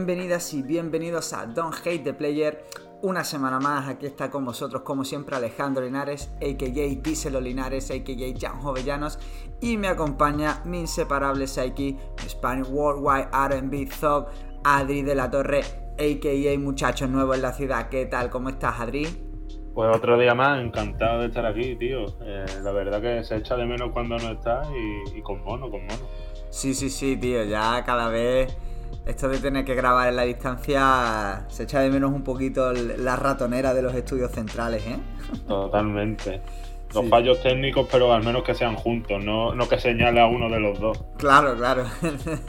Bienvenidas 0.00 0.54
y 0.54 0.62
bienvenidos 0.62 1.34
a 1.34 1.44
Don't 1.44 1.74
Hate 1.74 2.02
the 2.02 2.14
Player. 2.14 2.64
Una 3.02 3.22
semana 3.22 3.60
más, 3.60 3.86
aquí 3.86 4.06
está 4.06 4.30
con 4.30 4.46
vosotros, 4.46 4.80
como 4.80 5.04
siempre, 5.04 5.36
Alejandro 5.36 5.84
Linares, 5.84 6.32
a.k.a. 6.36 7.02
Díselo 7.02 7.38
Linares, 7.38 7.90
a.k.a. 7.90 8.40
Jan 8.40 8.62
Jovellanos, 8.62 9.18
y 9.60 9.76
me 9.76 9.88
acompaña 9.88 10.62
mi 10.64 10.80
inseparable 10.80 11.46
Psyche, 11.46 11.98
Spanish 12.26 12.66
Worldwide 12.70 13.28
R&B 13.30 13.90
Thug, 14.00 14.28
Adri 14.64 15.02
de 15.02 15.14
la 15.14 15.30
Torre, 15.30 15.60
a.k.a. 15.98 16.58
Muchacho 16.58 17.06
Nuevo 17.06 17.34
en 17.34 17.42
la 17.42 17.52
Ciudad. 17.52 17.90
¿Qué 17.90 18.06
tal? 18.06 18.30
¿Cómo 18.30 18.48
estás, 18.48 18.80
Adri? 18.80 19.06
Pues 19.74 19.94
otro 19.94 20.18
día 20.18 20.34
más, 20.34 20.62
encantado 20.62 21.20
de 21.20 21.26
estar 21.26 21.44
aquí, 21.44 21.76
tío. 21.76 22.06
Eh, 22.22 22.46
la 22.62 22.72
verdad 22.72 23.02
que 23.02 23.22
se 23.22 23.36
echa 23.36 23.54
de 23.54 23.66
menos 23.66 23.90
cuando 23.92 24.16
no 24.16 24.30
estás 24.30 24.66
y, 24.70 25.18
y 25.18 25.20
con 25.20 25.44
mono, 25.44 25.70
con 25.70 25.82
mono. 25.82 26.08
Sí, 26.48 26.72
sí, 26.72 26.88
sí, 26.88 27.18
tío, 27.18 27.44
ya 27.44 27.84
cada 27.84 28.08
vez 28.08 28.56
esto 29.06 29.28
de 29.28 29.38
tener 29.38 29.64
que 29.64 29.74
grabar 29.74 30.08
en 30.08 30.16
la 30.16 30.22
distancia 30.22 31.44
se 31.48 31.64
echa 31.64 31.80
de 31.80 31.90
menos 31.90 32.12
un 32.12 32.22
poquito 32.22 32.72
la 32.72 33.16
ratonera 33.16 33.74
de 33.74 33.82
los 33.82 33.94
estudios 33.94 34.30
centrales, 34.32 34.82
¿eh? 34.86 34.98
Totalmente. 35.46 36.40
Los 36.94 37.08
fallos 37.08 37.40
técnicos, 37.40 37.86
pero 37.88 38.12
al 38.12 38.24
menos 38.24 38.42
que 38.42 38.52
sean 38.52 38.74
juntos, 38.74 39.22
no, 39.22 39.54
que 39.68 39.78
señale 39.78 40.20
a 40.20 40.26
uno 40.26 40.48
de 40.48 40.58
los 40.58 40.80
dos. 40.80 41.04
Claro, 41.18 41.56
claro. 41.56 41.84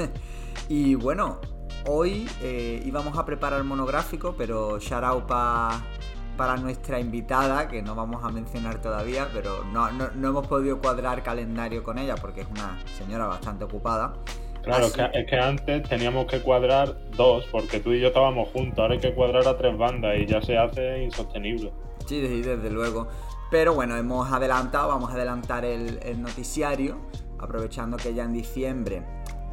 y 0.67 0.95
bueno, 0.95 1.39
hoy 1.85 2.27
eh, 2.41 2.81
íbamos 2.83 3.15
a 3.19 3.23
preparar 3.23 3.59
el 3.59 3.65
monográfico, 3.65 4.33
pero 4.35 4.79
shout 4.79 5.03
out 5.03 5.27
para 5.27 6.57
nuestra 6.57 6.99
invitada, 6.99 7.67
que 7.67 7.83
no 7.83 7.93
vamos 7.93 8.23
a 8.23 8.29
mencionar 8.29 8.81
todavía, 8.81 9.29
pero 9.31 9.63
no, 9.65 9.91
no 9.91 10.27
hemos 10.27 10.47
podido 10.47 10.79
cuadrar 10.79 11.21
calendario 11.21 11.83
con 11.83 11.99
ella 11.99 12.15
porque 12.15 12.41
es 12.41 12.47
una 12.47 12.79
señora 12.97 13.27
bastante 13.27 13.65
ocupada. 13.65 14.15
Claro, 14.63 14.85
es 14.85 15.25
que, 15.25 15.35
antes 15.37 15.89
teníamos 15.89 16.27
que 16.27 16.39
cuadrar 16.39 16.95
dos, 17.15 17.45
porque 17.51 17.79
tú 17.79 17.93
y 17.93 17.99
yo 17.99 18.09
estábamos 18.09 18.49
juntos, 18.49 18.79
ahora 18.79 18.93
hay 18.93 18.99
que 18.99 19.13
cuadrar 19.13 19.47
a 19.47 19.57
tres 19.57 19.75
bandas 19.77 20.17
y 20.19 20.25
ya 20.25 20.41
se 20.41 20.57
hace 20.57 21.03
insostenible. 21.03 21.71
Sí, 22.05 22.21
desde 22.21 22.69
luego. 22.69 23.07
Pero 23.49 23.73
bueno, 23.73 23.97
hemos 23.97 24.31
adelantado, 24.31 24.89
vamos 24.89 25.09
a 25.09 25.13
adelantar 25.13 25.65
el, 25.65 25.99
el 26.03 26.21
noticiario, 26.21 26.97
aprovechando 27.39 27.97
que 27.97 28.13
ya 28.13 28.23
en 28.23 28.33
diciembre 28.33 29.03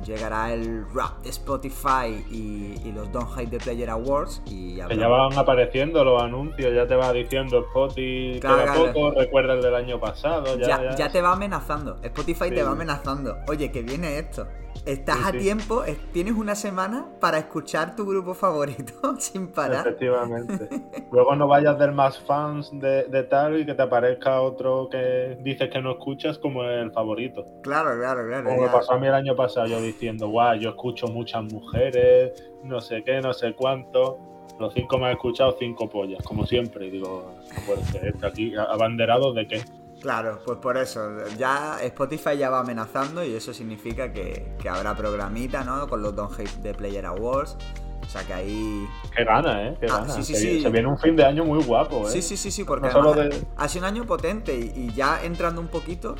llegará 0.04 0.52
el 0.52 0.84
rap 0.92 1.22
de 1.22 1.30
Spotify 1.30 2.24
y, 2.30 2.92
los 2.92 3.10
Don't 3.12 3.30
Hide 3.36 3.50
the 3.50 3.58
Player 3.58 3.91
Awards. 3.91 4.42
Y 4.46 4.80
que 4.80 4.96
ya 4.96 5.08
van 5.08 5.36
apareciendo 5.36 6.05
los 6.05 6.22
anuncios, 6.22 6.74
ya 6.74 6.86
te 6.86 6.96
va 6.96 7.12
diciendo 7.12 7.60
Spotify, 7.68 8.40
claro, 8.40 8.92
poco, 8.92 9.10
recuerda 9.12 9.55
el 9.55 9.62
del 9.62 9.74
año 9.74 10.00
pasado. 10.00 10.58
Ya, 10.58 10.94
ya, 10.96 11.10
te 11.10 11.20
va 11.20 11.32
amenazando, 11.32 11.98
Spotify 12.02 12.50
te 12.50 12.62
va 12.62 12.70
amenazando. 12.70 13.36
Oye, 13.48 13.70
que 13.70 13.82
viene 13.82 14.18
esto. 14.18 14.46
Estás 14.86 15.18
a 15.27 15.32
tiempo, 15.32 15.84
tienes 16.12 16.34
una 16.34 16.55
semana 16.55 17.06
para 17.20 17.38
escuchar 17.38 17.94
tu 17.94 18.06
grupo 18.06 18.33
favorito 18.33 19.16
sin 19.18 19.48
parar. 19.48 19.86
Efectivamente. 19.86 20.68
Luego 21.12 21.36
no 21.36 21.46
vayas 21.46 21.78
del 21.78 21.92
más 21.92 22.18
fans 22.20 22.70
de, 22.72 23.05
de, 23.05 23.22
tal 23.24 23.60
y 23.60 23.66
que 23.66 23.74
te 23.74 23.83
aparezca 23.83 24.40
otro 24.40 24.88
que 24.90 25.38
dices 25.42 25.68
que 25.70 25.83
no 25.83 25.92
escuchas 25.92 26.38
como 26.38 26.64
el 26.64 26.90
favorito. 26.92 27.46
Claro, 27.62 27.98
claro, 27.98 28.27
claro. 28.27 28.48
Como 28.48 28.62
me 28.62 28.68
pasó 28.68 28.94
a 28.94 28.98
mí 28.98 29.06
el 29.06 29.14
año 29.14 29.36
pasado, 29.36 29.66
yo 29.66 29.78
diciendo, 29.89 30.28
guau, 30.28 30.56
yo 30.58 30.70
escucho 30.70 31.08
muchas 31.08 31.44
mujeres, 31.44 32.50
no 32.64 32.81
sé 32.81 33.03
qué, 33.05 33.20
no 33.20 33.33
sé 33.33 33.53
cuánto. 33.55 34.19
Los 34.58 34.75
cinco 34.75 34.98
me 34.98 35.06
han 35.06 35.12
escuchado 35.12 35.56
cinco 35.58 35.89
pollas, 35.89 36.22
como 36.25 36.47
siempre. 36.47 36.91
Digo, 36.91 37.34
no 37.69 37.84
ser, 37.92 38.14
aquí 38.22 38.53
abanderado 38.56 39.33
de 39.33 39.47
qué. 39.47 39.62
Claro, 40.00 40.39
pues 40.45 40.58
por 40.58 40.77
eso, 40.77 41.00
ya 41.36 41.78
Spotify 41.83 42.36
ya 42.36 42.50
va 42.50 42.61
amenazando 42.61 43.25
y 43.25 43.34
eso 43.34 43.53
significa 43.53 44.12
que, 44.12 44.47
habrá 44.69 44.95
programita, 44.95 45.64
¿no? 45.64 45.89
Con 45.89 46.02
los 46.02 46.14
Don't 46.14 46.33
Hate 46.39 46.62
the 46.62 46.74
Player 46.74 47.05
Awards. 47.07 47.57
O 48.02 48.11
sea 48.11 48.23
que 48.23 48.33
ahí. 48.33 48.86
Qué 49.14 49.24
gana, 49.24 49.68
¿eh? 49.68 49.77
Qué 49.80 49.86
ah, 49.91 49.98
gana. 49.98 50.14
Sí, 50.14 50.23
sí, 50.23 50.35
sí. 50.35 50.61
Se 50.62 50.70
viene 50.70 50.89
un 50.89 50.98
fin 50.98 51.14
de 51.14 51.24
año 51.24 51.45
muy 51.45 51.62
guapo, 51.62 52.08
¿eh? 52.08 52.11
Sí, 52.11 52.23
sí, 52.23 52.36
sí, 52.36 52.51
sí, 52.51 52.64
porque 52.64 52.89
ha 52.89 53.68
sido 53.68 53.83
un 53.83 53.85
año 53.85 54.07
potente 54.07 54.57
y, 54.57 54.92
ya 54.95 55.23
entrando 55.23 55.61
un 55.61 55.68
poquito, 55.68 56.14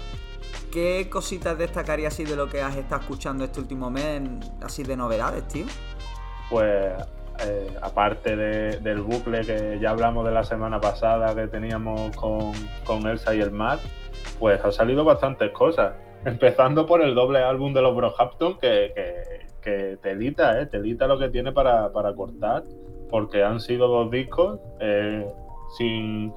¿qué 0.70 1.08
cositas 1.10 1.56
destacarías 1.58 2.14
así 2.14 2.24
de 2.24 2.36
lo 2.36 2.48
que 2.48 2.62
has 2.62 2.76
estado 2.76 3.00
escuchando 3.00 3.44
este 3.44 3.60
último 3.60 3.90
mes, 3.90 4.22
así 4.62 4.82
de 4.82 4.96
novedades, 4.96 5.46
tío? 5.48 5.66
Pues 6.50 6.92
eh, 7.46 7.68
aparte 7.82 8.36
del 8.36 9.00
bucle 9.02 9.42
que 9.42 9.78
ya 9.80 9.90
hablamos 9.90 10.24
de 10.24 10.32
la 10.32 10.42
semana 10.42 10.80
pasada 10.80 11.34
que 11.34 11.46
teníamos 11.46 12.14
con, 12.16 13.06
Elsa 13.06 13.34
y 13.34 13.40
el 13.40 13.52
Matt, 13.52 13.80
pues 14.38 14.62
han 14.64 14.72
salido 14.72 15.04
bastantes 15.04 15.52
cosas. 15.52 15.94
Empezando 16.24 16.84
por 16.84 17.00
el 17.00 17.14
doble 17.14 17.38
álbum 17.38 17.72
de 17.72 17.82
los 17.82 17.94
Brohampton, 17.94 18.58
que, 18.58 18.92
que, 19.62 19.98
te 20.02 20.10
edita, 20.10 20.60
¿eh? 20.60 20.66
te 20.66 20.78
edita 20.78 21.06
lo 21.06 21.18
que 21.18 21.28
tiene 21.28 21.52
para, 21.52 21.90
cortar, 22.16 22.64
porque 23.08 23.44
han 23.44 23.60
sido 23.60 23.86
dos 23.86 24.10
discos 24.10 24.58
eh, 24.80 25.24
sin 25.76 26.32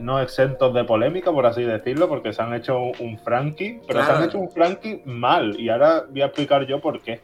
no 0.00 0.20
exentos 0.20 0.74
de 0.74 0.84
polémica, 0.84 1.32
por 1.32 1.46
así 1.46 1.62
decirlo, 1.62 2.08
porque 2.08 2.32
se 2.32 2.42
han 2.42 2.54
hecho 2.54 2.78
un, 2.78 3.18
Frankie, 3.18 3.80
pero 3.86 4.04
se 4.04 4.12
han 4.12 4.24
hecho 4.24 4.38
un 4.38 4.50
Frankie 4.50 5.02
mal, 5.04 5.58
y 5.58 5.68
ahora 5.68 6.04
voy 6.10 6.22
a 6.22 6.26
explicar 6.26 6.66
yo 6.66 6.80
por 6.80 7.00
qué. 7.00 7.20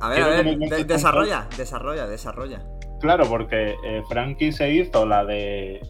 A 0.00 0.10
ver, 0.10 0.22
a 0.22 0.28
ver, 0.28 0.86
desarrolla, 0.86 1.48
desarrolla, 1.56 2.06
desarrolla. 2.06 2.62
Claro, 3.00 3.26
porque 3.28 3.76
eh, 3.84 4.02
Frankie 4.08 4.52
se 4.52 4.72
hizo 4.72 5.06
la 5.06 5.24
de. 5.24 5.80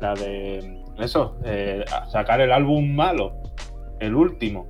La 0.00 0.14
de. 0.14 0.82
Eso, 0.98 1.36
eh, 1.44 1.84
sacar 2.10 2.40
el 2.40 2.52
álbum 2.52 2.94
malo, 2.94 3.34
el 4.00 4.14
último, 4.14 4.66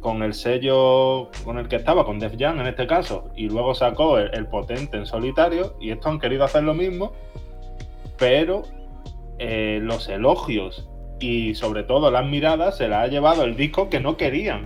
con 0.00 0.22
el 0.22 0.34
sello 0.34 1.30
con 1.44 1.58
el 1.58 1.68
que 1.68 1.76
estaba, 1.76 2.04
con 2.04 2.18
Def 2.18 2.34
Jam 2.36 2.58
en 2.60 2.66
este 2.66 2.86
caso, 2.86 3.30
y 3.36 3.48
luego 3.48 3.74
sacó 3.74 4.18
el, 4.18 4.46
potente 4.48 4.96
en 4.96 5.06
solitario, 5.06 5.76
y 5.80 5.90
estos 5.90 6.06
han 6.06 6.18
querido 6.18 6.44
hacer 6.44 6.64
lo 6.64 6.74
mismo, 6.74 7.12
pero 8.18 8.62
eh, 9.42 9.80
los 9.82 10.06
elogios 10.10 10.86
y 11.18 11.54
sobre 11.54 11.82
todo 11.82 12.10
las 12.10 12.26
miradas 12.26 12.76
se 12.76 12.88
las 12.88 13.04
ha 13.04 13.06
llevado 13.06 13.44
el 13.44 13.56
disco 13.56 13.88
que 13.88 13.98
no 13.98 14.18
querían. 14.18 14.64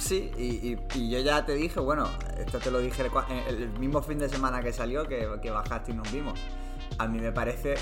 Sí, 0.00 0.32
y, 0.36 1.08
yo 1.08 1.20
ya 1.20 1.46
te 1.46 1.54
dije, 1.54 1.78
bueno, 1.78 2.08
esto 2.36 2.58
te 2.58 2.72
lo 2.72 2.80
dije 2.80 3.04
el, 3.48 3.68
mismo 3.78 4.02
fin 4.02 4.18
de 4.18 4.28
semana 4.28 4.60
que 4.60 4.72
salió, 4.72 5.06
que, 5.06 5.50
bajaste 5.52 5.92
y 5.92 5.94
nos 5.94 6.10
vimos. 6.10 6.36
A 6.98 7.06
mí 7.06 7.20
me 7.20 7.30
parece 7.30 7.76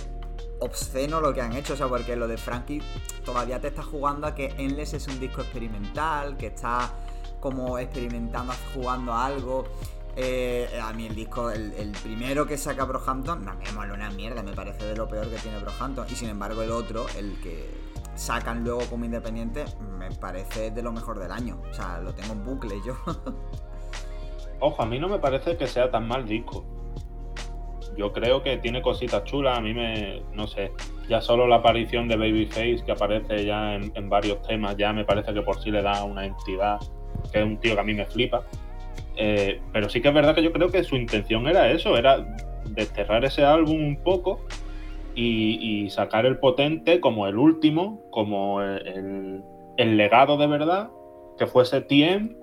obsceno 0.61 1.23
lo 1.23 1.33
que 1.33 1.41
han 1.41 1.55
hecho, 1.55 1.73
o 1.73 1.77
sea, 1.77 1.89
porque 1.89 2.17
lo 2.17 2.29
de 2.29 2.37
Frankie 2.37 2.83
todavía 3.25 3.59
te 3.59 3.69
está 3.69 3.83
jugando 3.83 4.27
a 4.27 4.35
que 4.35 4.55
Endless 4.59 4.93
es 4.93 5.09
un 5.09 5.19
disco 5.21 5.41
experimental, 5.41 6.37
que 6.37 6.49
está 6.49 6.93
como 7.41 7.79
experimentando, 7.79 8.53
jugando 8.75 9.15
a 9.15 9.25
algo. 9.25 9.65
Eh, 10.17 10.69
a 10.83 10.93
mí 10.93 11.07
el 11.07 11.15
disco, 11.15 11.51
el, 11.51 11.93
primero 12.03 12.47
que 12.47 12.59
saca 12.59 12.85
Brohampton, 12.85 13.45
no 13.45 13.55
me 13.55 13.73
mola 13.73 13.95
una 13.95 14.11
mierda, 14.11 14.43
me 14.43 14.53
parece 14.53 14.85
de 14.85 14.97
lo 14.97 15.09
peor 15.09 15.29
que 15.31 15.37
tiene 15.37 15.59
Brohampton. 15.59 16.07
Y 16.11 16.15
sin 16.15 16.29
embargo 16.29 16.63
el 16.63 16.71
otro, 16.71 17.07
el 17.17 17.41
que 17.41 17.71
sacan 18.15 18.63
luego 18.65 18.83
como 18.91 19.05
independiente, 19.05 19.65
me 19.99 20.11
parece 20.11 20.71
de 20.71 20.83
lo 20.83 20.93
mejor 20.93 21.19
del 21.19 21.33
año. 21.33 21.61
O 21.71 21.75
sea, 21.75 21.99
lo 22.01 22.15
tengo 22.15 22.33
en 22.35 22.45
bucle 22.45 22.77
yo. 22.85 22.95
Ojo, 24.61 24.83
a 24.83 24.87
mí 24.87 24.99
no 24.99 25.09
me 25.09 25.19
parece 25.19 25.57
que 25.57 25.67
sea 25.67 25.91
tan 25.91 26.07
mal 26.07 26.27
disco. 26.27 26.65
Yo 27.97 28.13
creo 28.13 28.43
que 28.43 28.59
tiene 28.59 28.81
cositas 28.81 29.25
chulas. 29.25 29.59
A 29.59 29.61
mí 29.61 29.75
me, 29.75 30.23
no 30.33 30.47
sé, 30.47 30.73
ya 31.09 31.21
solo 31.21 31.47
la 31.47 31.57
aparición 31.57 32.09
de 32.09 32.17
Babyface, 32.17 32.85
que 32.85 32.93
aparece 32.93 33.45
ya 33.45 33.75
en, 33.75 34.09
varios 34.09 34.41
temas, 34.43 34.77
ya 34.77 34.93
me 34.93 35.05
parece 35.05 35.35
que 35.35 35.43
por 35.43 35.61
sí 35.61 35.71
le 35.71 35.83
da 35.83 36.05
una 36.05 36.25
entidad, 36.25 36.79
que 37.33 37.41
es 37.41 37.45
un 37.45 37.59
tío 37.59 37.75
que 37.75 37.81
a 37.81 37.85
mí 37.85 37.95
me 37.95 38.07
flipa. 38.07 38.45
Eh, 39.17 39.61
pero 39.73 39.89
sí 39.89 40.01
que 40.01 40.09
es 40.09 40.15
verdad 40.15 40.35
que 40.35 40.43
yo 40.43 40.53
creo 40.53 40.71
que 40.71 40.85
su 40.85 40.97
intención 40.97 41.47
era 41.47 41.71
eso, 41.71 41.97
era 41.97 42.37
desterrar 42.65 43.25
ese 43.25 43.45
álbum 43.45 43.85
un 43.85 43.97
poco 43.97 44.41
y, 45.15 45.89
sacar 45.91 46.25
el 46.25 46.39
potente 46.39 47.01
como 47.01 47.27
el 47.27 47.37
último, 47.37 48.01
como 48.11 48.63
el, 48.63 49.43
legado 49.77 50.37
de 50.39 50.47
verdad, 50.47 50.89
que 51.39 51.47
fuese 51.47 51.83
Tiem, 51.83 52.37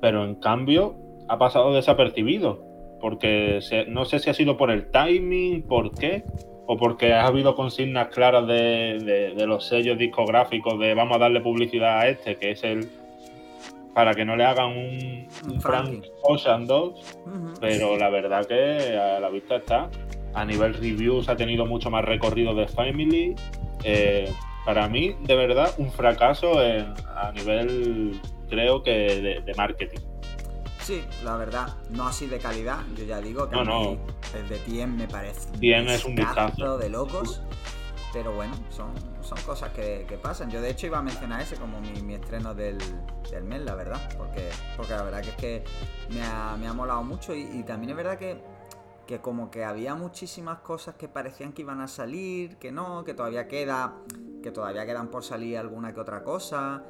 pero 0.00 0.24
en 0.24 0.36
cambio 0.36 0.96
ha 1.28 1.38
pasado 1.38 1.74
desapercibido, 1.74 2.62
porque 3.00 3.60
no 3.88 4.04
sé 4.04 4.20
si 4.20 4.30
ha 4.30 4.34
sido 4.34 4.56
por 4.56 4.70
el 4.70 4.90
timing, 4.90 5.62
por 5.62 5.92
qué, 5.92 6.24
o 6.66 6.76
porque 6.76 7.14
ha 7.14 7.26
habido 7.26 7.54
consignas 7.54 8.08
claras 8.08 8.46
de, 8.46 9.34
los 9.46 9.66
sellos 9.66 9.98
discográficos 9.98 10.78
de 10.78 10.94
vamos 10.94 11.16
a 11.16 11.20
darle 11.20 11.40
publicidad 11.40 11.98
a 12.00 12.08
este, 12.08 12.36
que 12.36 12.52
es 12.52 12.62
el 12.62 12.88
para 13.98 14.14
que 14.14 14.24
no 14.24 14.36
le 14.36 14.44
hagan 14.44 14.68
un, 14.68 15.28
un 15.50 15.60
Frank 15.60 16.04
Ocean 16.22 16.68
2, 16.68 17.18
pero 17.60 17.96
la 17.96 18.08
verdad 18.08 18.46
que 18.46 18.96
a 18.96 19.18
la 19.18 19.28
vista 19.28 19.56
está 19.56 19.90
a 20.34 20.44
nivel 20.44 20.74
reviews 20.74 21.28
ha 21.28 21.34
tenido 21.34 21.66
mucho 21.66 21.90
más 21.90 22.04
recorrido 22.04 22.54
de 22.54 22.68
Family. 22.68 23.34
Eh, 23.82 24.32
para 24.64 24.88
mí, 24.88 25.16
de 25.22 25.34
verdad, 25.34 25.74
un 25.78 25.90
fracaso 25.90 26.60
a 26.60 27.32
nivel, 27.32 28.20
creo 28.48 28.84
que, 28.84 29.42
de, 29.44 29.54
marketing. 29.56 29.98
Sí, 30.78 31.02
la 31.24 31.36
verdad, 31.36 31.74
no 31.90 32.06
así 32.06 32.28
de 32.28 32.38
calidad, 32.38 32.78
yo 32.96 33.04
ya 33.04 33.20
digo 33.20 33.48
que 33.48 33.56
no, 33.56 33.64
no. 33.64 33.98
el 34.32 34.48
de 34.48 34.86
me 34.86 35.08
parece 35.08 35.50
Tien 35.58 35.88
es 35.88 36.04
un 36.04 36.14
vistazo 36.14 36.78
de 36.78 36.88
locos. 36.88 37.42
Pero 38.12 38.32
bueno, 38.32 38.54
son, 38.70 38.92
son 39.22 39.38
cosas 39.42 39.70
que, 39.72 40.18
pasan. 40.22 40.50
Yo 40.50 40.60
de 40.60 40.70
hecho 40.70 40.86
iba 40.86 40.98
a 40.98 41.02
mencionar 41.02 41.42
ese 41.42 41.56
como 41.56 41.80
mi, 41.80 42.14
estreno 42.14 42.54
del, 42.54 42.78
del, 43.30 43.44
mes, 43.44 43.62
la 43.62 43.74
verdad, 43.74 44.00
porque, 44.16 44.50
porque 44.76 44.92
la 44.92 45.02
verdad 45.02 45.22
que 45.22 45.28
es 45.30 45.36
que 45.36 45.64
me 46.10 46.22
ha, 46.22 46.56
me 46.56 46.66
ha 46.66 46.72
molado 46.72 47.02
mucho 47.02 47.34
y, 47.34 47.62
también 47.64 47.90
es 47.90 47.96
verdad 47.96 48.18
que, 48.18 48.40
que 49.06 49.20
como 49.20 49.50
que 49.50 49.64
había 49.64 49.94
muchísimas 49.94 50.60
cosas 50.60 50.94
que 50.94 51.08
parecían 51.08 51.52
que 51.52 51.62
iban 51.62 51.80
a 51.80 51.88
salir, 51.88 52.56
que 52.56 52.72
no, 52.72 53.04
que 53.04 53.14
todavía 53.14 53.46
queda, 53.46 53.94
que 54.42 54.50
todavía 54.50 54.86
quedan 54.86 55.08
por 55.08 55.22
salir 55.22 55.58
alguna 55.58 55.92
que 55.92 56.00
otra 56.00 56.22
cosa. 56.22 56.82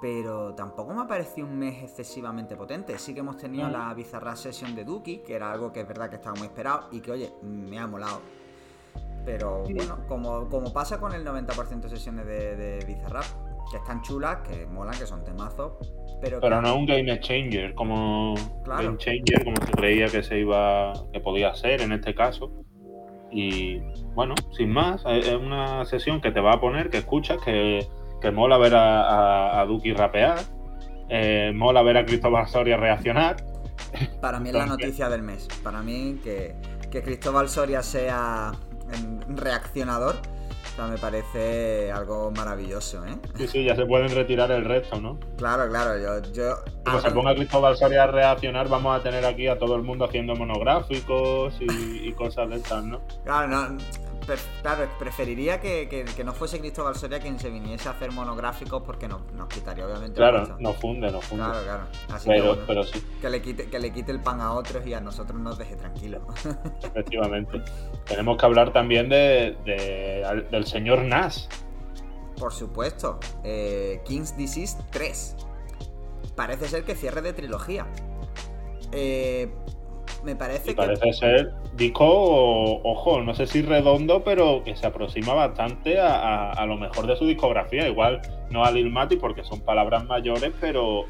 Pero 0.00 0.54
tampoco 0.54 0.92
me 0.92 1.02
ha 1.02 1.06
parecido 1.06 1.46
un 1.46 1.58
mes 1.58 1.82
excesivamente 1.82 2.56
potente. 2.56 2.98
Sí 2.98 3.14
que 3.14 3.20
hemos 3.20 3.38
tenido 3.38 3.70
la 3.70 3.94
bizarra 3.94 4.36
sesión 4.36 4.74
de 4.74 4.84
Duki, 4.84 5.18
que 5.18 5.34
era 5.34 5.50
algo 5.50 5.72
que 5.72 5.80
es 5.80 5.88
verdad 5.88 6.10
que 6.10 6.16
estaba 6.16 6.36
muy 6.36 6.48
esperado 6.48 6.88
y 6.90 7.00
que, 7.00 7.12
oye, 7.12 7.32
me 7.42 7.78
ha 7.78 7.86
molado 7.86 8.20
pero 9.24 9.62
bueno, 9.64 9.98
como, 10.06 10.48
como 10.48 10.72
pasa 10.72 11.00
con 11.00 11.14
el 11.14 11.24
90% 11.24 11.80
de 11.80 11.88
sesiones 11.88 12.26
de, 12.26 12.56
de 12.56 12.84
Bizarrap, 12.84 13.24
que 13.70 13.78
están 13.78 14.02
chulas, 14.02 14.38
que 14.48 14.66
molan, 14.66 14.96
que 14.98 15.06
son 15.06 15.24
temazos. 15.24 15.72
Pero, 16.20 16.40
pero 16.40 16.62
no 16.62 16.76
un 16.76 16.86
game 16.86 17.18
changer, 17.20 17.74
como 17.74 18.34
game 18.64 18.96
changer, 18.98 19.44
como 19.44 19.56
se 19.56 19.72
creía 19.72 20.06
que 20.06 20.22
se 20.22 20.38
iba, 20.38 20.92
que 21.12 21.20
podía 21.20 21.54
ser 21.54 21.80
en 21.80 21.92
este 21.92 22.14
caso. 22.14 22.52
Y 23.30 23.80
bueno, 24.14 24.34
sin 24.56 24.70
más, 24.70 25.02
es 25.06 25.34
una 25.34 25.84
sesión 25.84 26.20
que 26.20 26.30
te 26.30 26.40
va 26.40 26.52
a 26.54 26.60
poner, 26.60 26.88
que 26.88 26.98
escuchas, 26.98 27.38
que, 27.44 27.86
que 28.20 28.30
mola 28.30 28.58
ver 28.58 28.74
a, 28.74 29.60
a, 29.60 29.66
Duki 29.66 29.92
rapear, 29.92 30.38
eh, 31.08 31.52
mola 31.54 31.82
ver 31.82 31.96
a 31.96 32.06
Cristóbal 32.06 32.46
Soria 32.46 32.76
reaccionar. 32.76 33.36
Para 34.20 34.38
mí 34.38 34.50
es 34.50 34.54
la 34.54 34.66
noticia 34.66 35.08
del 35.08 35.22
mes. 35.22 35.48
Para 35.62 35.82
mí 35.82 36.20
que, 36.22 36.54
que 36.90 37.02
Cristóbal 37.02 37.48
Soria 37.48 37.82
sea 37.82 38.52
reaccionador. 39.28 40.16
O 40.72 40.76
sea, 40.76 40.86
me 40.86 40.98
parece 40.98 41.92
algo 41.92 42.32
maravilloso, 42.32 43.04
¿eh? 43.06 43.14
Sí, 43.36 43.46
sí, 43.46 43.64
ya 43.64 43.76
se 43.76 43.86
pueden 43.86 44.10
retirar 44.10 44.50
el 44.50 44.64
resto, 44.64 45.00
¿no? 45.00 45.20
Claro, 45.36 45.68
claro, 45.68 45.96
yo... 45.98 46.32
yo 46.32 46.56
Como 46.84 47.00
se 47.00 47.12
ponga 47.12 47.34
Cristóbal 47.34 47.76
Soria 47.76 48.04
a 48.04 48.06
reaccionar, 48.08 48.68
vamos 48.68 48.98
a 48.98 49.02
tener 49.02 49.24
aquí 49.24 49.46
a 49.46 49.56
todo 49.56 49.76
el 49.76 49.82
mundo 49.82 50.04
haciendo 50.04 50.34
monográficos 50.34 51.54
y, 51.60 52.08
y 52.08 52.12
cosas 52.14 52.50
de 52.50 52.56
estas, 52.56 52.82
¿no? 52.82 53.00
Claro, 53.22 53.46
no, 53.46 53.78
claro, 54.62 54.88
preferiría 54.98 55.60
que, 55.60 56.04
no 56.24 56.32
fuese 56.32 56.60
Cristóbal 56.60 56.96
Soria 56.96 57.20
quien 57.20 57.38
se 57.38 57.50
viniese 57.50 57.88
a 57.88 57.92
hacer 57.92 58.10
monográficos 58.12 58.82
porque 58.82 59.08
nos, 59.08 59.22
quitaría 59.48 59.86
obviamente. 59.86 60.16
Claro, 60.16 60.56
no 60.58 60.72
funde, 60.72 61.10
no 61.10 61.20
funde. 61.20 61.44
Claro, 61.44 61.62
claro. 61.64 61.84
Así 62.12 62.28
pero, 62.28 62.58
pero 62.66 62.84
sí. 62.84 63.02
Que 63.20 63.30
le, 63.30 63.42
quite, 63.42 63.68
que 63.68 63.78
le 63.78 63.92
quite 63.92 64.12
el 64.12 64.20
pan 64.20 64.40
a 64.40 64.52
otros 64.52 64.86
y 64.86 64.94
a 64.94 65.00
nosotros 65.00 65.40
nos 65.40 65.58
deje 65.58 65.76
tranquilos. 65.76 66.22
Efectivamente. 66.82 67.62
Tenemos 68.06 68.36
que 68.36 68.46
hablar 68.46 68.72
también 68.72 69.08
de, 69.08 69.56
del 70.50 70.66
señor 70.66 71.02
Nas. 71.02 71.48
Por 72.38 72.52
supuesto. 72.52 73.18
Eh, 73.42 74.00
King's 74.04 74.36
Disease 74.36 74.76
3. 74.90 75.36
Parece 76.34 76.68
ser 76.68 76.84
que 76.84 76.94
cierre 76.94 77.22
de 77.22 77.32
trilogía. 77.32 77.86
Eh, 78.92 79.50
me 80.24 80.34
parece 80.34 80.70
que. 80.70 80.74
Parece 80.74 81.12
ser 81.12 81.52
disco, 81.76 82.80
ojo, 82.82 83.22
no 83.22 83.34
sé 83.34 83.46
si 83.46 83.62
redondo, 83.62 84.24
pero 84.24 84.62
que 84.64 84.74
se 84.74 84.86
aproxima 84.86 85.34
bastante 85.34 85.98
a, 86.00 86.64
lo 86.66 86.76
mejor 86.76 87.06
de 87.06 87.16
su 87.16 87.26
discografía. 87.26 87.88
Igual 87.88 88.20
no 88.50 88.64
a 88.64 88.70
Lil 88.70 88.90
Mati 88.90 89.16
porque 89.16 89.44
son 89.44 89.60
palabras 89.60 90.04
mayores, 90.06 90.52
pero, 90.60 91.04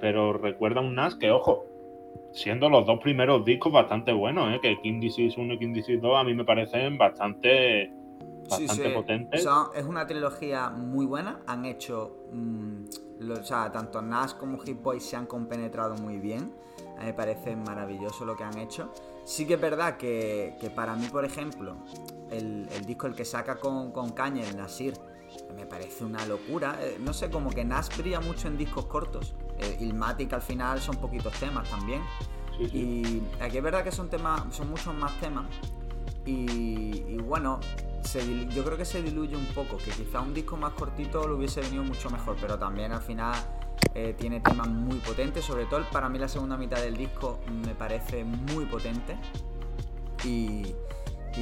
pero 0.00 0.32
recuerda 0.32 0.80
un 0.80 0.94
Nas 0.94 1.14
que, 1.14 1.30
ojo, 1.30 1.66
siendo 2.32 2.68
los 2.68 2.86
dos 2.86 2.98
primeros 3.00 3.44
discos 3.44 3.72
bastante 3.72 4.12
buenos, 4.12 4.54
¿eh? 4.54 4.60
que 4.60 4.80
King 4.80 5.00
Disease 5.00 5.40
1 5.40 5.54
y 5.54 5.58
King 5.58 5.72
Disease 5.72 6.00
2 6.00 6.16
a 6.16 6.24
mí 6.24 6.34
me 6.34 6.44
parecen 6.44 6.98
bastante, 6.98 7.92
bastante 8.48 8.90
potentes. 8.90 9.46
es 9.74 9.84
una 9.84 10.06
trilogía 10.06 10.70
muy 10.70 11.06
buena, 11.06 11.40
han 11.46 11.64
hecho, 11.64 12.16
mm, 12.32 12.84
o 13.30 13.44
sea, 13.44 13.70
tanto 13.70 14.02
Nas 14.02 14.34
como 14.34 14.58
Hit 14.58 14.82
Boy 14.82 15.00
se 15.00 15.16
han 15.16 15.26
compenetrado 15.26 15.94
muy 15.96 16.18
bien 16.18 16.64
me 16.98 17.12
parece 17.12 17.56
maravilloso 17.56 18.24
lo 18.24 18.36
que 18.36 18.44
han 18.44 18.58
hecho. 18.58 18.92
Sí 19.24 19.46
que 19.46 19.54
es 19.54 19.60
verdad 19.60 19.96
que, 19.96 20.72
para 20.74 20.94
mí, 20.96 21.06
por 21.06 21.24
ejemplo, 21.24 21.76
el, 22.30 22.68
disco 22.86 23.06
el 23.06 23.14
que 23.14 23.24
saca 23.24 23.56
con, 23.56 23.92
con 23.92 24.10
Kanye, 24.10 24.46
el 24.48 24.56
Nasir, 24.56 24.94
me 25.56 25.66
parece 25.66 26.04
una 26.04 26.24
locura. 26.26 26.78
Eh, 26.80 26.98
no 27.00 27.12
sé, 27.12 27.30
como 27.30 27.50
que 27.50 27.64
Nas 27.64 27.96
brilla 27.96 28.20
mucho 28.20 28.48
en 28.48 28.56
discos 28.56 28.86
cortos. 28.86 29.34
Eh, 29.58 29.78
Ilmatic 29.80 30.32
al 30.32 30.42
final 30.42 30.80
son 30.80 30.96
poquitos 30.96 31.32
temas 31.34 31.68
también. 31.68 32.02
Y 32.58 33.22
aquí 33.40 33.56
es 33.56 33.62
verdad 33.62 33.82
que 33.82 33.90
son 33.90 34.08
temas, 34.08 34.42
son 34.54 34.70
muchos 34.70 34.94
más 34.94 35.18
temas. 35.20 35.46
Y, 36.24 37.16
bueno, 37.18 37.60
yo 38.50 38.64
creo 38.64 38.76
que 38.76 38.84
se 38.84 39.02
diluye 39.02 39.36
un 39.36 39.46
poco, 39.46 39.76
que 39.76 39.90
quizá 39.90 40.20
un 40.20 40.32
disco 40.32 40.56
más 40.56 40.72
cortito 40.72 41.26
lo 41.26 41.36
hubiese 41.36 41.60
venido 41.60 41.82
mucho 41.82 42.10
mejor, 42.10 42.36
pero 42.40 42.58
también 42.58 42.92
al 42.92 43.02
final 43.02 43.34
eh, 43.94 44.14
tiene 44.18 44.40
temas 44.40 44.68
muy 44.68 44.98
potentes, 44.98 45.44
sobre 45.44 45.66
todo 45.66 45.84
para 45.92 46.08
mí 46.08 46.18
la 46.18 46.28
segunda 46.28 46.56
mitad 46.56 46.78
del 46.78 46.96
disco 46.96 47.38
me 47.64 47.74
parece 47.74 48.24
muy 48.24 48.64
potente. 48.66 49.16
Y, 50.24 50.74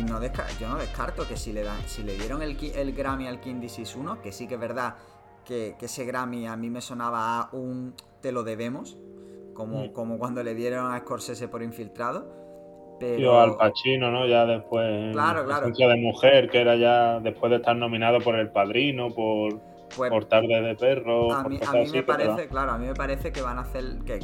no 0.07 0.21
yo 0.59 0.69
no 0.69 0.77
descarto 0.77 1.29
que 1.29 1.37
si 1.37 1.53
le, 1.53 1.63
dan, 1.63 1.79
si 1.87 2.03
le 2.03 2.15
dieron 2.15 2.43
el, 2.43 2.57
el 2.75 2.93
Grammy 2.95 3.27
al 3.27 3.41
King 3.41 3.61
Disease 3.61 3.99
1, 3.99 4.23
que 4.23 4.33
sí 4.33 4.49
que 4.49 4.55
es 4.55 4.61
verdad 4.61 4.97
que, 5.45 5.77
ese 5.81 6.05
Grammy 6.05 6.47
a 6.47 6.57
mí 6.57 6.71
me 6.71 6.81
sonaba 6.81 7.41
a 7.41 7.49
un 7.53 7.95
te 8.21 8.33
lo 8.33 8.43
debemos, 8.43 8.99
como, 9.55 9.85
mm. 9.85 9.93
como 9.93 10.19
cuando 10.19 10.43
le 10.43 10.55
dieron 10.55 10.93
a 10.93 10.99
Scorsese 11.01 11.49
por 11.49 11.63
infiltrado. 11.63 12.43
Pero... 13.01 13.41
al 13.41 13.57
Pacino, 13.57 14.11
¿no? 14.11 14.27
Ya 14.27 14.47
después. 14.47 15.13
Claro, 15.13 15.45
claro. 15.45 15.71
de 15.71 15.97
mujer, 15.97 16.49
que 16.49 16.61
era 16.61 16.77
ya 16.77 17.21
después 17.21 17.51
de 17.51 17.57
estar 17.57 17.77
nominado 17.77 18.21
por 18.21 18.37
El 18.37 18.51
Padrino, 18.51 19.09
por 19.11 19.61
pues, 19.97 20.11
por 20.11 20.25
tarde 20.27 20.61
de 20.61 20.75
perro. 20.75 21.33
A 21.33 21.45
mí, 21.45 21.59
me 21.93 22.03
parece, 22.03 22.49
claro, 22.49 22.73
a 22.73 22.79
mí 22.79 22.87
me 22.87 22.95
parece 22.95 23.33
que 23.33 23.43
van 23.43 23.59
a 23.59 23.63
hacer. 23.63 23.99
Que, 24.05 24.19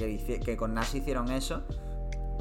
que, 0.44 0.56
con 0.56 0.74
Nash 0.74 0.96
hicieron 0.96 1.30
eso. 1.30 1.62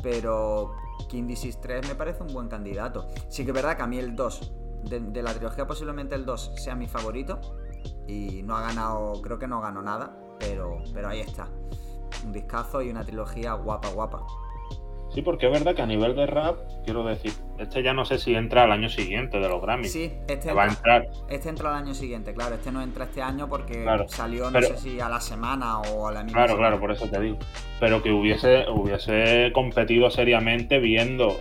Pero 0.04 0.74
King 1.10 1.28
Disease 1.28 1.60
3 1.62 1.88
me 1.88 1.96
parece 1.96 2.24
un 2.24 2.34
buen 2.34 2.48
candidato. 2.48 3.08
Sí 3.30 3.44
que 3.44 3.52
es 3.52 3.56
verdad 3.56 3.76
que 3.76 3.84
a 3.84 3.88
mí 3.88 3.98
el 3.98 4.16
2, 4.16 4.54
de, 4.90 5.22
la 5.22 5.34
trilogía 5.34 5.66
posiblemente 5.66 6.16
el 6.16 6.26
2 6.26 6.54
sea 6.56 6.76
mi 6.76 6.88
favorito. 6.88 7.40
Y 8.08 8.44
no 8.44 8.56
ha 8.56 8.62
ganado, 8.62 9.22
creo 9.22 9.40
que 9.40 9.48
no 9.48 9.62
ganó 9.62 9.82
nada. 9.82 10.18
Pero, 10.40 10.84
pero 10.94 11.10
ahí 11.10 11.22
está. 11.22 11.48
Un 12.24 12.32
discazo 12.32 12.82
y 12.82 12.90
una 12.90 13.04
trilogía 13.04 13.54
guapa, 13.54 13.90
guapa. 13.90 14.26
Sí, 15.18 15.24
porque 15.24 15.48
es 15.48 15.52
verdad 15.52 15.74
que 15.74 15.82
a 15.82 15.88
nivel 15.88 16.16
de 16.16 16.28
rap, 16.28 16.60
quiero 16.86 17.04
decir, 17.04 17.32
este 17.58 17.82
ya 17.82 17.92
no 17.92 18.06
sé 18.06 18.20
si 18.20 18.36
entra 18.36 18.66
al 18.66 18.72
año 18.72 18.88
siguiente 18.88 19.40
de 19.40 19.50
los 19.50 19.60
Grammys. 19.64 19.92
Sí, 19.92 20.14
este 20.28 20.54
va 20.54 20.66
a 20.66 20.68
entrar. 20.68 21.08
Este 21.28 21.50
entra 21.50 21.72
al 21.72 21.84
año 21.84 21.96
siguiente, 21.96 22.36
claro. 22.36 22.54
Este 22.54 22.72
no 22.72 22.84
entra 22.84 23.06
este 23.06 23.24
año 23.24 23.50
porque 23.50 23.84
salió, 24.10 24.52
no 24.52 24.62
sé 24.62 24.78
si 24.78 25.00
a 25.00 25.10
la 25.10 25.20
semana 25.20 25.80
o 25.80 26.08
a 26.08 26.12
la 26.12 26.24
misma. 26.24 26.44
Claro, 26.44 26.60
claro, 26.60 26.80
por 26.80 26.92
eso 26.92 27.08
te 27.10 27.20
digo. 27.20 27.40
Pero 27.80 28.04
que 28.04 28.12
hubiese, 28.12 28.66
hubiese 28.70 29.52
competido 29.56 30.12
seriamente 30.12 30.78
viendo 30.78 31.36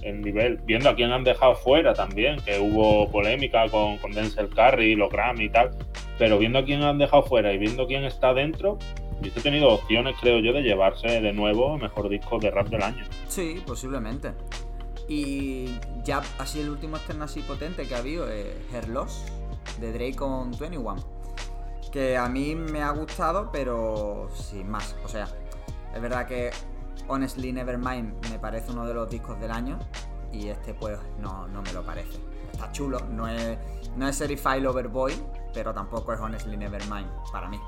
el, 0.00 0.22
nivel, 0.22 0.56
viendo 0.64 0.88
a 0.88 0.94
quién 0.94 1.12
han 1.12 1.22
dejado 1.22 1.54
fuera 1.54 1.92
también, 1.92 2.40
que 2.46 2.58
hubo 2.58 3.10
polémica 3.10 3.68
con, 3.68 3.98
con 3.98 4.12
Denzel 4.12 4.48
Curry, 4.48 4.94
los 4.94 5.12
Grammy 5.12 5.44
y 5.44 5.50
tal. 5.50 5.72
Pero 6.18 6.38
viendo 6.38 6.60
a 6.60 6.64
quién 6.64 6.82
han 6.82 6.96
dejado 6.96 7.24
fuera 7.24 7.52
y 7.52 7.58
viendo 7.58 7.86
quién 7.86 8.04
está 8.04 8.32
dentro, 8.32 8.78
hubiese 9.20 9.40
tenido 9.40 9.68
opciones, 9.68 10.16
creo 10.20 10.40
yo, 10.40 10.52
de 10.52 10.62
llevarse 10.62 11.20
de 11.20 11.32
nuevo 11.32 11.76
mejor 11.78 12.08
disco 12.08 12.38
de 12.38 12.50
rap 12.50 12.68
del 12.68 12.82
año. 12.82 13.04
Sí, 13.28 13.62
posiblemente. 13.66 14.32
Y 15.08 15.78
ya 16.04 16.22
así 16.38 16.60
el 16.60 16.68
último 16.68 16.96
externo 16.96 17.24
así 17.24 17.40
potente 17.40 17.88
que 17.88 17.94
ha 17.94 17.98
habido 17.98 18.28
es 18.30 18.54
Her 18.72 18.88
Loss, 18.88 19.24
de 19.80 19.92
Drake 19.92 20.16
con 20.16 20.50
21. 20.58 20.96
Que 21.90 22.18
a 22.18 22.28
mí 22.28 22.54
me 22.54 22.82
ha 22.82 22.90
gustado, 22.90 23.50
pero 23.50 24.28
sin 24.34 24.68
más. 24.68 24.94
O 25.04 25.08
sea, 25.08 25.26
es 25.94 26.02
verdad 26.02 26.26
que 26.26 26.50
Honestly 27.08 27.52
Nevermind 27.52 28.30
me 28.30 28.38
parece 28.38 28.72
uno 28.72 28.86
de 28.86 28.92
los 28.92 29.08
discos 29.08 29.40
del 29.40 29.50
año. 29.50 29.78
Y 30.30 30.48
este 30.48 30.74
pues 30.74 30.98
no, 31.18 31.48
no 31.48 31.62
me 31.62 31.72
lo 31.72 31.82
parece. 31.82 32.18
Está 32.52 32.70
chulo, 32.72 33.00
no 33.10 33.26
es, 33.28 33.58
no 33.96 34.06
es 34.06 34.18
Certified 34.18 34.60
Lover 34.60 34.88
Boy, 34.88 35.14
pero 35.54 35.72
tampoco 35.72 36.12
es 36.12 36.20
Honestly 36.20 36.56
Nevermind 36.56 37.08
para 37.32 37.48
mí. 37.48 37.58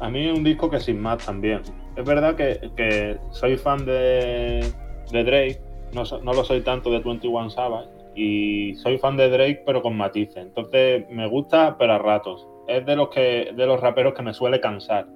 A 0.00 0.10
mí 0.10 0.26
un 0.28 0.44
disco 0.44 0.70
que 0.70 0.80
sin 0.80 1.00
más 1.00 1.24
también. 1.24 1.62
Es 1.96 2.04
verdad 2.04 2.34
que, 2.34 3.18
soy 3.30 3.56
fan 3.56 3.84
de, 3.84 4.72
Drake, 5.10 5.60
no, 5.92 6.02
no, 6.22 6.32
lo 6.32 6.44
soy 6.44 6.62
tanto 6.62 6.90
de 6.90 6.98
21 6.98 7.50
Savage, 7.50 7.88
y 8.16 8.74
soy 8.76 8.98
fan 8.98 9.16
de 9.16 9.28
Drake 9.28 9.62
pero 9.64 9.82
con 9.82 9.96
matices. 9.96 10.36
Entonces 10.36 11.08
me 11.10 11.28
gusta 11.28 11.76
pero 11.78 11.94
a 11.94 11.98
ratos. 11.98 12.46
Es 12.66 12.84
de 12.86 12.96
los, 12.96 13.08
que, 13.10 13.52
de 13.54 13.66
los 13.66 13.80
raperos 13.80 14.14
que 14.14 14.22
me 14.22 14.34
suele 14.34 14.60
cansar. 14.60 15.06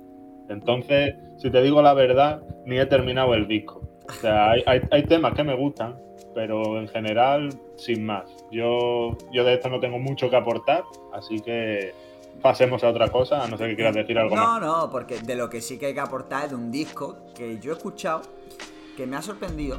Entonces, 0.49 1.15
si 1.37 1.51
te 1.51 1.63
digo 1.63 1.83
la 1.83 1.95
verdad, 1.95 2.43
ni 2.65 2.79
he 2.79 2.87
terminado 2.87 3.35
el 3.35 3.49
disco. 3.49 3.83
O 4.09 4.13
sea, 4.13 4.53
hay, 4.53 4.81
hay, 4.91 5.03
temas 5.03 5.35
que 5.35 5.45
me 5.45 5.55
gustan, 5.55 5.97
pero 6.35 6.81
en 6.81 6.89
general, 6.89 7.51
sin 7.77 8.07
más. 8.07 8.25
Yo, 8.51 9.17
yo 9.33 9.45
de 9.45 9.55
esto 9.55 9.69
no 9.69 9.81
tengo 9.81 9.99
mucho 9.99 10.31
que 10.31 10.37
aportar, 10.37 10.85
así 11.13 11.41
que 11.41 11.93
pasemos 12.42 12.83
a 12.85 12.88
otra 12.88 13.09
cosa, 13.09 13.45
a 13.45 13.49
no 13.49 13.57
ser 13.57 13.71
que 13.71 13.76
quieras 13.76 13.95
decir 13.95 14.18
algo 14.18 14.35
más. 14.35 14.45
No, 14.45 14.61
no, 14.61 14.90
porque 14.90 15.21
de 15.21 15.35
lo 15.35 15.49
que 15.49 15.61
sí 15.61 15.78
que 15.78 15.87
hay 15.87 15.95
que 15.95 16.00
aportar 16.00 16.45
es 16.45 16.50
de 16.50 16.57
un 16.57 16.71
disco 16.71 17.18
que 17.35 17.59
yo 17.59 17.73
he 17.73 17.76
escuchado, 17.76 18.23
que 18.97 19.07
me 19.07 19.16
ha 19.16 19.23
sorprendido, 19.23 19.78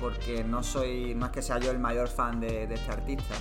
porque 0.00 0.44
no 0.44 0.62
soy, 0.62 1.14
más 1.14 1.30
que 1.30 1.42
sea 1.42 1.58
yo 1.58 1.70
el 1.70 1.78
mayor 1.78 2.08
fan 2.08 2.40
de, 2.40 2.64
este 2.64 2.90
artista, 2.90 3.34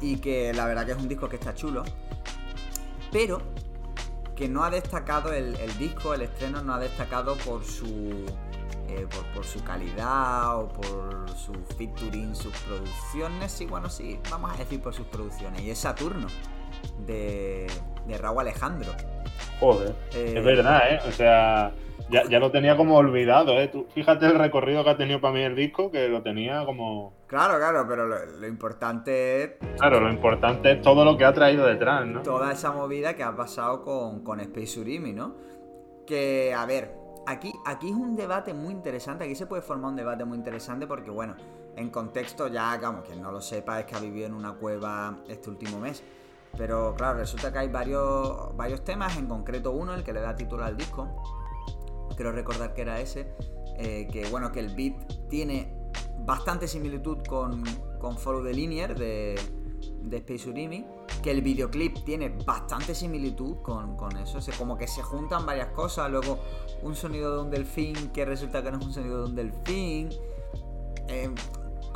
y 0.00 0.18
que 0.18 0.52
la 0.52 0.66
verdad 0.66 0.86
que 0.86 0.92
es 0.92 0.98
un 0.98 1.08
disco 1.08 1.28
que 1.28 1.36
está 1.36 1.54
chulo, 1.54 1.82
pero 3.12 3.40
que 4.34 4.48
no 4.48 4.64
ha 4.64 4.70
destacado 4.70 5.32
el, 5.32 5.56
disco, 5.78 6.12
el 6.12 6.22
estreno 6.22 6.62
no 6.62 6.74
ha 6.74 6.78
destacado 6.78 7.36
por 7.36 7.64
su 7.64 8.26
eh, 8.88 9.06
por, 9.34 9.44
su 9.44 9.64
calidad 9.64 10.60
o 10.60 10.68
por 10.68 11.28
su 11.30 11.52
featuring, 11.76 12.36
sus 12.36 12.52
producciones, 12.58 13.60
y 13.60 13.66
bueno, 13.66 13.88
sí, 13.88 14.20
vamos 14.30 14.52
a 14.52 14.56
decir 14.56 14.80
por 14.80 14.94
sus 14.94 15.06
producciones, 15.06 15.62
y 15.62 15.70
es 15.70 15.78
Saturno, 15.78 16.28
de, 17.06 17.66
de 18.06 18.18
Raúl 18.18 18.40
Alejandro. 18.40 18.92
Joder, 19.60 19.94
es 20.14 20.44
verdad, 20.44 20.82
¿eh? 20.90 21.00
O 21.08 21.12
sea, 21.12 21.72
ya, 22.08 22.38
lo 22.38 22.50
tenía 22.50 22.76
como 22.76 22.96
olvidado, 22.96 23.52
¿eh? 23.60 23.70
fíjate 23.94 24.26
el 24.26 24.38
recorrido 24.38 24.84
que 24.84 24.90
ha 24.90 24.96
tenido 24.96 25.20
para 25.20 25.34
mí 25.34 25.42
el 25.42 25.56
disco, 25.56 25.90
que 25.90 26.08
lo 26.08 26.22
tenía 26.22 26.64
como... 26.64 27.14
Claro, 27.26 27.56
claro, 27.56 27.86
pero 27.88 28.06
lo, 28.06 28.46
importante 28.46 29.42
es... 29.42 29.50
Claro, 29.78 30.00
lo 30.00 30.10
importante 30.10 30.72
es 30.72 30.82
todo 30.82 31.04
lo 31.04 31.16
que 31.16 31.24
ha 31.24 31.32
traído 31.32 31.66
detrás, 31.66 32.06
¿no? 32.06 32.22
Toda 32.22 32.52
esa 32.52 32.70
movida 32.70 33.14
que 33.14 33.24
ha 33.24 33.34
pasado 33.34 33.82
con, 33.82 34.22
con 34.22 34.38
Space 34.40 34.78
Urimi, 34.78 35.12
¿no? 35.12 35.34
Que, 36.06 36.54
a 36.54 36.64
ver, 36.66 36.92
aquí, 37.26 37.52
aquí 37.64 37.88
es 37.88 37.96
un 37.96 38.14
debate 38.14 38.54
muy 38.54 38.72
interesante, 38.72 39.24
aquí 39.24 39.34
se 39.34 39.46
puede 39.46 39.62
formar 39.62 39.90
un 39.90 39.96
debate 39.96 40.24
muy 40.24 40.38
interesante 40.38 40.86
porque, 40.86 41.10
bueno, 41.10 41.34
en 41.74 41.90
contexto 41.90 42.46
ya, 42.46 42.78
vamos, 42.80 43.04
que 43.04 43.16
no 43.16 43.32
lo 43.32 43.40
sepa 43.40 43.80
es 43.80 43.86
que 43.86 43.96
ha 43.96 44.00
vivido 44.00 44.26
en 44.26 44.34
una 44.34 44.52
cueva 44.52 45.18
este 45.28 45.50
último 45.50 45.80
mes. 45.80 46.04
Pero 46.56 46.94
claro, 46.96 47.18
resulta 47.18 47.52
que 47.52 47.58
hay 47.58 47.68
varios, 47.68 48.56
varios 48.56 48.82
temas, 48.84 49.16
en 49.16 49.26
concreto 49.26 49.72
uno, 49.72 49.94
el 49.94 50.02
que 50.02 50.12
le 50.12 50.20
da 50.20 50.34
título 50.34 50.64
al 50.64 50.76
disco, 50.76 51.08
Quiero 52.16 52.32
recordar 52.32 52.72
que 52.72 52.80
era 52.80 52.98
ese, 53.00 53.28
eh, 53.76 54.08
que 54.10 54.26
bueno, 54.30 54.50
que 54.50 54.60
el 54.60 54.74
beat 54.74 55.28
tiene 55.28 55.90
bastante 56.20 56.66
similitud 56.66 57.18
con, 57.28 57.62
con 57.98 58.16
Follow 58.16 58.42
the 58.42 58.54
Linear 58.54 58.98
de, 58.98 59.38
de 60.02 60.16
Space 60.16 60.48
Urimi, 60.48 60.86
que 61.22 61.30
el 61.30 61.42
videoclip 61.42 62.04
tiene 62.04 62.30
bastante 62.44 62.94
similitud 62.94 63.56
con, 63.62 63.96
eso, 64.16 64.38
es 64.38 64.48
como 64.56 64.78
que 64.78 64.86
se 64.86 65.02
juntan 65.02 65.44
varias 65.44 65.68
cosas, 65.68 66.10
luego 66.10 66.38
un 66.82 66.94
sonido 66.94 67.36
de 67.36 67.42
un 67.42 67.50
delfín 67.50 67.94
que 68.12 68.24
resulta 68.24 68.62
que 68.62 68.70
no 68.70 68.78
es 68.78 68.86
un 68.86 68.92
sonido 68.92 69.24
de 69.24 69.30
un 69.30 69.36
delfín, 69.36 70.08
eh, 71.08 71.30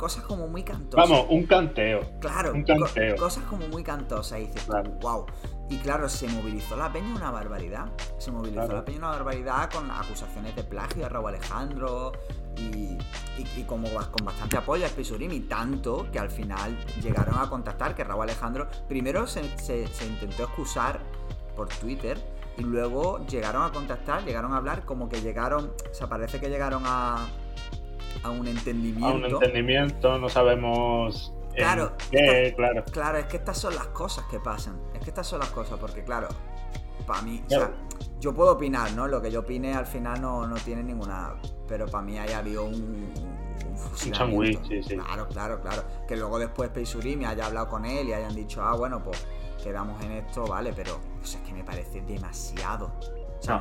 cosas 0.01 0.23
como 0.23 0.47
muy 0.47 0.63
cantosas. 0.63 1.07
Vamos, 1.07 1.27
un 1.29 1.45
canteo. 1.45 2.01
Claro, 2.19 2.53
un 2.53 2.63
canteo. 2.63 3.15
cosas 3.17 3.43
como 3.43 3.67
muy 3.67 3.83
cantosas 3.83 4.39
y 4.39 4.47
dices, 4.47 4.67
wow. 4.99 5.27
Y 5.69 5.77
claro, 5.77 6.09
se 6.09 6.27
movilizó 6.27 6.75
la 6.75 6.91
peña 6.91 7.15
una 7.15 7.29
barbaridad. 7.29 7.85
Se 8.17 8.31
movilizó 8.31 8.73
la 8.73 8.83
peña 8.83 8.97
una 8.97 9.09
barbaridad 9.09 9.69
con 9.69 9.91
acusaciones 9.91 10.55
de 10.55 10.63
plagio 10.63 11.05
a 11.05 11.09
Raúl 11.09 11.27
Alejandro 11.27 12.13
y, 12.57 12.97
y, 13.37 13.63
como, 13.67 13.89
con 13.89 14.25
bastante 14.25 14.57
apoyo 14.57 14.87
a 14.87 14.89
Spisurimi, 14.89 15.41
tanto 15.41 16.07
que 16.11 16.17
al 16.17 16.31
final 16.31 16.75
llegaron 16.99 17.37
a 17.37 17.47
contactar 17.47 17.93
que 17.93 18.03
Raúl 18.03 18.23
Alejandro 18.23 18.67
primero 18.89 19.27
se, 19.27 19.41
intentó 19.43 20.45
excusar 20.45 20.99
por 21.55 21.69
Twitter 21.69 22.17
y 22.57 22.63
luego 22.63 23.23
llegaron 23.27 23.61
a 23.61 23.71
contactar, 23.71 24.25
llegaron 24.25 24.51
a 24.53 24.57
hablar 24.57 24.83
como 24.83 25.07
que 25.07 25.21
llegaron, 25.21 25.71
o 25.91 25.93
sea, 25.93 26.07
parece 26.07 26.39
que 26.39 26.49
llegaron 26.49 26.81
a, 26.87 27.27
a 28.23 28.29
un 28.31 28.47
entendimiento. 28.47 29.07
A 29.07 29.13
un 29.13 29.25
entendimiento, 29.25 30.17
no 30.17 30.29
sabemos 30.29 31.33
Claro, 31.55 31.93
claro. 32.55 32.83
Claro, 32.91 33.17
es 33.17 33.25
que 33.25 33.37
estas 33.37 33.57
son 33.57 33.75
las 33.75 33.87
cosas 33.87 34.25
que 34.25 34.39
pasan. 34.39 34.79
Es 34.93 35.01
que 35.01 35.09
estas 35.09 35.27
son 35.27 35.39
las 35.39 35.49
cosas, 35.49 35.77
porque 35.79 36.03
claro, 36.03 36.29
para 37.05 37.21
mí, 37.21 37.43
o 37.45 37.49
sea, 37.49 37.71
yo 38.19 38.33
puedo 38.33 38.51
opinar, 38.51 38.91
¿no? 38.93 39.07
Lo 39.07 39.21
que 39.21 39.31
yo 39.31 39.41
opine 39.41 39.73
al 39.73 39.85
final 39.85 40.21
no, 40.21 40.47
no 40.47 40.55
tiene 40.55 40.83
ninguna. 40.83 41.35
Pero 41.67 41.87
para 41.87 42.03
mí 42.03 42.17
haya 42.17 42.39
habido 42.39 42.65
un, 42.65 42.75
un 42.75 43.95
sí, 43.95 44.11
sí. 44.83 44.95
Claro, 44.95 45.27
claro, 45.27 45.61
claro. 45.61 45.83
Que 46.07 46.15
luego 46.15 46.39
después 46.39 46.71
me 47.17 47.25
haya 47.25 47.45
hablado 47.45 47.67
con 47.67 47.85
él 47.85 48.09
y 48.09 48.13
hayan 48.13 48.35
dicho, 48.35 48.61
ah, 48.61 48.75
bueno, 48.75 49.03
pues 49.03 49.25
quedamos 49.63 50.01
en 50.03 50.11
esto, 50.13 50.45
vale, 50.45 50.73
pero 50.75 50.99
es 51.23 51.35
que 51.37 51.53
me 51.53 51.63
parece 51.63 52.01
demasiado. 52.01 52.91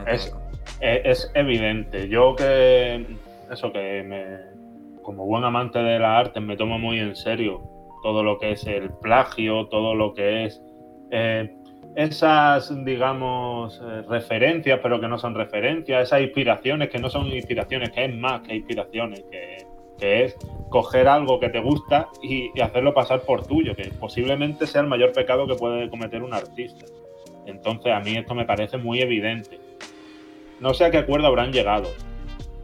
es, 0.07 0.33
es, 0.81 1.31
evidente. 1.35 2.09
Yo 2.09 2.35
que. 2.37 3.17
Eso 3.51 3.73
que 3.73 4.03
me. 4.03 5.03
Como 5.03 5.27
buen 5.27 5.45
amante 5.45 5.79
de 5.79 5.99
la 5.99 6.19
arte 6.19 6.41
me 6.41 6.57
tomo 6.57 6.79
muy 6.79 6.99
en 7.01 7.17
serio 7.17 7.63
todo 8.03 8.23
lo 8.23 8.39
que 8.39 8.53
es 8.53 8.67
el 8.67 8.91
plagio, 8.91 9.67
todo 9.67 9.95
lo 9.95 10.15
que 10.15 10.45
es 10.45 10.63
eh, 11.11 11.51
esas, 11.97 12.73
digamos, 12.85 13.81
eh, 13.83 14.03
referencias, 14.09 14.79
pero 14.83 15.01
que 15.01 15.09
no 15.09 15.19
son 15.19 15.35
referencias, 15.35 16.05
esas 16.05 16.23
inspiraciones 16.23 16.89
que 16.89 16.99
no 16.99 17.11
son 17.11 17.27
inspiraciones, 17.27 17.91
que 17.91 18.05
es 18.05 18.15
más 18.15 18.43
que 18.43 18.55
inspiraciones, 18.55 19.25
que, 19.31 19.69
es 20.01 20.35
coger 20.71 21.09
algo 21.09 21.39
que 21.39 21.51
te 21.51 21.61
gusta 21.61 22.09
y, 22.23 22.59
hacerlo 22.59 22.95
pasar 22.95 23.21
por 23.21 23.47
tuyo, 23.47 23.77
que 23.77 23.91
posiblemente 24.01 24.67
sea 24.67 24.81
el 24.81 24.87
mayor 24.87 25.13
pecado 25.13 25.47
que 25.47 25.57
puede 25.57 25.91
cometer 25.91 26.23
un 26.23 26.33
artista. 26.33 26.87
Entonces 27.45 27.93
a 27.93 28.01
mí 28.01 28.17
esto 28.17 28.35
me 28.35 28.47
parece 28.47 28.79
muy 28.79 29.03
evidente. 29.03 29.59
No 30.59 30.73
sé 30.73 30.87
a 30.87 30.91
qué 30.91 30.97
acuerdo 30.97 31.27
habrán 31.27 31.53
llegado. 31.53 31.91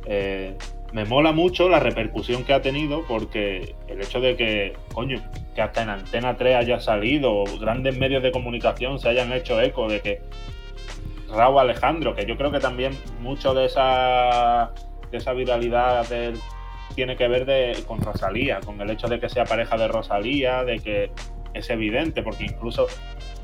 Eh, 0.06 0.56
me 0.96 1.04
mola 1.04 1.30
mucho 1.30 1.68
la 1.68 1.78
repercusión 1.78 2.42
que 2.42 2.54
ha 2.54 2.62
tenido 2.62 3.02
porque 3.06 3.74
el 3.86 4.00
hecho 4.00 4.18
de 4.18 4.34
que, 4.34 4.74
coño, 4.94 5.22
que 5.54 5.60
hasta 5.60 5.82
en 5.82 5.90
Antena 5.90 6.38
3 6.38 6.56
haya 6.56 6.80
salido, 6.80 7.44
grandes 7.60 7.98
medios 7.98 8.22
de 8.22 8.32
comunicación 8.32 8.98
se 8.98 9.10
hayan 9.10 9.30
hecho 9.30 9.60
eco 9.60 9.90
de 9.90 10.00
que 10.00 10.22
Raúl 11.28 11.58
Alejandro, 11.58 12.14
que 12.14 12.24
yo 12.24 12.38
creo 12.38 12.50
que 12.50 12.60
también 12.60 12.96
mucho 13.20 13.52
de 13.52 13.66
esa, 13.66 14.72
de 15.10 15.18
esa 15.18 15.34
viralidad 15.34 16.06
tiene 16.94 17.14
que 17.14 17.28
ver 17.28 17.84
con 17.84 18.00
Rosalía, 18.00 18.60
con 18.64 18.80
el 18.80 18.88
hecho 18.88 19.06
de 19.06 19.20
que 19.20 19.28
sea 19.28 19.44
pareja 19.44 19.76
de 19.76 19.88
Rosalía, 19.88 20.64
de 20.64 20.78
que 20.78 21.10
es 21.56 21.70
evidente, 21.70 22.22
porque 22.22 22.44
incluso 22.44 22.86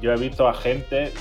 yo 0.00 0.12
he 0.12 0.16
visto 0.16 0.48
a 0.48 0.54
gente 0.54 1.12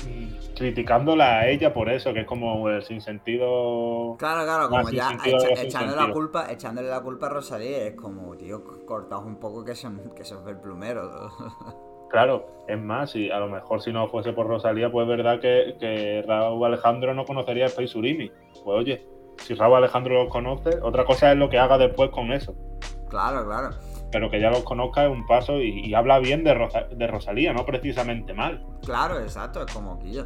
criticándola 0.56 1.40
a 1.40 1.48
ella 1.48 1.72
por 1.72 1.88
eso, 1.88 2.12
que 2.12 2.20
es 2.20 2.26
como 2.26 2.68
el 2.68 2.82
sinsentido. 2.82 4.16
Claro, 4.18 4.44
claro, 4.44 4.68
como 4.68 4.90
ya 4.90 5.16
echándole 5.56 5.96
la 5.96 6.12
culpa, 6.12 6.52
echándole 6.52 6.88
la 6.88 7.00
culpa 7.00 7.26
a 7.26 7.30
Rosalía, 7.30 7.86
es 7.86 7.94
como, 7.94 8.36
tío, 8.36 8.62
cortaos 8.86 9.24
un 9.24 9.36
poco 9.36 9.64
que 9.64 9.74
son, 9.74 10.12
que 10.14 10.24
son 10.24 10.46
el 10.48 10.56
plumero. 10.56 11.30
Claro, 12.12 12.66
es 12.68 12.78
más, 12.78 13.16
y 13.16 13.30
a 13.30 13.38
lo 13.38 13.48
mejor 13.48 13.80
si 13.80 13.90
no 13.90 14.06
fuese 14.06 14.34
por 14.34 14.46
Rosalía, 14.46 14.92
pues 14.92 15.04
es 15.04 15.16
verdad 15.16 15.40
que, 15.40 15.76
que 15.80 16.22
Raúl 16.28 16.66
Alejandro 16.66 17.14
no 17.14 17.24
conocería 17.24 17.64
a 17.64 17.68
Space 17.68 17.96
Urimi. 17.96 18.30
Pues 18.52 18.78
oye, 18.78 19.06
si 19.38 19.54
Raúl 19.54 19.76
Alejandro 19.76 20.22
lo 20.22 20.28
conoce, 20.28 20.78
otra 20.82 21.06
cosa 21.06 21.32
es 21.32 21.38
lo 21.38 21.48
que 21.48 21.58
haga 21.58 21.78
después 21.78 22.10
con 22.10 22.30
eso. 22.30 22.54
Claro, 23.08 23.46
claro 23.46 23.70
pero 24.12 24.30
que 24.30 24.38
ya 24.38 24.50
los 24.50 24.62
conozca 24.62 25.04
es 25.04 25.10
un 25.10 25.26
paso 25.26 25.60
y, 25.60 25.92
habla 25.94 26.18
bien 26.18 26.44
de, 26.44 26.68
de, 26.90 27.06
Rosalía, 27.06 27.52
no 27.52 27.64
precisamente 27.64 28.34
mal. 28.34 28.62
Claro, 28.84 29.18
exacto, 29.18 29.64
es 29.64 29.72
como 29.72 29.98
que 29.98 30.12
yo. 30.12 30.24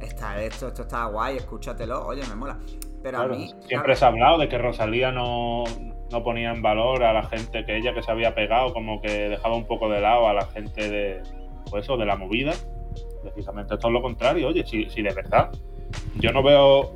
Está 0.00 0.40
esto, 0.42 0.68
esto 0.68 0.82
está 0.82 1.06
guay, 1.06 1.38
escúchatelo, 1.38 2.06
oye, 2.06 2.22
me 2.28 2.34
mola. 2.34 2.58
Pero 3.02 3.18
a 3.18 3.28
mí. 3.28 3.50
Siempre 3.66 3.96
se 3.96 4.04
ha 4.04 4.08
hablado 4.08 4.38
de 4.38 4.48
que 4.48 4.58
Rosalía 4.58 5.10
no, 5.10 5.64
no, 6.12 6.22
ponía 6.22 6.50
en 6.50 6.60
valor 6.60 7.02
a 7.02 7.14
la 7.14 7.22
gente 7.24 7.64
que 7.64 7.78
ella 7.78 7.94
que 7.94 8.02
se 8.02 8.10
había 8.10 8.34
pegado, 8.34 8.74
como 8.74 9.00
que 9.00 9.30
dejaba 9.30 9.56
un 9.56 9.66
poco 9.66 9.88
de 9.88 10.00
lado 10.02 10.28
a 10.28 10.34
la 10.34 10.46
gente 10.46 10.88
de. 10.88 11.22
Pues 11.70 11.84
eso, 11.84 11.96
de 11.96 12.04
la 12.04 12.16
movida. 12.16 12.52
Precisamente 13.22 13.74
esto 13.74 13.88
es 13.88 13.92
lo 13.92 14.02
contrario, 14.02 14.48
oye, 14.48 14.66
si, 14.66 14.88
si 14.90 15.00
de 15.02 15.14
verdad. 15.14 15.50
Yo 16.16 16.32
no 16.32 16.42
veo 16.42 16.92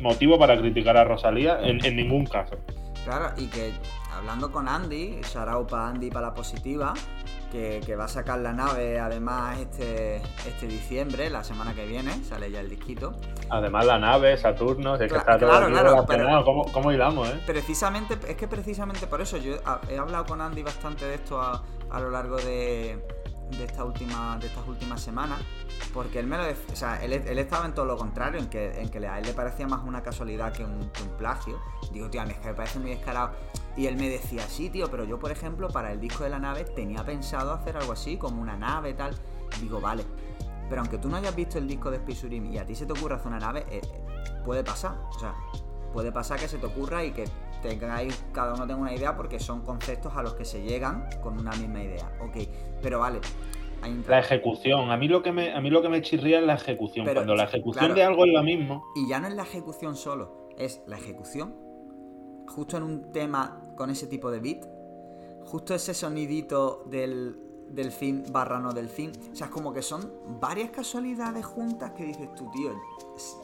motivo 0.00 0.38
para 0.38 0.56
criticar 0.56 0.96
a 0.96 1.04
Rosalía 1.04 1.60
en, 1.60 1.84
en 1.84 1.96
ningún 1.96 2.24
caso. 2.24 2.56
Claro, 3.04 3.34
y 3.36 3.46
que 3.48 3.72
hablando 4.18 4.50
con 4.50 4.68
Andy, 4.68 5.20
Sharau 5.22 5.66
para 5.66 5.88
Andy 5.88 6.10
para 6.10 6.28
la 6.28 6.34
positiva, 6.34 6.92
que, 7.50 7.96
va 7.96 8.04
a 8.04 8.08
sacar 8.08 8.40
la 8.40 8.52
nave 8.52 8.98
además 8.98 9.58
este, 9.58 10.16
este 10.46 10.66
diciembre, 10.66 11.30
la 11.30 11.42
semana 11.42 11.74
que 11.74 11.86
viene, 11.86 12.22
sale 12.24 12.50
ya 12.50 12.60
el 12.60 12.68
disquito. 12.68 13.14
Además 13.48 13.86
la 13.86 13.98
nave, 13.98 14.36
Saturno, 14.36 14.96
es 14.96 15.10
que 15.10 15.18
está 15.18 15.38
todo 15.38 15.48
claro, 15.48 15.68
claro, 16.04 16.44
¿Cómo, 16.72 16.92
hilamos, 16.92 17.28
eh? 17.28 17.40
Precisamente, 17.46 18.18
es 18.28 18.36
que 18.36 18.48
precisamente 18.48 19.06
por 19.06 19.20
eso 19.20 19.38
yo 19.38 19.54
he 19.88 19.98
hablado 19.98 20.26
con 20.26 20.40
Andy 20.40 20.62
bastante 20.62 21.06
de 21.06 21.14
esto 21.14 21.40
a, 21.40 21.62
lo 22.00 22.10
largo 22.10 22.36
de, 22.36 22.98
de, 23.50 23.58
de 23.58 24.46
estas 24.46 24.66
últimas 24.66 25.00
semanas, 25.00 25.40
porque 25.92 26.18
él 26.18 26.26
me 26.26 26.36
lo 26.36 26.44
o 26.44 26.76
sea, 26.76 27.02
él, 27.02 27.12
estaba 27.12 27.66
en 27.66 27.74
todo 27.74 27.84
lo 27.84 27.96
contrario, 27.96 28.40
en 28.40 28.48
que, 28.48 28.80
en 28.80 28.88
que 28.88 29.06
a 29.06 29.18
él 29.18 29.26
le 29.26 29.32
parecía 29.32 29.66
más 29.66 29.84
una 29.84 30.02
casualidad 30.02 30.52
que 30.52 30.64
un, 30.64 30.90
plagio. 31.18 31.58
Digo, 31.92 32.08
tío, 32.10 32.20
a 32.20 32.26
mí 32.26 32.32
es 32.32 32.38
que 32.38 32.48
me 32.48 32.54
parece 32.54 32.78
muy 32.78 32.90
descarado 32.90 33.32
y 33.76 33.86
él 33.86 33.96
me 33.96 34.08
decía, 34.08 34.42
sí, 34.48 34.70
tío, 34.70 34.90
pero 34.90 35.04
yo, 35.04 35.18
por 35.18 35.30
ejemplo, 35.30 35.68
para 35.68 35.92
el 35.92 36.00
disco 36.00 36.24
de 36.24 36.30
la 36.30 36.38
nave 36.38 36.64
tenía 36.64 37.04
pensado 37.04 37.52
hacer 37.52 37.76
algo 37.76 37.92
así, 37.92 38.16
como 38.16 38.40
una 38.40 38.56
nave 38.56 38.94
tal. 38.94 39.14
Digo, 39.60 39.80
vale. 39.80 40.04
Pero 40.68 40.82
aunque 40.82 40.98
tú 40.98 41.08
no 41.08 41.16
hayas 41.16 41.34
visto 41.34 41.58
el 41.58 41.66
disco 41.66 41.90
de 41.90 41.96
Space 41.96 42.28
y 42.28 42.58
a 42.58 42.66
ti 42.66 42.74
se 42.74 42.86
te 42.86 42.92
ocurra 42.92 43.16
hacer 43.16 43.28
una 43.28 43.38
nave, 43.38 43.64
eh, 43.70 43.80
puede 44.44 44.62
pasar. 44.62 44.96
O 45.10 45.18
sea, 45.18 45.34
puede 45.92 46.12
pasar 46.12 46.38
que 46.38 46.48
se 46.48 46.58
te 46.58 46.66
ocurra 46.66 47.04
y 47.04 47.12
que 47.12 47.24
tengáis, 47.62 48.24
cada 48.32 48.54
uno 48.54 48.66
tenga 48.66 48.80
una 48.80 48.94
idea 48.94 49.16
porque 49.16 49.38
son 49.38 49.62
conceptos 49.62 50.16
a 50.16 50.22
los 50.22 50.34
que 50.34 50.44
se 50.44 50.62
llegan 50.62 51.08
con 51.22 51.38
una 51.38 51.52
misma 51.52 51.82
idea. 51.82 52.10
Ok, 52.20 52.36
pero 52.82 53.00
vale. 53.00 53.20
La 54.08 54.18
ejecución, 54.18 54.90
a 54.90 54.96
mí 54.96 55.06
lo 55.06 55.22
que 55.22 55.30
me, 55.30 55.52
a 55.54 55.60
mí 55.60 55.70
lo 55.70 55.82
que 55.82 55.88
me 55.88 56.02
chirría 56.02 56.40
es 56.40 56.44
la 56.44 56.54
ejecución. 56.54 57.06
Cuando 57.12 57.36
la 57.36 57.44
ejecución 57.44 57.94
de 57.94 58.02
algo 58.02 58.24
es 58.24 58.32
lo 58.32 58.42
mismo. 58.42 58.84
Y 58.96 59.08
ya 59.08 59.20
no 59.20 59.28
es 59.28 59.34
la 59.34 59.42
ejecución 59.42 59.94
solo, 59.94 60.48
es 60.58 60.82
la 60.86 60.96
ejecución 60.96 61.68
justo 62.48 62.76
en 62.76 62.82
un 62.82 63.12
tema 63.12 63.60
con 63.76 63.90
ese 63.90 64.06
tipo 64.06 64.30
de 64.30 64.40
beat, 64.40 64.66
justo 65.44 65.74
ese 65.74 65.94
sonidito 65.94 66.84
del, 66.86 67.36
delfín 67.70 68.24
barra 68.30 68.58
no 68.58 68.72
delfín. 68.72 69.12
O 69.32 69.36
sea, 69.36 69.46
es 69.46 69.52
como 69.52 69.72
que 69.72 69.82
son 69.82 70.10
varias 70.40 70.70
casualidades 70.70 71.44
juntas 71.44 71.92
que 71.92 72.04
dices 72.04 72.34
tú, 72.34 72.50
tío, 72.50 72.72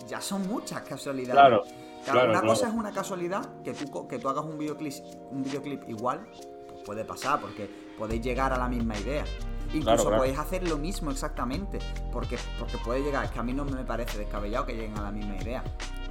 ya 0.08 0.20
son 0.20 0.48
muchas 0.48 0.82
casualidades. 0.82 1.34
Claro. 1.34 1.62
Claro, 2.04 2.30
una 2.30 2.42
cosa 2.42 2.68
es 2.68 2.74
una 2.74 2.92
casualidad, 2.92 3.62
que 3.62 3.72
tú, 3.72 4.06
que 4.06 4.18
tú 4.18 4.28
hagas 4.28 4.44
un 4.44 4.58
videoclip, 4.58 4.92
un 5.30 5.42
videoclip 5.42 5.88
igual, 5.88 6.26
pues 6.68 6.82
puede 6.84 7.04
pasar, 7.04 7.40
porque 7.40 7.68
podéis 7.98 8.22
llegar 8.22 8.52
a 8.52 8.58
la 8.58 8.68
misma 8.68 8.96
idea. 8.98 9.24
Incluso 9.72 10.10
podéis 10.10 10.38
hacer 10.38 10.68
lo 10.68 10.76
mismo 10.76 11.10
exactamente, 11.10 11.78
porque, 12.12 12.38
porque 12.58 12.78
puede 12.78 13.02
llegar, 13.02 13.24
es 13.24 13.30
que 13.30 13.40
a 13.40 13.42
mí 13.42 13.52
no 13.52 13.64
me 13.64 13.84
parece 13.84 14.18
descabellado 14.18 14.66
que 14.66 14.74
lleguen 14.74 14.96
a 14.98 15.02
la 15.02 15.10
misma 15.10 15.36
idea, 15.36 15.64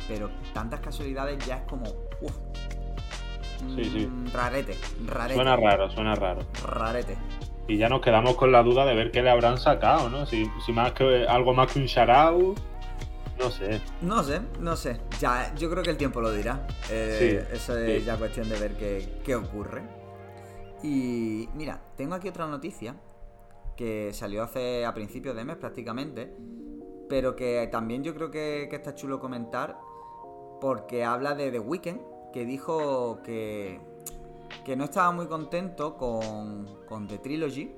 pero 0.07 0.29
tantas 0.53 0.81
casualidades 0.81 1.45
ya 1.45 1.57
es 1.57 1.63
como, 1.63 1.85
uff, 2.21 2.37
sí, 3.75 3.85
sí. 3.85 4.07
Mm, 4.07 4.33
rarete, 4.33 4.77
rarete. 5.05 5.35
Suena 5.35 5.55
raro, 5.55 5.89
suena 5.89 6.15
raro. 6.15 6.41
Rarete. 6.65 7.17
Y 7.67 7.77
ya 7.77 7.87
nos 7.87 8.01
quedamos 8.01 8.35
con 8.35 8.51
la 8.51 8.61
duda 8.63 8.85
de 8.85 8.95
ver 8.95 9.11
qué 9.11 9.21
le 9.21 9.29
habrán 9.29 9.57
sacado, 9.57 10.09
¿no? 10.09 10.25
Si, 10.25 10.45
si 10.65 10.73
más 10.73 10.91
que 10.91 11.25
algo 11.25 11.53
más 11.53 11.71
que 11.71 11.79
un 11.79 11.85
sharau 11.85 12.55
no 13.37 13.49
sé. 13.49 13.81
No 14.01 14.23
sé, 14.23 14.41
no 14.59 14.75
sé. 14.75 14.99
Ya, 15.19 15.53
yo 15.55 15.69
creo 15.69 15.83
que 15.83 15.89
el 15.89 15.97
tiempo 15.97 16.21
lo 16.21 16.31
dirá. 16.31 16.67
Eh, 16.89 17.47
eso 17.51 17.77
es 17.77 18.05
ya 18.05 18.17
cuestión 18.17 18.47
de 18.49 18.59
ver 18.59 18.77
qué, 19.23 19.35
ocurre. 19.35 19.81
Y 20.83 21.49
mira, 21.55 21.81
tengo 21.95 22.15
aquí 22.15 22.27
otra 22.27 22.45
noticia 22.47 22.95
que 23.75 24.11
salió 24.13 24.43
hace 24.43 24.85
a 24.85 24.93
principios 24.93 25.35
de 25.35 25.45
mes 25.45 25.55
prácticamente, 25.57 26.31
pero 27.09 27.35
que 27.35 27.67
también 27.71 28.03
yo 28.03 28.13
creo 28.13 28.29
que, 28.29 28.69
está 28.71 28.93
chulo 28.93 29.19
comentar 29.19 29.77
porque 30.61 31.03
habla 31.03 31.35
de 31.35 31.51
The 31.51 31.59
Weeknd, 31.59 31.99
que 32.31 32.45
dijo 32.45 33.21
que, 33.23 33.79
que 34.63 34.75
no 34.75 34.85
estaba 34.85 35.11
muy 35.11 35.27
contento 35.27 35.97
con, 35.97 36.85
con 36.85 37.07
The 37.07 37.17
Trilogy 37.17 37.71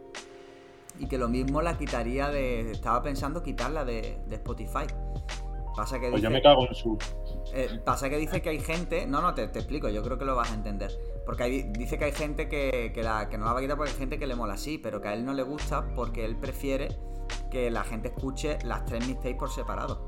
y 0.99 1.07
que 1.07 1.17
lo 1.17 1.27
mismo 1.27 1.61
la 1.61 1.77
quitaría 1.77 2.29
de... 2.29 2.71
Estaba 2.71 3.01
pensando 3.01 3.41
quitarla 3.41 3.85
de, 3.85 4.19
de 4.27 4.35
Spotify. 4.35 4.85
Pasa 5.75 5.99
que 5.99 6.09
pues 6.09 6.21
yo 6.21 6.29
me 6.29 6.41
cago 6.41 6.67
en 6.67 6.73
su. 6.73 6.97
Eh, 7.53 7.79
pasa 7.83 8.09
que 8.09 8.17
dice 8.17 8.41
que 8.41 8.49
hay 8.49 8.59
gente. 8.59 9.05
No, 9.05 9.21
no, 9.21 9.33
te, 9.33 9.43
explico, 9.43 9.89
yo 9.89 10.01
creo 10.03 10.17
que 10.17 10.25
lo 10.25 10.35
vas 10.35 10.51
a 10.51 10.53
entender. 10.53 10.91
Porque 11.25 11.69
dice 11.77 11.97
que 11.97 12.05
hay 12.05 12.11
gente 12.11 12.47
que, 12.47 12.91
la, 13.03 13.27
que 13.29 13.37
no 13.37 13.45
la 13.45 13.53
va 13.53 13.59
a 13.59 13.61
quitar 13.61 13.77
porque 13.77 13.91
hay 13.91 13.97
gente 13.97 14.17
que 14.17 14.27
le 14.27 14.35
mola 14.35 14.53
así, 14.53 14.77
pero 14.77 15.01
que 15.01 15.09
a 15.09 15.13
él 15.13 15.25
no 15.25 15.33
le 15.33 15.43
gusta 15.43 15.93
porque 15.95 16.23
él 16.23 16.37
prefiere 16.37 16.89
que 17.51 17.69
la 17.71 17.83
gente 17.83 18.09
escuche 18.09 18.57
las 18.63 18.85
tres 18.85 19.05
mixtapes 19.07 19.37
por 19.37 19.49
separado. 19.49 19.99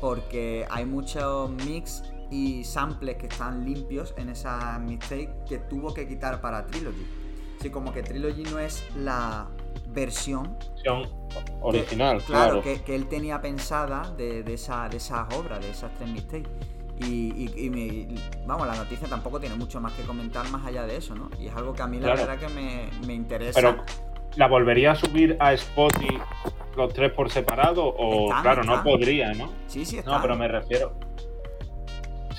Porque 0.00 0.66
hay 0.70 0.86
muchos 0.86 1.50
mix 1.50 2.02
y 2.30 2.64
samples 2.64 3.16
que 3.16 3.26
están 3.26 3.64
limpios 3.64 4.14
en 4.16 4.30
esa 4.30 4.78
mixtape 4.78 5.30
que 5.48 5.58
tuvo 5.58 5.92
que 5.92 6.08
quitar 6.08 6.40
para 6.40 6.66
Trilogy. 6.66 7.06
Así 7.58 7.70
como 7.70 7.92
que 7.92 8.02
Trilogy 8.02 8.44
no 8.44 8.58
es 8.58 8.84
la 8.96 9.50
versión 9.92 10.56
original, 11.60 12.22
claro. 12.22 12.62
Que, 12.62 12.82
él 12.94 13.08
tenía 13.08 13.40
pensada 13.40 14.10
de, 14.16 14.44
esa, 14.52 14.88
de 14.88 14.96
esas 14.96 15.32
obras, 15.34 15.60
de 15.60 15.70
esas 15.70 15.92
tres 15.94 16.08
mistakes. 16.08 16.50
Y, 17.06 18.14
vamos, 18.46 18.66
la 18.66 18.76
noticia 18.76 19.08
tampoco 19.08 19.40
tiene 19.40 19.56
mucho 19.56 19.80
más 19.80 19.92
que 19.94 20.02
comentar 20.02 20.48
más 20.50 20.66
allá 20.66 20.84
de 20.86 20.96
eso, 20.96 21.14
¿no? 21.14 21.30
Y 21.38 21.46
es 21.46 21.56
algo 21.56 21.72
que 21.72 21.82
a 21.82 21.86
mí 21.86 21.98
la 21.98 22.14
verdad 22.14 22.38
que 22.38 22.48
me, 22.48 23.14
interesa. 23.14 23.58
Pero, 23.58 23.82
¿la 24.36 24.48
volvería 24.48 24.92
a 24.92 24.94
subir 24.94 25.36
a 25.40 25.52
Spotify 25.54 26.18
los 26.76 26.92
tres 26.92 27.12
por 27.12 27.30
separado? 27.30 27.86
O, 27.86 28.28
claro, 28.42 28.64
no 28.64 28.82
podría, 28.82 29.32
¿no? 29.32 29.50
Sí, 29.66 29.84
sí, 29.84 29.98
está. 29.98 30.10
No, 30.10 30.22
pero 30.22 30.36
me 30.36 30.46
refiero. 30.46 30.92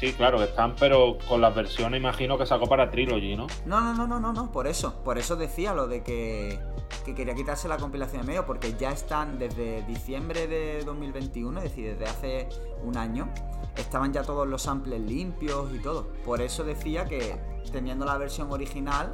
Sí, 0.02 0.14
claro, 0.14 0.42
están, 0.42 0.76
pero 0.80 1.20
con 1.28 1.42
las 1.42 1.54
versiones 1.54 2.00
imagino 2.00 2.36
que 2.36 2.48
sacó 2.48 2.66
para 2.66 2.90
Trilogy, 2.90 3.36
¿no? 3.36 3.46
No, 3.68 3.82
no, 3.82 3.94
no, 3.94 4.08
no, 4.08 4.20
no, 4.20 4.34
no, 4.34 4.52
por 4.52 4.66
eso. 4.66 4.96
Por 5.04 5.20
eso 5.20 5.36
decía 5.36 5.76
lo 5.76 5.88
de 5.88 6.02
que 6.02 6.60
que 7.06 7.14
quería 7.14 7.36
quitarse 7.36 7.68
la 7.68 7.78
compilación 7.78 8.22
de 8.22 8.28
medio 8.28 8.46
porque 8.48 8.74
ya 8.74 8.92
están 8.92 9.38
desde 9.38 9.84
diciembre 9.84 10.48
de 10.48 10.84
2021, 10.84 11.60
es 11.60 11.64
decir, 11.66 11.96
desde 11.96 12.06
hace 12.06 12.50
un 12.84 12.98
año, 12.98 13.30
estaban 13.76 14.12
ya 14.12 14.24
todos 14.24 14.48
los 14.48 14.64
samples 14.64 15.00
limpios 15.02 15.72
y 15.72 15.78
todo. 15.78 16.08
Por 16.26 16.42
eso 16.42 16.64
decía 16.64 17.06
que 17.06 17.40
teniendo 17.72 18.04
la 18.04 18.18
versión 18.18 18.52
original, 18.52 19.14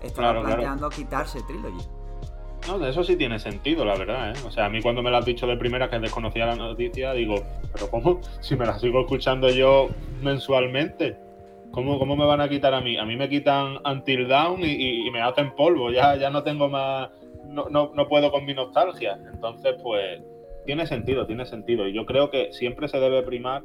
estaba 0.00 0.40
planteando 0.40 0.88
quitarse 0.90 1.42
Trilogy. 1.42 1.84
No, 2.66 2.86
eso 2.86 3.02
sí 3.04 3.16
tiene 3.16 3.38
sentido, 3.38 3.84
la 3.84 3.96
verdad, 3.96 4.30
¿eh? 4.30 4.40
O 4.46 4.50
sea, 4.50 4.66
a 4.66 4.68
mí 4.68 4.80
cuando 4.82 5.02
me 5.02 5.10
lo 5.10 5.16
has 5.16 5.24
dicho 5.24 5.46
de 5.46 5.56
primera 5.56 5.88
que 5.88 5.98
desconocía 5.98 6.46
la 6.46 6.56
noticia, 6.56 7.12
digo, 7.12 7.36
pero 7.72 7.90
¿cómo? 7.90 8.20
Si 8.40 8.56
me 8.56 8.66
la 8.66 8.78
sigo 8.78 9.00
escuchando 9.00 9.48
yo 9.48 9.88
mensualmente 10.22 11.16
¿Cómo, 11.70 12.00
¿Cómo, 12.00 12.16
me 12.16 12.24
van 12.24 12.40
a 12.40 12.48
quitar 12.48 12.74
a 12.74 12.80
mí? 12.80 12.96
A 12.96 13.04
mí 13.04 13.16
me 13.16 13.28
quitan 13.28 13.78
Until 13.86 14.26
Down 14.26 14.60
y, 14.64 15.08
me 15.12 15.22
hacen 15.22 15.54
polvo, 15.54 15.92
ya, 15.92 16.16
ya 16.16 16.28
no 16.28 16.42
tengo 16.42 16.68
más, 16.68 17.10
no, 17.46 17.68
no, 17.70 17.92
no, 17.94 18.08
puedo 18.08 18.32
con 18.32 18.44
mi 18.44 18.54
nostalgia. 18.54 19.18
Entonces, 19.32 19.76
pues, 19.80 20.20
tiene 20.66 20.86
sentido, 20.86 21.26
tiene 21.26 21.46
sentido. 21.46 21.86
Y 21.86 21.92
yo 21.92 22.06
creo 22.06 22.28
que 22.28 22.52
siempre 22.52 22.88
se 22.88 22.98
debe 22.98 23.22
primar 23.22 23.62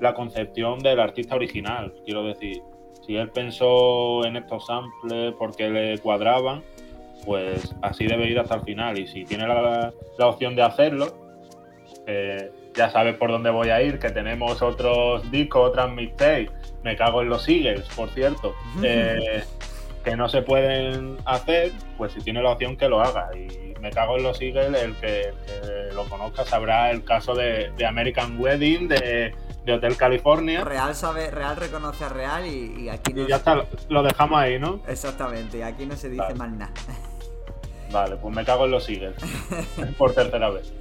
la 0.00 0.14
concepción 0.14 0.80
del 0.80 0.98
artista 0.98 1.36
original. 1.36 1.94
Quiero 2.04 2.24
decir, 2.24 2.60
si 3.06 3.16
él 3.16 3.30
pensó 3.30 4.24
en 4.24 4.36
estos 4.36 4.66
samples 4.66 5.34
porque 5.38 5.70
le 5.70 5.98
cuadraban, 5.98 6.62
pues 7.24 7.74
así 7.82 8.06
debe 8.06 8.26
ir 8.26 8.38
hasta 8.38 8.56
el 8.56 8.62
final. 8.62 8.98
Y 8.98 9.06
si 9.06 9.24
tiene 9.24 9.46
la, 9.46 9.92
la 10.18 10.26
opción 10.26 10.54
de 10.56 10.62
hacerlo, 10.62 11.24
eh, 12.06 12.52
ya 12.74 12.90
sabes 12.90 13.16
por 13.16 13.30
dónde 13.30 13.50
voy 13.50 13.70
a 13.70 13.80
ir, 13.82 13.98
que 13.98 14.10
tenemos 14.10 14.60
otros 14.60 15.30
discos, 15.30 15.70
otras 15.70 15.90
mixtapes, 15.92 16.50
me 16.82 16.96
cago 16.96 17.22
en 17.22 17.28
los 17.28 17.48
Eagles, 17.48 17.86
por 17.94 18.10
cierto, 18.10 18.54
eh, 18.82 19.44
que 20.02 20.16
no 20.16 20.28
se 20.28 20.42
pueden 20.42 21.16
hacer, 21.24 21.72
pues 21.96 22.12
si 22.12 22.20
tiene 22.20 22.42
la 22.42 22.50
opción 22.50 22.76
que 22.76 22.88
lo 22.88 23.00
haga. 23.00 23.30
Y 23.34 23.74
me 23.80 23.90
cago 23.90 24.16
en 24.16 24.24
los 24.24 24.40
Eagles, 24.40 24.82
el 24.82 24.94
que, 24.96 25.32
lo 25.94 26.04
conozca 26.06 26.44
sabrá 26.44 26.90
el 26.90 27.04
caso 27.04 27.34
de, 27.34 27.72
American 27.86 28.38
Wedding, 28.38 28.88
de, 28.88 29.34
Hotel 29.66 29.96
California. 29.96 30.62
Real 30.62 30.94
sabe, 30.94 31.30
Real 31.30 31.56
reconoce 31.56 32.04
a 32.04 32.08
Real 32.10 32.44
y, 32.46 32.88
aquí 32.90 33.14
no 33.14 33.22
Y 33.22 33.28
ya 33.28 33.36
está, 33.36 33.64
lo 33.88 34.02
dejamos 34.02 34.38
ahí, 34.38 34.58
¿no? 34.58 34.80
Exactamente, 34.86 35.58
y 35.58 35.62
aquí 35.62 35.86
no 35.86 35.96
se 35.96 36.10
dice 36.10 36.34
más 36.34 36.50
nada. 36.50 36.72
Vale, 37.94 38.16
pues 38.16 38.34
me 38.34 38.44
cago 38.44 38.64
en 38.64 38.72
los 38.72 38.88
Eagles, 38.88 39.14
por 39.98 40.12
tercera 40.12 40.50
vez. 40.50 40.72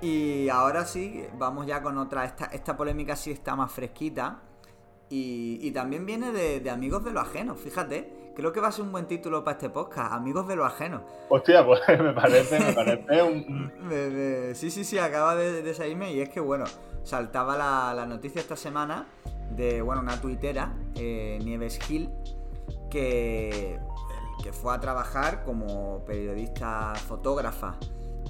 Y 0.00 0.48
ahora 0.48 0.84
sí, 0.84 1.26
vamos 1.36 1.66
ya 1.66 1.82
con 1.82 1.98
otra. 1.98 2.24
Esta, 2.24 2.44
esta 2.46 2.76
polémica 2.76 3.16
sí 3.16 3.32
está 3.32 3.56
más 3.56 3.72
fresquita. 3.72 4.42
Y, 5.12 5.68
también 5.72 6.06
viene 6.06 6.30
de, 6.30 6.70
Amigos 6.70 7.04
de 7.04 7.10
lo 7.10 7.18
Ajeno, 7.18 7.56
fíjate. 7.56 8.30
Creo 8.36 8.52
que 8.52 8.60
va 8.60 8.68
a 8.68 8.72
ser 8.72 8.84
un 8.84 8.92
buen 8.92 9.06
título 9.06 9.42
para 9.42 9.56
este 9.56 9.68
podcast, 9.68 10.12
Amigos 10.12 10.46
de 10.46 10.54
lo 10.54 10.64
Ajeno. 10.64 11.02
Hostia, 11.28 11.66
pues 11.66 11.80
me 11.88 12.12
parece, 12.12 12.60
me 12.60 12.72
parece 12.72 13.22
un... 13.22 13.72
sí, 14.54 14.70
sí, 14.70 14.84
sí, 14.84 14.98
acaba 14.98 15.34
de, 15.34 15.74
salirme 15.74 16.12
y 16.12 16.20
es 16.20 16.28
que, 16.28 16.38
bueno, 16.38 16.66
saltaba 17.02 17.56
la, 17.56 18.06
noticia 18.06 18.40
esta 18.40 18.54
semana 18.54 19.08
de, 19.50 19.82
bueno, 19.82 20.02
una 20.02 20.20
tuitera, 20.20 20.72
eh, 20.94 21.40
Nieves 21.42 21.80
Gil, 21.80 22.08
que, 22.88 23.80
que 24.42 24.52
fue 24.52 24.74
a 24.74 24.80
trabajar 24.80 25.44
como 25.44 26.04
periodista 26.04 26.94
fotógrafa 26.94 27.78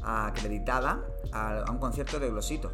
acreditada 0.03 1.01
a, 1.33 1.65
un 1.71 1.79
concierto 1.79 2.19
de 2.19 2.31
Glosito. 2.31 2.73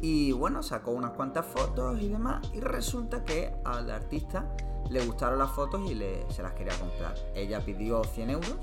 Y 0.00 0.32
bueno, 0.32 0.62
sacó 0.62 0.92
unas 0.92 1.12
cuantas 1.12 1.46
fotos 1.46 2.00
y 2.00 2.08
demás. 2.08 2.50
Y 2.54 2.60
resulta 2.60 3.24
que 3.24 3.54
al 3.64 3.90
artista 3.90 4.46
le 4.90 5.04
gustaron 5.04 5.38
las 5.38 5.50
fotos 5.50 5.90
y 5.90 5.94
le, 5.94 6.30
se 6.30 6.42
las 6.42 6.52
quería 6.52 6.74
comprar. 6.78 7.14
Ella 7.34 7.60
pidió 7.60 8.04
100 8.04 8.30
euros 8.30 8.56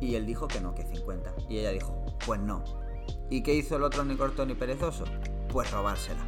y 0.00 0.14
él 0.14 0.26
dijo 0.26 0.48
que 0.48 0.60
no, 0.60 0.74
que 0.74 0.84
50. 0.84 1.32
Y 1.48 1.58
ella 1.58 1.70
dijo, 1.70 2.04
pues 2.26 2.40
no. 2.40 2.64
¿Y 3.30 3.42
qué 3.42 3.54
hizo 3.54 3.76
el 3.76 3.82
otro 3.82 4.04
ni 4.04 4.16
corto 4.16 4.44
ni 4.46 4.54
perezoso? 4.54 5.04
Pues 5.48 5.70
robársela. 5.70 6.24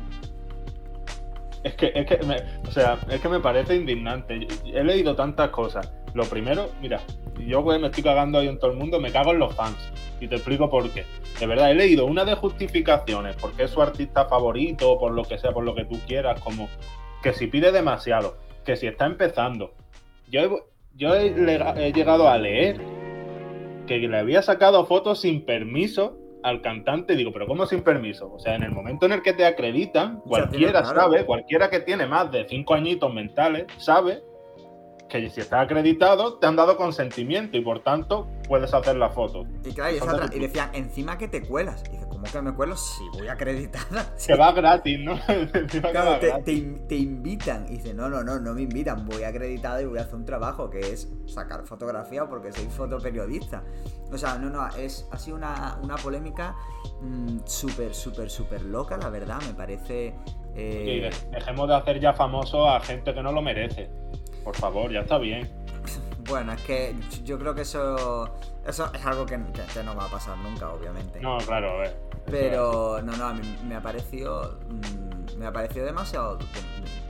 Es 1.65 1.75
que, 1.77 1.93
es 1.95 2.07
que, 2.07 2.21
o 2.69 2.71
sea, 2.71 2.99
es 3.09 3.21
que 3.23 3.29
me 3.29 3.41
parece 3.41 3.75
indignante. 3.75 4.47
He 4.67 4.85
leído 4.85 5.17
tantas 5.17 5.49
cosas. 5.49 5.91
Lo 6.14 6.24
primero, 6.24 6.70
mira, 6.81 7.00
yo 7.46 7.62
pues, 7.62 7.81
me 7.81 7.88
estoy 7.88 8.05
cagando 8.05 8.38
ahí 8.38 8.48
en 8.48 8.59
todo 8.59 8.70
el 8.70 8.77
mundo, 8.77 9.00
me 9.00 9.11
cago 9.11 9.33
en 9.33 9.40
los 9.40 9.55
fans. 9.55 9.77
Y 10.20 10.29
te 10.29 10.37
explico 10.37 10.70
por 10.70 10.88
qué. 10.90 11.05
De 11.40 11.46
verdad, 11.46 11.72
he 11.72 11.74
leído 11.74 12.07
una 12.07 12.24
de 12.24 12.35
justificaciones, 12.35 13.37
porque 13.37 13.64
es 13.64 13.70
su 13.70 13.83
artista 13.83 14.27
favorito, 14.27 14.96
por 14.98 15.12
lo 15.12 15.24
que 15.24 15.38
sea, 15.38 15.53
por 15.53 15.64
lo 15.64 15.74
que 15.74 15.85
tú 15.85 15.98
quieras, 16.07 16.40
como 16.40 16.68
que 17.22 17.33
si 17.33 17.48
pide 17.48 17.72
demasiado, 17.72 18.37
que 18.64 18.77
si 18.77 18.87
está 18.87 19.07
empezando. 19.07 19.72
Yo 20.31 20.40
he, 20.40 20.50
yo 20.94 21.14
he, 21.14 21.88
he 21.88 21.92
llegado 21.92 22.29
a 22.29 22.38
leer 22.38 22.81
que 23.88 23.98
le 23.98 24.16
había 24.16 24.42
sacado 24.42 24.87
fotos 24.87 25.20
sin 25.20 25.44
permiso 25.44 26.16
al 26.44 26.61
cantante, 26.61 27.16
digo, 27.16 27.33
pero 27.33 27.46
¿cómo 27.46 27.66
sin 27.66 27.83
permiso? 27.83 28.33
O 28.33 28.38
sea, 28.38 28.55
en 28.55 28.62
el 28.62 28.70
momento 28.70 29.07
en 29.07 29.12
el 29.12 29.22
que 29.22 29.33
te 29.33 29.46
acreditan, 29.46 30.20
cualquiera 30.20 30.85
sabe, 30.85 31.24
cualquiera 31.24 31.70
que 31.70 31.81
tiene 31.81 32.07
más 32.07 32.31
de 32.31 32.46
cinco 32.46 32.74
añitos 32.74 33.12
mentales, 33.12 33.66
sabe 33.79 34.22
que 35.09 35.31
si 35.31 35.40
está 35.40 35.61
acreditado, 35.61 36.38
te 36.38 36.47
han 36.47 36.57
dado 36.57 36.77
consentimiento 36.77 37.57
y 37.57 37.61
por 37.61 37.83
tanto 37.83 38.27
puedes 38.49 38.73
hacer 38.75 38.97
la 38.97 39.11
foto. 39.11 39.47
Y 39.64 39.73
claro, 39.73 39.97
y, 40.33 40.38
decían, 40.38 40.71
encima 40.75 41.19
que 41.19 41.29
te 41.29 41.43
cuelas. 41.43 41.83
Y 41.87 41.93
dices, 41.93 42.07
¿cómo 42.07 42.25
¿cómo 42.25 42.33
que 42.33 42.51
me 42.51 42.55
cuelo? 42.55 42.77
Si 42.77 43.09
voy 43.11 43.29
acreditada. 43.29 44.12
Se 44.17 44.35
va 44.35 44.53
gratis, 44.53 44.99
¿no? 45.01 45.19
claro, 45.93 46.19
te, 46.19 46.33
te, 46.43 46.61
te, 46.88 46.95
invitan. 46.97 47.67
Y 47.69 47.77
dice, 47.77 47.95
no, 47.95 48.09
no, 48.09 48.23
no, 48.23 48.38
no 48.38 48.55
me 48.55 48.62
invitan, 48.62 49.05
voy 49.05 49.25
acreditada 49.25 49.83
y 49.83 49.87
voy 49.87 49.99
a 49.99 50.03
hacer 50.03 50.14
un 50.14 50.25
trabajo 50.25 50.71
que 50.71 50.81
es 50.81 51.12
sacar 51.27 51.64
fotografía 51.67 52.27
porque 52.27 52.53
soy 52.53 52.67
fotoperiodista. 52.67 53.62
O 54.12 54.19
sea, 54.19 54.38
no, 54.38 54.51
no, 54.51 54.67
es, 54.77 55.09
ha 55.11 55.19
sido 55.19 55.37
una, 55.37 55.79
una 55.83 55.97
polémica 55.97 56.55
mm, 57.03 57.38
súper, 57.45 57.95
súper, 57.95 58.31
súper 58.31 58.62
loca, 58.62 58.97
la 58.97 59.11
verdad, 59.11 59.40
me 59.47 59.55
parece... 59.55 60.14
Eh... 60.57 61.11
dejemos 61.33 61.69
de 61.69 61.75
hacer 61.75 61.99
ya 61.99 62.12
famoso 62.12 62.69
a 62.69 62.79
gente 62.79 63.12
que 63.12 63.23
no 63.23 63.33
lo 63.33 63.43
merece. 63.43 63.90
Por 64.45 64.57
favor, 64.57 64.93
ya 64.93 65.01
está 65.01 65.19
bien. 65.19 65.51
Bueno, 66.27 66.55
es 66.55 66.63
que 66.63 66.95
yo 67.23 67.39
creo 67.39 67.55
que 67.55 67.61
eso, 67.61 68.31
eso 68.67 68.91
es 68.95 69.05
algo 69.05 69.27
que, 69.27 69.37
no 69.37 69.95
va 69.95 70.07
a 70.07 70.09
pasar 70.09 70.39
nunca, 70.39 70.71
obviamente. 70.73 71.21
No, 71.21 71.37
claro, 71.37 71.73
a 71.73 71.77
ver. 71.81 71.97
Pero 72.25 73.03
no, 73.03 73.15
no, 73.15 73.27
a 73.27 73.35
mí 73.35 73.43
me 73.67 73.75
ha 73.75 73.83
parecido. 73.83 74.59
Mm, 74.67 75.39
me 75.39 75.47
ha 75.47 75.53
parecido 75.53 75.85
demasiado. 75.85 76.39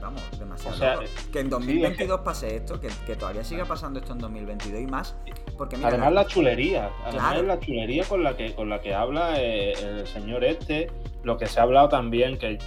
Vamos, 0.01 0.21
demasiado. 0.37 0.75
O 0.75 0.77
sea, 0.77 0.99
que 1.31 1.39
en 1.39 1.49
2022 1.49 2.19
pase 2.21 2.57
esto, 2.57 2.79
que, 2.79 3.15
todavía 3.15 3.43
siga 3.43 3.63
pasando 3.65 3.99
esto 3.99 4.11
en 4.11 4.19
2022 4.19 4.81
y 4.81 4.87
más. 4.87 5.15
Porque 5.57 5.77
mira, 5.77 5.89
además 5.89 6.11
la 6.11 6.27
chulería, 6.27 6.91
además 7.05 7.41
la 7.43 7.59
chulería 7.59 8.03
con 8.03 8.21
la 8.21 8.35
que 8.35 8.53
con 8.53 8.69
la 8.69 8.81
que 8.81 8.93
habla 8.93 9.41
eh, 9.41 9.71
el 9.71 10.07
señor 10.07 10.43
este, 10.43 10.91
lo 11.23 11.37
que 11.37 11.47
se 11.47 11.59
ha 11.59 11.63
hablado 11.63 11.87
también 11.87 12.37
que 12.37 12.59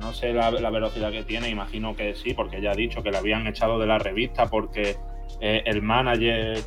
no 0.00 0.12
sé 0.12 0.32
la, 0.32 0.50
la, 0.50 0.70
velocidad 0.70 1.10
que 1.10 1.24
tiene, 1.24 1.48
imagino 1.48 1.94
que 1.96 2.14
sí, 2.14 2.34
porque 2.34 2.60
ya 2.60 2.72
ha 2.72 2.74
dicho 2.74 3.02
que 3.02 3.10
le 3.10 3.18
habían 3.18 3.46
echado 3.46 3.78
de 3.78 3.86
la 3.86 3.98
revista 3.98 4.46
porque 4.46 4.96
eh, 5.40 5.62
el 5.64 5.82
manager 5.82 6.58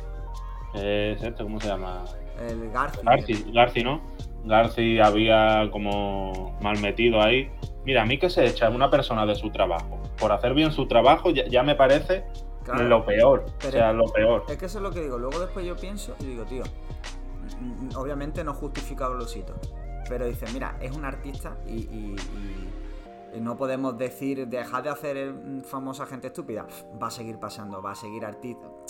eh, 0.74 1.14
es 1.16 1.22
este, 1.22 1.42
¿cómo 1.42 1.60
se 1.60 1.68
llama? 1.68 2.04
El 2.38 2.70
Garci. 2.70 3.00
Garci, 3.02 3.52
Garci, 3.52 3.84
¿no? 3.84 4.00
Garci 4.44 4.98
había 4.98 5.68
como 5.70 6.56
mal 6.60 6.78
metido 6.80 7.20
ahí. 7.22 7.50
Mira, 7.84 8.02
a 8.02 8.06
mí 8.06 8.18
que 8.18 8.30
se 8.30 8.46
echa 8.46 8.68
una 8.70 8.90
persona 8.90 9.26
de 9.26 9.34
su 9.34 9.50
trabajo 9.50 10.00
por 10.18 10.32
hacer 10.32 10.54
bien 10.54 10.72
su 10.72 10.86
trabajo 10.86 11.30
ya, 11.30 11.62
me 11.62 11.74
parece 11.74 12.24
lo 12.66 13.04
peor. 13.04 13.44
o 13.66 13.70
sea, 13.70 13.92
lo 13.92 14.04
peor. 14.06 14.44
Es 14.48 14.56
que 14.56 14.66
eso 14.66 14.78
es 14.78 14.82
lo 14.82 14.90
que 14.90 15.00
digo. 15.00 15.18
Luego 15.18 15.40
después 15.40 15.66
yo 15.66 15.76
pienso 15.76 16.14
y 16.20 16.26
digo, 16.26 16.44
tío, 16.44 16.62
mm, 17.60 17.86
mm, 17.86 17.96
obviamente 17.96 18.44
no 18.44 18.54
justificado 18.54 19.14
los 19.14 19.36
hitos. 19.36 19.56
Pero 20.08 20.26
dice, 20.26 20.46
mira, 20.52 20.76
es 20.80 20.96
un 20.96 21.04
artista 21.04 21.56
y 21.66 22.14
no 23.40 23.56
podemos 23.56 23.96
decir, 23.96 24.46
dejad 24.46 24.82
de 24.84 24.90
hacer 24.90 25.34
famosa 25.64 26.06
gente 26.06 26.28
estúpida. 26.28 26.66
Va 27.02 27.08
a 27.08 27.10
seguir 27.10 27.38
pasando, 27.38 27.82
va 27.82 27.92
a 27.92 27.94
seguir 27.94 28.24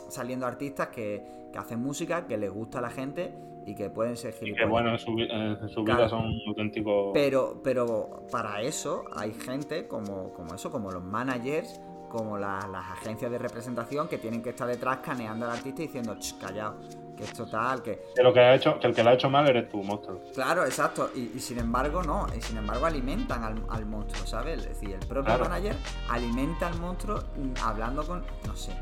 saliendo 0.09 0.47
artistas 0.47 0.89
que, 0.89 1.43
hacen 1.57 1.83
música, 1.83 2.27
que 2.27 2.37
les 2.39 2.51
gusta 2.51 2.79
a 2.79 2.83
la 2.83 2.91
gente 2.91 3.35
y 3.67 3.75
que 3.75 3.91
pueden 3.91 4.17
ser 4.17 4.35
Y 4.41 4.55
que 4.55 4.65
bueno, 4.65 4.93
en 4.93 4.99
su, 4.99 5.15
vida 5.15 6.09
son 6.09 6.33
auténticos. 6.47 7.11
Pero, 7.13 7.61
pero 7.63 8.25
para 8.31 8.63
eso 8.63 9.05
hay 9.15 9.33
gente 9.33 9.87
como, 9.87 10.33
como 10.33 10.55
eso, 10.55 10.71
como 10.71 10.91
los 10.91 11.05
managers 11.05 11.81
como 12.13 12.37
las 12.37 12.75
agencias 12.75 13.31
de 13.31 13.39
representación 13.39 14.07
que 14.07 14.19
tienen 14.19 14.43
que 14.43 14.51
estar 14.51 14.69
detrás 14.69 14.99
caneando 14.99 15.47
al 15.47 15.53
artista 15.53 15.83
y 15.83 15.87
diciendo, 15.87 16.15
callado, 16.39 16.79
que 17.17 17.25
es 17.25 17.33
total, 17.33 17.83
que... 17.83 18.03
Que, 18.15 18.23
lo 18.23 18.33
que, 18.33 18.41
ha 18.41 18.55
hecho, 18.55 18.79
que 18.79 18.87
el 18.87 18.95
que 18.95 19.03
lo 19.03 19.11
ha 19.11 19.15
hecho 19.15 19.31
mal 19.31 19.49
eres 19.49 19.69
tú, 19.69 19.83
monstruo. 19.83 20.21
Claro, 20.35 20.65
exacto, 20.65 21.11
y, 21.15 21.39
sin 21.39 21.59
embargo 21.59 22.03
no, 22.03 22.27
y 22.37 22.41
sin 22.41 22.57
embargo 22.57 22.87
alimentan 22.87 23.45
al, 23.69 23.87
monstruo, 23.87 24.27
¿sabes? 24.27 24.59
Es 24.59 24.69
decir, 24.69 24.99
el 25.01 25.07
propio 25.07 25.39
manager 25.39 25.77
alimenta 26.09 26.69
al 26.69 26.79
monstruo 26.79 27.23
hablando 27.63 28.05
con, 28.05 28.25
no 28.47 28.57
sé, 28.57 28.73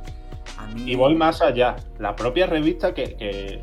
a 0.59 0.67
mí... 0.67 0.91
Y 0.91 0.95
voy 0.95 1.15
más 1.15 1.43
allá, 1.43 1.77
la 1.99 2.15
propia 2.17 2.47
revista 2.47 2.95
que, 2.95 3.63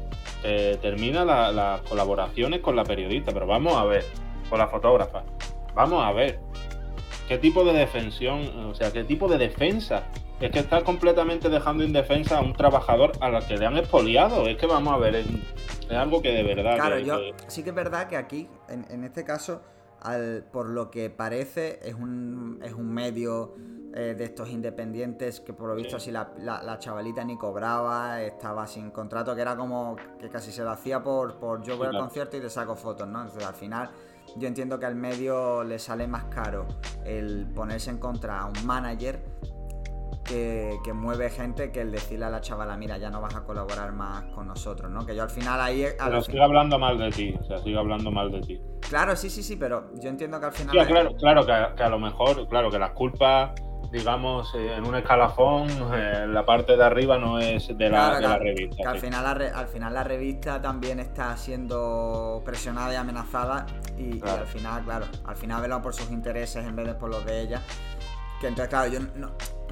termina 0.82 1.25
las 1.25 1.82
colaboraciones 1.82 2.62
con 2.62 2.75
la 2.75 2.84
periodista, 2.84 3.32
pero 3.32 3.47
vamos 3.47 3.75
a 3.75 3.84
ver, 3.86 4.06
con 4.49 4.60
la 4.60 4.67
fotógrafa, 4.67 5.23
vamos 5.73 6.03
a 6.06 6.12
ver, 6.13 6.39
¿Qué 7.27 7.38
tipo 7.38 7.65
de 7.65 7.73
defensión, 7.73 8.47
o 8.69 8.73
sea, 8.73 8.91
qué 8.91 9.03
tipo 9.03 9.27
de 9.27 9.38
defensa? 9.38 10.03
Es 10.39 10.52
que 10.52 10.60
está 10.60 10.84
completamente 10.84 11.50
dejando 11.50 11.84
indefensa 11.84 12.38
a 12.38 12.41
un 12.41 12.54
trabajador 12.54 13.13
a 13.21 13.30
la 13.30 13.45
que 13.45 13.58
le 13.58 13.65
han 13.65 13.76
expoliado. 13.76 14.47
Es 14.47 14.58
que 14.58 14.67
vamos 14.67 14.93
a 14.93 14.97
ver, 14.97 15.15
es, 15.15 15.28
algo 15.89 16.21
que 16.21 16.32
de 16.32 16.43
verdad. 16.43 16.76
Claro, 16.76 17.00
yo 17.00 17.19
sí 17.47 17.63
que 17.63 17.69
es 17.69 17.76
verdad 17.76 18.08
que 18.08 18.17
aquí, 18.17 18.47
en, 18.69 19.04
este 19.04 19.23
caso, 19.23 19.63
al, 20.02 20.45
por 20.52 20.67
lo 20.67 20.91
que 20.91 21.10
parece, 21.10 21.80
es 21.82 21.95
un, 21.95 22.60
es 22.63 22.73
un 22.73 22.93
medio 22.93 23.56
eh, 23.95 24.13
de 24.15 24.26
estos 24.26 24.50
independientes 24.50 25.39
que 25.39 25.54
por 25.54 25.69
lo 25.69 25.76
visto 25.76 25.95
así 25.95 26.12
la, 26.12 26.32
la, 26.38 26.78
chavalita 26.78 27.23
ni 27.23 27.36
cobraba, 27.36 28.21
estaba 28.21 28.67
sin 28.67 28.91
contrato, 28.91 29.34
que 29.34 29.41
era 29.41 29.58
como 29.58 29.95
que 30.19 30.30
casi 30.30 30.52
se 30.52 30.63
lo 30.63 30.69
hacía 30.69 31.02
por, 31.02 31.39
por 31.39 31.63
yo 31.63 31.78
voy 31.78 31.88
al 31.88 31.97
concierto 31.97 32.38
y 32.38 32.41
te 32.41 32.50
saco 32.52 32.76
fotos, 32.76 33.08
¿no? 33.08 33.21
Entonces 33.21 33.47
al 33.47 33.56
final 33.56 33.89
yo 34.36 34.47
entiendo 34.47 34.78
que 34.80 34.86
al 34.86 34.93
medio 34.93 35.63
le 35.63 35.80
sale 35.80 36.06
más 36.06 36.26
caro 36.26 36.67
el 37.06 37.47
ponerse 37.56 37.89
en 37.89 37.97
contra 37.97 38.41
a 38.41 38.45
un 38.45 38.65
manager 38.67 39.19
que, 40.27 40.93
mueve 40.93 41.29
gente 41.29 41.71
que 41.71 41.81
el 41.81 41.91
decirle 41.91 42.25
a 42.25 42.29
la 42.29 42.41
chavala, 42.41 42.77
mira, 42.77 42.97
ya 42.97 43.09
no 43.09 43.21
vas 43.21 43.35
a 43.35 43.43
colaborar 43.43 43.91
más 43.93 44.23
con 44.33 44.47
nosotros, 44.47 44.91
¿no? 44.91 45.05
Que 45.05 45.15
yo 45.15 45.23
al 45.23 45.29
final 45.29 45.59
ahí... 45.59 45.85
pero 45.97 46.21
sigue 46.21 46.43
hablando 46.43 46.77
mal 46.77 46.97
de 46.97 47.09
ti, 47.09 47.35
o 47.39 47.43
sea, 47.43 47.57
sigue 47.59 47.77
hablando 47.77 48.11
mal 48.11 48.31
de 48.31 48.41
ti. 48.41 48.61
Claro, 48.87 49.15
sí, 49.15 49.29
sí, 49.29 49.41
sí, 49.41 49.55
pero 49.55 49.91
yo 49.95 50.09
entiendo 50.09 50.39
que 50.39 50.45
al 50.45 50.53
final... 50.53 50.87
claro, 50.87 51.15
claro 51.15 51.45
que, 51.45 51.75
que, 51.75 51.83
a 51.83 51.89
lo 51.89 51.99
mejor, 51.99 52.47
claro, 52.47 52.69
que 52.69 52.79
las 52.79 52.91
culpas 52.91 53.51
digamos, 53.91 54.53
eh, 54.55 54.75
en 54.75 54.85
un 54.85 54.95
escalafón, 54.95 55.69
eh, 55.93 56.25
la 56.27 56.45
parte 56.45 56.75
de 56.75 56.83
arriba 56.83 57.17
no 57.17 57.39
es 57.39 57.67
de 57.67 57.89
la, 57.89 58.37
revista. 58.37 58.89
al, 58.89 58.99
final 58.99 59.23
la 59.23 59.47
al 59.57 59.67
final 59.67 59.93
la 59.93 60.03
revista 60.03 60.61
también 60.61 60.99
está 60.99 61.35
siendo 61.37 62.41
presionada 62.45 62.93
y 62.93 62.95
amenazada 62.95 63.65
y, 63.97 64.21
al 64.27 64.45
final, 64.45 64.83
claro, 64.83 65.05
al 65.25 65.35
final 65.35 65.61
vela 65.61 65.81
por 65.81 65.93
sus 65.93 66.11
intereses 66.11 66.65
en 66.65 66.75
vez 66.75 66.87
de 66.87 66.93
por 66.95 67.09
los 67.09 67.25
de 67.25 67.41
ella. 67.41 67.61
Que 68.39 68.47
entonces, 68.47 68.69
claro, 68.69 68.91
yo 68.91 69.00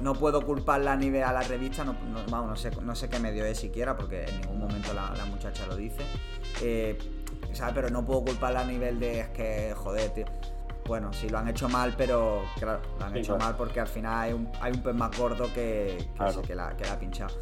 no, 0.00 0.14
puedo 0.14 0.44
culparla 0.44 0.92
a 0.92 0.96
nivel 0.96 1.22
a 1.22 1.32
la 1.32 1.42
revista, 1.42 1.84
no, 1.84 1.96
vamos, 2.30 2.48
no, 2.48 2.56
sé, 2.56 2.70
no 2.82 2.94
sé 2.94 3.08
qué 3.08 3.18
medio 3.18 3.44
es 3.44 3.58
siquiera, 3.58 3.96
porque 3.96 4.24
en 4.24 4.40
ningún 4.40 4.58
momento 4.58 4.92
la, 4.92 5.24
muchacha 5.26 5.66
lo 5.66 5.76
dice. 5.76 6.02
Eh, 6.62 6.98
¿sabes? 7.52 7.74
Pero 7.74 7.90
no 7.90 8.04
puedo 8.04 8.24
culparla 8.24 8.60
a 8.60 8.64
nivel 8.64 8.98
de, 8.98 9.20
es 9.20 9.28
que, 9.28 9.74
joder, 9.76 10.10
tío 10.10 10.26
bueno, 10.86 11.12
sí 11.12 11.28
lo 11.28 11.38
han 11.38 11.48
hecho 11.48 11.68
mal, 11.68 11.94
pero 11.96 12.42
claro, 12.58 12.80
lo 12.98 13.04
han 13.04 13.16
hecho 13.16 13.36
mal 13.36 13.56
porque 13.56 13.80
al 13.80 13.88
final 13.88 14.14
hay 14.14 14.32
un, 14.32 14.50
hay 14.60 14.72
un 14.72 14.82
pez 14.82 14.94
más 14.94 15.16
gordo 15.16 15.52
que, 15.52 16.08
que, 16.46 16.54
la, 16.54 16.68
ha 16.68 16.98
pinchado. 16.98 17.34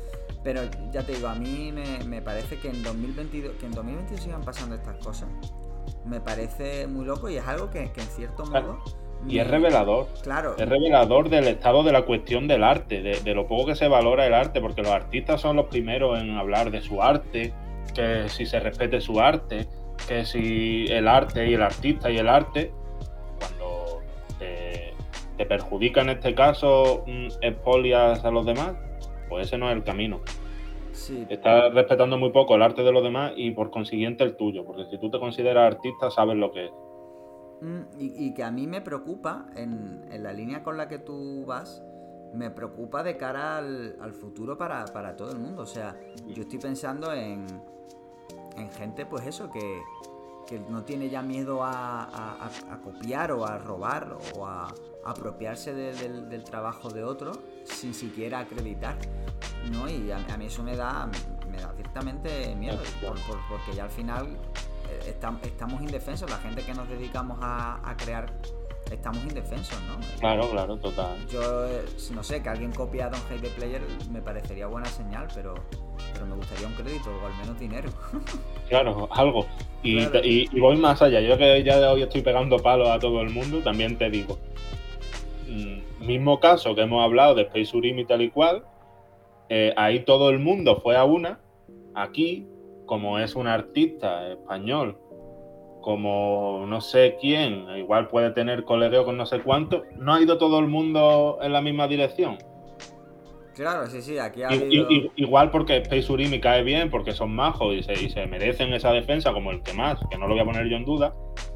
Pero 0.42 0.62
ya 0.92 1.04
te 1.04 1.12
digo, 1.14 1.28
a 1.28 1.34
mí 1.34 1.72
me, 1.72 2.22
parece 2.22 2.58
que 2.58 2.68
en 2.68 2.82
2022, 2.82 3.56
que 3.56 3.66
en 3.66 3.72
2022 3.72 4.20
sigan 4.20 4.42
pasando 4.42 4.74
estas 4.74 5.02
cosas. 5.02 5.28
Me 6.04 6.20
parece 6.20 6.86
muy 6.86 7.04
loco 7.04 7.28
y 7.28 7.36
es 7.36 7.46
algo 7.46 7.70
que, 7.70 7.84
en 7.84 8.06
cierto 8.08 8.44
modo. 8.46 8.78
Y 9.26 9.38
es 9.38 9.46
revelador. 9.46 10.08
Claro. 10.22 10.54
Es 10.58 10.68
revelador 10.68 11.28
del 11.28 11.48
estado 11.48 11.82
de 11.82 11.92
la 11.92 12.02
cuestión 12.02 12.46
del 12.46 12.62
arte, 12.62 13.00
de, 13.00 13.20
de, 13.20 13.34
lo 13.34 13.46
poco 13.46 13.66
que 13.66 13.74
se 13.74 13.88
valora 13.88 14.26
el 14.26 14.34
arte, 14.34 14.60
porque 14.60 14.82
los 14.82 14.90
artistas 14.90 15.40
son 15.40 15.56
los 15.56 15.66
primeros 15.66 16.20
en 16.20 16.36
hablar 16.36 16.70
de 16.70 16.82
su 16.82 17.02
arte, 17.02 17.52
que 17.94 18.28
si 18.28 18.44
se 18.44 18.60
respete 18.60 19.00
su 19.00 19.20
arte, 19.20 19.66
que 20.06 20.24
si 20.24 20.86
el 20.88 21.08
arte 21.08 21.48
y 21.48 21.54
el 21.54 21.62
artista 21.62 22.10
y 22.10 22.18
el 22.18 22.28
arte, 22.28 22.72
te 25.36 25.46
perjudica 25.46 26.02
en 26.02 26.10
este 26.10 26.34
caso, 26.34 27.04
mm, 27.06 27.26
expolias 27.40 28.24
a 28.24 28.30
los 28.30 28.46
demás, 28.46 28.74
pues 29.28 29.46
ese 29.46 29.58
no 29.58 29.68
es 29.70 29.76
el 29.76 29.82
camino. 29.82 30.20
Sí. 30.92 31.26
Estás 31.28 31.74
respetando 31.74 32.16
muy 32.16 32.30
poco 32.30 32.54
el 32.54 32.62
arte 32.62 32.82
de 32.82 32.92
los 32.92 33.02
demás 33.02 33.32
y 33.36 33.50
por 33.50 33.70
consiguiente 33.70 34.22
el 34.22 34.36
tuyo, 34.36 34.64
porque 34.64 34.84
si 34.90 34.98
tú 34.98 35.10
te 35.10 35.18
consideras 35.18 35.74
artista 35.74 36.10
sabes 36.10 36.36
lo 36.36 36.52
que 36.52 36.66
es. 36.66 36.70
Mm, 37.60 37.80
y, 37.98 38.34
que 38.34 38.44
a 38.44 38.50
mí 38.50 38.66
me 38.66 38.80
preocupa, 38.80 39.46
en, 39.54 40.04
la 40.22 40.32
línea 40.32 40.62
con 40.62 40.76
la 40.76 40.88
que 40.88 40.98
tú 40.98 41.44
vas, 41.46 41.82
me 42.32 42.50
preocupa 42.50 43.02
de 43.02 43.16
cara 43.16 43.58
al, 43.58 44.12
futuro 44.12 44.58
para, 44.58 45.16
todo 45.16 45.30
el 45.30 45.38
mundo. 45.38 45.62
O 45.62 45.66
sea, 45.66 45.96
yo 46.26 46.42
estoy 46.42 46.58
pensando 46.58 47.12
en, 47.12 47.46
en 48.56 48.70
gente, 48.72 49.06
pues 49.06 49.26
eso, 49.26 49.50
que, 49.50 49.82
que 50.46 50.58
no 50.58 50.84
tiene 50.84 51.08
ya 51.08 51.22
miedo 51.22 51.60
a, 51.62 52.50
copiar 52.82 53.32
o 53.32 53.46
a 53.46 53.58
robar 53.58 54.18
o 54.36 54.46
a 54.46 54.72
apropiarse 55.04 55.72
del, 55.74 56.44
trabajo 56.44 56.90
de 56.90 57.04
otro 57.04 57.32
sin 57.64 57.94
siquiera 57.94 58.40
acreditar. 58.40 58.96
¿no? 59.72 59.88
Y 59.88 60.10
a, 60.10 60.18
mí 60.36 60.46
eso 60.46 60.62
me 60.62 60.76
da, 60.76 61.08
me 61.50 61.58
da 61.58 61.72
ciertamente 61.74 62.54
miedo, 62.56 62.78
porque 63.48 63.74
ya 63.74 63.84
al 63.84 63.90
final 63.90 64.38
estamos 65.46 65.80
indefensos, 65.80 66.30
la 66.30 66.38
gente 66.38 66.62
que 66.62 66.74
nos 66.74 66.88
dedicamos 66.88 67.38
a, 67.40 67.94
crear 67.98 68.32
estamos 68.90 69.22
indefensos, 69.24 69.80
¿no? 69.88 69.96
Claro, 70.20 70.48
claro, 70.50 70.76
total. 70.76 71.16
Yo 71.28 71.66
eh, 71.66 71.84
no 72.12 72.22
sé, 72.22 72.42
que 72.42 72.48
alguien 72.48 72.70
copia 72.70 73.06
a 73.06 73.10
Don 73.10 73.20
Hate 73.30 73.48
Player 73.50 73.80
me 74.12 74.20
parecería 74.20 74.66
buena 74.66 74.86
señal, 74.86 75.26
pero, 75.34 75.54
pero 76.12 76.26
me 76.26 76.36
gustaría 76.36 76.66
un 76.66 76.74
crédito 76.74 77.10
o 77.10 77.26
al 77.26 77.34
menos 77.38 77.58
dinero. 77.58 77.90
claro, 78.68 79.08
algo. 79.10 79.46
Y, 79.82 80.58
voy 80.58 80.76
más 80.76 81.02
allá. 81.02 81.20
Yo 81.20 81.36
que 81.36 81.62
ya 81.62 81.78
de 81.78 81.86
hoy 81.86 82.02
estoy 82.02 82.22
pegando 82.22 82.58
palos 82.58 82.88
a 82.88 82.98
todo 82.98 83.20
el 83.22 83.30
mundo, 83.30 83.60
también 83.60 83.98
te 83.98 84.10
digo. 84.10 84.38
Mm, 85.48 86.06
mismo 86.06 86.40
caso 86.40 86.74
que 86.74 86.82
hemos 86.82 87.04
hablado 87.04 87.34
de 87.34 87.42
Space 87.42 87.76
Urim 87.76 87.98
y 87.98 88.04
tal 88.04 88.22
y 88.22 88.30
cual. 88.30 88.64
Eh, 89.48 89.74
ahí 89.76 90.00
todo 90.00 90.30
el 90.30 90.38
mundo 90.38 90.80
fue 90.82 90.96
a 90.96 91.04
una. 91.04 91.40
Aquí, 91.94 92.46
como 92.86 93.18
es 93.18 93.34
un 93.34 93.46
artista 93.46 94.28
español 94.30 94.98
como 95.84 96.64
no 96.66 96.80
sé 96.80 97.18
quién, 97.20 97.66
igual 97.76 98.08
puede 98.08 98.30
tener 98.30 98.64
colegueo 98.64 99.04
con 99.04 99.18
no 99.18 99.26
sé 99.26 99.40
cuánto, 99.40 99.84
no 99.96 100.14
ha 100.14 100.22
ido 100.22 100.38
todo 100.38 100.58
el 100.58 100.66
mundo 100.66 101.38
en 101.42 101.52
la 101.52 101.60
misma 101.60 101.86
dirección. 101.86 102.38
Claro, 103.54 103.86
sí, 103.86 104.00
sí, 104.00 104.18
aquí 104.18 104.42
ha 104.42 104.48
igual 105.16 105.50
porque 105.50 105.76
Space 105.76 106.10
Urimi 106.10 106.40
cae 106.40 106.62
bien, 106.62 106.90
porque 106.90 107.12
son 107.12 107.34
majos 107.34 107.74
y 107.74 107.82
se, 107.82 107.92
y 107.92 108.08
se, 108.08 108.26
merecen 108.26 108.72
esa 108.72 108.92
defensa 108.92 109.34
como 109.34 109.50
el 109.50 109.62
que 109.62 109.74
más, 109.74 110.00
que 110.10 110.16
no 110.16 110.26
lo 110.26 110.32
voy 110.32 110.42
a 110.42 110.46
poner 110.46 110.68
yo 110.68 110.76
en 110.76 110.86
duda, 110.86 111.12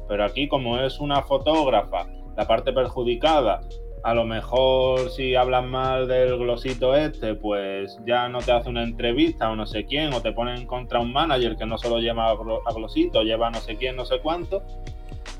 pero 0.07 0.23
aquí 0.23 0.47
como 0.47 0.77
es 0.77 0.99
una 0.99 1.23
fotógrafa, 1.23 2.05
la 2.37 2.47
parte 2.47 2.71
perjudicada, 2.71 3.61
a 4.03 4.13
lo 4.13 4.25
mejor 4.25 5.09
si 5.11 5.35
hablas 5.35 5.65
mal 5.65 6.07
del 6.07 6.37
glosito 6.37 6.95
este, 6.95 7.35
pues 7.35 7.99
ya 8.05 8.29
no 8.29 8.39
te 8.39 8.51
hace 8.51 8.69
una 8.69 8.83
entrevista 8.83 9.49
o 9.49 9.55
no 9.55 9.65
sé 9.65 9.85
quién, 9.85 10.13
o 10.13 10.21
te 10.21 10.31
ponen 10.31 10.65
contra 10.65 10.99
un 10.99 11.11
manager 11.11 11.57
que 11.57 11.65
no 11.65 11.77
solo 11.77 11.99
lleva 11.99 12.29
a 12.29 12.73
glosito, 12.73 13.23
lleva 13.23 13.49
no 13.49 13.59
sé 13.59 13.75
quién, 13.75 13.95
no 13.95 14.05
sé 14.05 14.19
cuánto, 14.21 14.63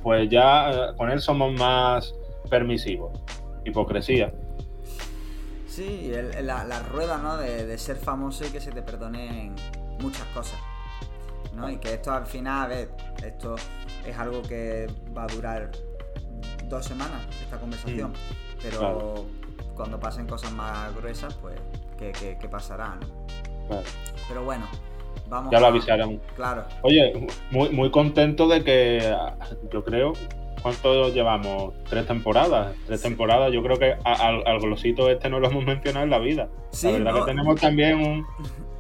pues 0.04 0.30
ya 0.30 0.72
eh, 0.72 0.96
con 0.98 1.10
él 1.10 1.22
somos 1.22 1.54
más 1.54 2.14
permisivos. 2.50 3.18
Hipocresía. 3.66 4.34
Sí, 5.68 6.12
la, 6.42 6.80
rueda, 6.84 7.18
¿no? 7.18 7.38
De, 7.38 7.78
ser 7.78 7.98
famoso 7.98 8.46
y 8.46 8.50
que 8.50 8.60
se 8.60 8.72
te 8.72 8.82
perdonen 8.82 9.56
muchas 10.00 10.26
cosas. 10.34 10.60
¿no? 11.54 11.70
Y 11.70 11.78
que 11.78 11.94
esto 11.94 12.12
al 12.12 12.26
final, 12.26 12.66
a 12.66 12.68
ver, 12.68 12.90
esto 13.24 13.56
es 14.06 14.18
algo 14.18 14.42
que 14.42 14.88
va 15.16 15.24
a 15.24 15.28
durar 15.28 15.72
dos 16.66 16.86
semanas, 16.86 17.22
esta 17.42 17.58
conversación. 17.58 18.12
Mm. 18.12 18.49
Pero 18.62 19.26
cuando 19.76 20.00
pasen 20.00 20.28
cosas 20.28 20.52
más 20.52 20.96
gruesas, 20.96 21.34
pues, 21.36 21.60
¿qué, 21.98 22.36
pasará, 22.50 22.98
no? 23.00 23.82
Pero 24.28 24.44
bueno, 24.44 24.68
vamos. 25.30 25.52
Ya 25.52 25.60
lo 25.60 25.68
avisarán. 25.68 26.20
Claro. 26.36 26.66
Oye, 26.82 27.28
muy, 27.52 27.70
muy 27.70 27.92
contento 27.92 28.48
de 28.48 28.64
que, 28.64 29.16
yo 29.72 29.84
creo, 29.84 30.14
¿cuánto 30.62 31.10
llevamos? 31.10 31.74
Tres 31.90 32.06
temporadas. 32.08 32.76
Tres 32.86 33.02
temporadas. 33.02 33.52
Yo 33.52 33.64
creo 33.64 33.78
que 33.78 33.96
al, 34.04 34.60
glosito 34.60 35.10
este 35.10 35.30
no 35.30 35.40
lo 35.40 35.48
hemos 35.48 35.66
mencionado 35.66 36.04
en 36.04 36.12
la 36.12 36.20
vida. 36.20 36.50
Sí, 36.72 36.92
la 36.92 36.98
verdad 37.00 37.16
que 37.16 37.32
tenemos 37.32 37.60
también 37.60 38.00
un. 38.00 38.26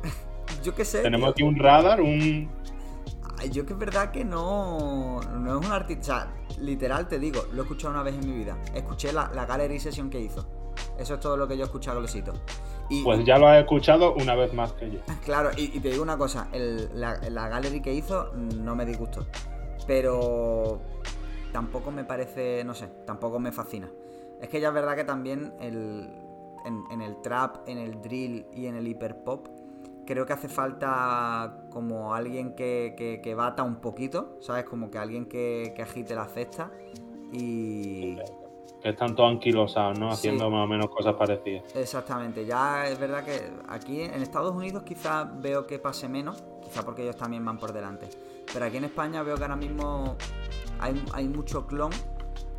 yo 0.63 0.75
qué 0.75 0.85
sé. 0.85 1.01
Tenemos 1.01 1.31
aquí 1.31 1.43
un 1.43 1.55
radar, 1.55 2.01
un. 2.01 2.49
Yo 3.45 3.65
que 3.65 3.73
es 3.73 3.79
verdad 3.79 4.11
que 4.11 4.25
no, 4.25 5.19
no 5.21 5.59
es 5.59 5.65
un 5.65 5.71
artista 5.71 6.27
literal 6.59 7.07
te 7.07 7.19
digo, 7.19 7.41
lo 7.53 7.61
he 7.61 7.63
escuchado 7.63 7.93
una 7.93 8.03
vez 8.03 8.15
en 8.15 8.29
mi 8.29 8.37
vida. 8.37 8.57
Escuché 8.73 9.13
la, 9.13 9.31
la 9.33 9.45
gallery 9.45 9.79
session 9.79 10.09
que 10.09 10.19
hizo. 10.19 10.45
Eso 10.97 11.15
es 11.15 11.19
todo 11.19 11.37
lo 11.37 11.47
que 11.47 11.55
yo 11.55 11.63
he 11.63 11.65
escuchado, 11.65 11.99
Glosito. 11.99 12.33
Y, 12.89 13.03
pues 13.03 13.23
ya 13.23 13.37
lo 13.37 13.47
has 13.47 13.59
escuchado 13.59 14.13
una 14.15 14.35
vez 14.35 14.53
más 14.53 14.73
que 14.73 14.91
yo. 14.91 14.99
Claro, 15.23 15.51
y, 15.55 15.79
te 15.79 15.89
digo 15.89 16.03
una 16.03 16.17
cosa, 16.17 16.49
la, 16.51 17.17
la 17.29 17.47
gallery 17.47 17.81
que 17.81 17.93
hizo 17.93 18.31
no 18.33 18.75
me 18.75 18.85
disgustó. 18.85 19.25
Pero 19.87 20.81
tampoco 21.51 21.91
me 21.91 22.03
parece, 22.03 22.63
no 22.63 22.73
sé, 22.73 22.87
tampoco 23.05 23.39
me 23.39 23.51
fascina. 23.51 23.89
Es 24.41 24.49
que 24.49 24.59
ya 24.59 24.69
es 24.69 24.73
verdad 24.73 24.95
que 24.95 25.03
también 25.03 25.53
el, 25.59 26.09
en, 26.65 26.83
en, 26.91 27.01
el 27.01 27.21
trap, 27.21 27.67
en 27.67 27.77
el 27.77 28.01
drill 28.01 28.45
y 28.53 28.65
en 28.67 28.75
el 28.75 28.87
hiperpop 28.87 29.47
creo 30.09 30.25
que 30.25 30.33
hace 30.33 30.49
falta 30.49 31.58
como 31.69 32.13
alguien 32.13 32.55
que, 32.55 33.19
que, 33.23 33.35
bata 33.35 33.63
un 33.63 33.77
poquito, 33.77 34.37
¿sabes? 34.41 34.65
Como 34.65 34.89
que 34.89 34.97
alguien 34.97 35.25
que, 35.25 35.73
agite 35.81 36.15
la 36.15 36.25
cesta 36.25 36.71
y... 37.31 38.15
Que 38.81 38.89
están 38.89 39.13
todos 39.13 39.31
anquilosados, 39.31 39.99
¿no? 39.99 40.09
Haciendo 40.09 40.49
más 40.49 40.63
o 40.63 40.67
menos 40.67 40.87
cosas 40.87 41.13
parecidas. 41.15 41.75
Exactamente, 41.75 42.45
ya 42.45 42.87
es 42.87 42.97
verdad 42.97 43.25
que 43.25 43.51
aquí 43.67 44.01
en 44.01 44.21
Estados 44.21 44.55
Unidos 44.55 44.83
quizás 44.83 45.27
veo 45.41 45.67
que 45.67 45.79
pase 45.79 46.07
menos, 46.07 46.41
quizás 46.63 46.85
porque 46.85 47.03
ellos 47.03 47.17
también 47.17 47.43
van 47.43 47.57
por 47.57 47.73
delante. 47.73 48.07
Pero 48.51 48.65
aquí 48.65 48.77
en 48.77 48.85
España 48.85 49.21
veo 49.21 49.35
que 49.35 49.43
ahora 49.43 49.57
mismo 49.57 50.15
hay, 50.79 51.03
hay 51.13 51.27
mucho 51.27 51.67
clon 51.67 51.91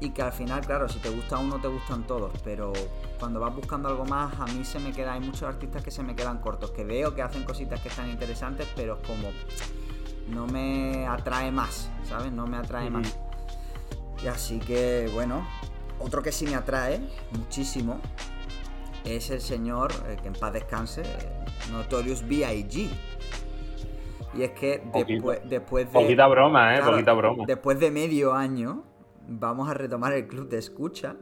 y 0.01 0.11
que 0.11 0.23
al 0.23 0.33
final, 0.33 0.63
claro, 0.63 0.89
si 0.89 0.99
te 0.99 1.11
gusta 1.11 1.39
uno, 1.39 1.61
te 1.61 1.69
gustan 1.69 2.07
todos, 2.07 2.33
pero 2.43 2.73
cuando 3.19 3.39
vas 3.39 3.55
buscando 3.55 3.89
algo 3.89 4.07
más, 4.07 4.33
a 4.41 4.47
mí 4.47 4.65
se 4.65 4.81
me 4.81 4.93
queda, 4.93 5.13
hay 5.13 5.21
muchos 5.21 5.43
artistas 5.43 5.85
que 5.85 5.91
se 5.91 6.03
me 6.03 6.17
quedan 6.17 6.39
cortos, 6.39 6.71
que 6.71 6.85
veo 6.85 7.15
que 7.15 7.21
hacen 7.21 7.45
cositas 7.45 7.81
que 7.81 7.89
están 7.89 8.09
interesantes, 8.09 8.67
pero 8.75 9.01
como 9.07 9.31
no 10.29 10.47
me 10.47 11.07
atrae 11.07 11.53
más, 11.53 11.91
¿sabes? 12.05 12.33
No 12.33 12.47
me 12.47 12.57
atrae 12.57 12.89
más. 12.89 13.15
Y 14.25 14.29
así 14.29 14.59
que, 14.59 15.11
bueno, 15.13 15.47
otro 15.99 16.23
que 16.23 16.33
sí 16.33 16.47
me 16.47 16.55
atrae 16.55 17.01
muchísimo 17.33 18.01
es 19.05 19.31
el 19.31 19.43
señor, 19.43 19.93
eh, 20.09 20.17
que 20.21 20.29
en 20.29 20.35
paz 20.35 20.53
descanse, 20.55 21.03
Notorious 21.73 22.27
B.I.G. 22.27 22.89
Y 24.33 24.43
es 24.43 24.53
que 24.53 24.83
después, 24.95 25.41
después 25.45 25.87
de. 25.87 25.93
Poquita 25.93 26.27
broma, 26.27 26.77
¿eh? 26.77 26.83
poquita 26.83 27.13
broma. 27.13 27.45
Después 27.47 27.81
de 27.81 27.91
medio 27.91 28.33
año, 28.33 28.85
vamos 29.31 29.71
a 29.71 29.75
retomar 29.75 30.13
el 30.13 30.27
club 30.27 30.49
de 30.49 30.59
escucha 30.59 31.15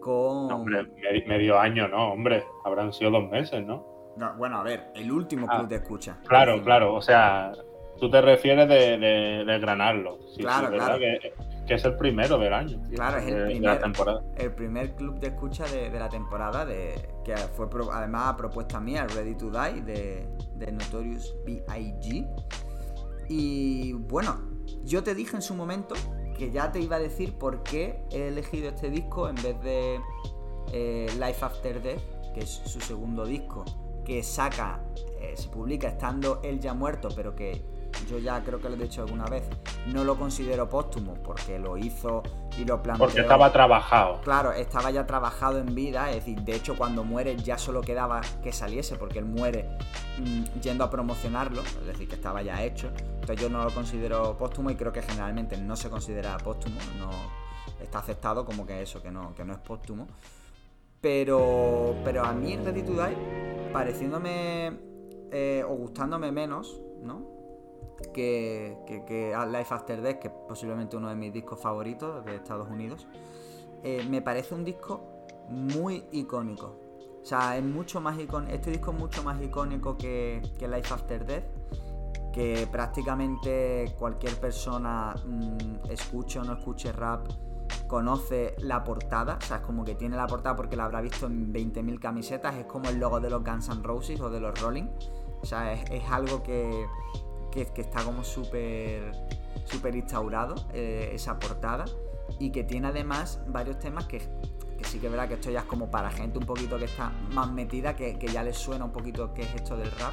con... 0.00 0.52
hombre, 0.52 0.86
medio 1.26 1.58
año 1.58 1.88
no, 1.88 2.12
hombre, 2.12 2.44
habrán 2.64 2.92
sido 2.92 3.10
dos 3.12 3.30
meses, 3.30 3.64
¿no? 3.64 3.94
bueno, 4.38 4.58
a 4.58 4.62
ver, 4.62 4.90
el 4.94 5.12
último 5.12 5.46
club 5.46 5.62
ah, 5.64 5.68
de 5.68 5.76
escucha. 5.76 6.18
Claro, 6.26 6.62
claro, 6.64 6.94
o 6.94 7.02
sea, 7.02 7.52
tú 8.00 8.10
te 8.10 8.20
refieres 8.22 8.66
de, 8.66 8.96
de, 9.44 9.58
granarlo. 9.58 10.18
claro, 10.38 10.70
claro. 10.70 10.98
Que, 10.98 11.74
es 11.74 11.84
el 11.84 11.96
primero 11.96 12.38
del 12.38 12.54
año. 12.54 12.80
Claro, 12.94 13.18
es 13.18 13.26
el 13.26 13.44
primer, 13.44 13.80
temporada. 13.80 14.22
el 14.36 14.52
primer 14.52 14.94
club 14.94 15.18
de 15.18 15.26
escucha 15.26 15.64
de, 15.66 15.90
la 15.90 16.08
temporada, 16.08 16.64
de, 16.64 16.94
que 17.24 17.36
fue 17.36 17.66
además 17.92 18.28
a 18.28 18.36
propuesta 18.36 18.80
mía, 18.80 19.06
Ready 19.14 19.34
to 19.34 19.50
Die, 19.50 19.82
de, 19.82 20.28
de 20.54 20.72
Notorious 20.72 21.36
B.I.G. 21.44 22.26
Y 23.28 23.92
bueno, 23.92 24.40
yo 24.84 25.02
te 25.02 25.14
dije 25.14 25.36
en 25.36 25.42
su 25.42 25.54
momento 25.54 25.94
que 26.36 26.50
ya 26.50 26.70
te 26.70 26.80
iba 26.80 26.96
a 26.96 26.98
decir 26.98 27.38
por 27.38 27.62
qué 27.62 28.04
he 28.10 28.28
elegido 28.28 28.68
este 28.68 28.90
disco 28.90 29.28
en 29.28 29.36
vez 29.36 29.60
de 29.62 30.00
eh, 30.72 31.06
Life 31.14 31.44
After 31.44 31.82
Death, 31.82 32.32
que 32.34 32.40
es 32.40 32.50
su 32.50 32.80
segundo 32.80 33.24
disco, 33.24 33.64
que 34.04 34.22
saca, 34.22 34.80
eh, 35.20 35.34
se 35.36 35.48
publica 35.48 35.88
estando 35.88 36.40
él 36.42 36.60
ya 36.60 36.74
muerto, 36.74 37.08
pero 37.14 37.34
que 37.34 37.62
yo 38.08 38.18
ya 38.18 38.42
creo 38.42 38.60
que 38.60 38.68
lo 38.68 38.74
he 38.74 38.78
dicho 38.78 39.02
alguna 39.02 39.24
vez, 39.26 39.44
no 39.86 40.04
lo 40.04 40.16
considero 40.16 40.68
póstumo 40.68 41.14
porque 41.22 41.58
lo 41.58 41.76
hizo 41.76 42.22
y 42.58 42.64
lo 42.64 42.82
planteó. 42.82 43.06
Porque 43.06 43.20
estaba 43.20 43.52
trabajado. 43.52 44.20
Claro, 44.22 44.52
estaba 44.52 44.90
ya 44.90 45.06
trabajado 45.06 45.58
en 45.58 45.74
vida, 45.74 46.10
es 46.10 46.16
decir, 46.16 46.40
de 46.42 46.54
hecho 46.54 46.76
cuando 46.76 47.04
muere 47.04 47.36
ya 47.36 47.58
solo 47.58 47.80
quedaba 47.80 48.20
que 48.42 48.52
saliese 48.52 48.96
porque 48.96 49.18
él 49.18 49.24
muere 49.24 49.68
mm, 50.18 50.60
yendo 50.60 50.84
a 50.84 50.90
promocionarlo, 50.90 51.62
es 51.62 51.86
decir, 51.86 52.08
que 52.08 52.14
estaba 52.14 52.42
ya 52.42 52.62
hecho. 52.62 52.88
Entonces 52.98 53.40
yo 53.40 53.48
no 53.48 53.64
lo 53.64 53.70
considero 53.70 54.36
póstumo 54.36 54.70
y 54.70 54.76
creo 54.76 54.92
que 54.92 55.02
generalmente 55.02 55.56
no 55.56 55.76
se 55.76 55.90
considera 55.90 56.36
póstumo, 56.38 56.78
no 56.98 57.10
está 57.82 57.98
aceptado 57.98 58.44
como 58.44 58.66
que 58.66 58.82
eso, 58.82 59.02
que 59.02 59.10
no, 59.10 59.34
que 59.34 59.44
no 59.44 59.52
es 59.52 59.58
póstumo. 59.58 60.06
Pero, 61.00 61.94
pero 62.04 62.24
a 62.24 62.32
mí 62.32 62.56
Ready 62.56 62.82
to 62.82 62.92
Die, 62.92 63.70
pareciéndome 63.72 64.72
eh, 65.30 65.64
o 65.68 65.74
gustándome 65.74 66.32
menos, 66.32 66.80
¿no? 67.02 67.35
Que, 68.12 68.76
que, 68.86 69.34
Life 69.50 69.74
After 69.74 70.00
Death, 70.00 70.18
que 70.18 70.28
es 70.28 70.34
posiblemente 70.48 70.96
uno 70.96 71.08
de 71.08 71.16
mis 71.16 71.32
discos 71.32 71.60
favoritos 71.60 72.24
de 72.24 72.36
Estados 72.36 72.68
Unidos, 72.68 73.06
eh, 73.82 74.04
me 74.08 74.22
parece 74.22 74.54
un 74.54 74.64
disco 74.64 75.00
muy 75.48 76.04
icónico. 76.12 76.78
O 77.22 77.24
sea, 77.24 77.56
es 77.56 77.64
mucho 77.64 78.00
más 78.00 78.18
icónico. 78.18 78.52
Este 78.52 78.70
disco 78.70 78.92
es 78.92 78.98
mucho 78.98 79.22
más 79.22 79.40
icónico 79.42 79.96
que, 79.96 80.42
Life 80.60 80.94
After 80.94 81.26
Death. 81.26 81.44
Que 82.32 82.68
prácticamente 82.70 83.94
cualquier 83.98 84.38
persona 84.38 85.14
mm, 85.24 85.90
escuche 85.90 86.38
o 86.38 86.44
no 86.44 86.52
escuche 86.52 86.92
rap 86.92 87.26
conoce 87.86 88.56
la 88.58 88.84
portada. 88.84 89.38
O 89.40 89.44
sea, 89.44 89.58
es 89.58 89.62
como 89.62 89.84
que 89.84 89.94
tiene 89.94 90.16
la 90.16 90.26
portada 90.26 90.54
porque 90.54 90.76
la 90.76 90.84
habrá 90.84 91.00
visto 91.00 91.26
en 91.26 91.52
20.000 91.52 91.98
camisetas. 91.98 92.54
Es 92.56 92.66
como 92.66 92.88
el 92.90 92.98
logo 92.98 93.20
de 93.20 93.30
los 93.30 93.42
Guns 93.42 93.68
N' 93.70 93.82
Roses 93.82 94.20
o 94.20 94.28
de 94.28 94.40
los 94.40 94.60
Rolling. 94.60 94.88
O 95.40 95.46
sea, 95.46 95.72
es 95.72 96.10
algo 96.10 96.42
que, 96.42 96.86
que, 97.64 97.80
está 97.80 98.04
como 98.04 98.22
súper 98.24 99.12
super 99.64 99.94
instaurado 99.94 100.54
eh, 100.74 101.10
esa 101.14 101.38
portada 101.38 101.86
y 102.38 102.50
que 102.50 102.64
tiene 102.64 102.88
además 102.88 103.40
varios 103.48 103.78
temas 103.78 104.06
que, 104.06 104.20
sí 104.82 104.98
que 104.98 105.06
es 105.06 105.12
verdad 105.12 105.28
que 105.28 105.34
esto 105.34 105.50
ya 105.50 105.60
es 105.60 105.64
como 105.64 105.90
para 105.90 106.10
gente 106.10 106.38
un 106.38 106.46
poquito 106.46 106.78
que 106.78 106.84
está 106.84 107.10
más 107.32 107.50
metida, 107.50 107.96
que, 107.96 108.18
ya 108.32 108.42
les 108.42 108.56
suena 108.56 108.84
un 108.84 108.92
poquito 108.92 109.32
qué 109.32 109.42
es 109.42 109.54
esto 109.54 109.76
del 109.76 109.90
rap, 109.92 110.12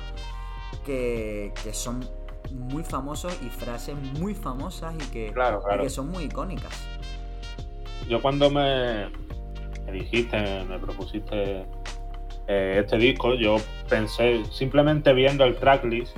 que, 0.86 1.53
son 1.71 2.06
muy 2.51 2.84
famosos 2.84 3.38
y 3.41 3.49
frases 3.49 3.95
muy 4.19 4.36
famosas 4.36 4.93
y 4.95 5.12
que, 5.12 5.34
que 5.82 5.89
son 5.89 6.10
muy 6.10 6.25
icónicas. 6.25 6.88
Yo 8.08 8.21
cuando 8.21 8.49
me, 8.49 9.10
dijiste, 9.91 10.63
me 10.65 10.77
propusiste 10.79 11.65
eh, 12.47 12.79
este 12.79 12.97
disco, 12.97 13.34
yo 13.36 13.58
pensé, 13.89 14.43
simplemente 14.51 15.13
viendo 15.13 15.45
el 15.45 15.56
tracklist, 15.56 16.15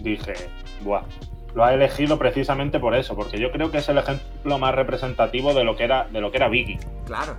dije, 0.00 0.34
Buah. 0.82 1.02
Lo 1.54 1.64
ha 1.64 1.74
elegido 1.74 2.18
precisamente 2.18 2.78
por 2.78 2.94
eso, 2.94 3.16
porque 3.16 3.38
yo 3.40 3.50
creo 3.50 3.70
que 3.70 3.78
es 3.78 3.88
el 3.88 3.98
ejemplo 3.98 4.58
más 4.58 4.74
representativo 4.74 5.54
de 5.54 5.64
lo 5.64 5.76
que 5.76 5.84
era, 5.84 6.06
de 6.08 6.20
lo 6.20 6.30
que 6.30 6.36
era 6.36 6.48
Vicky. 6.48 6.78
Claro. 7.06 7.36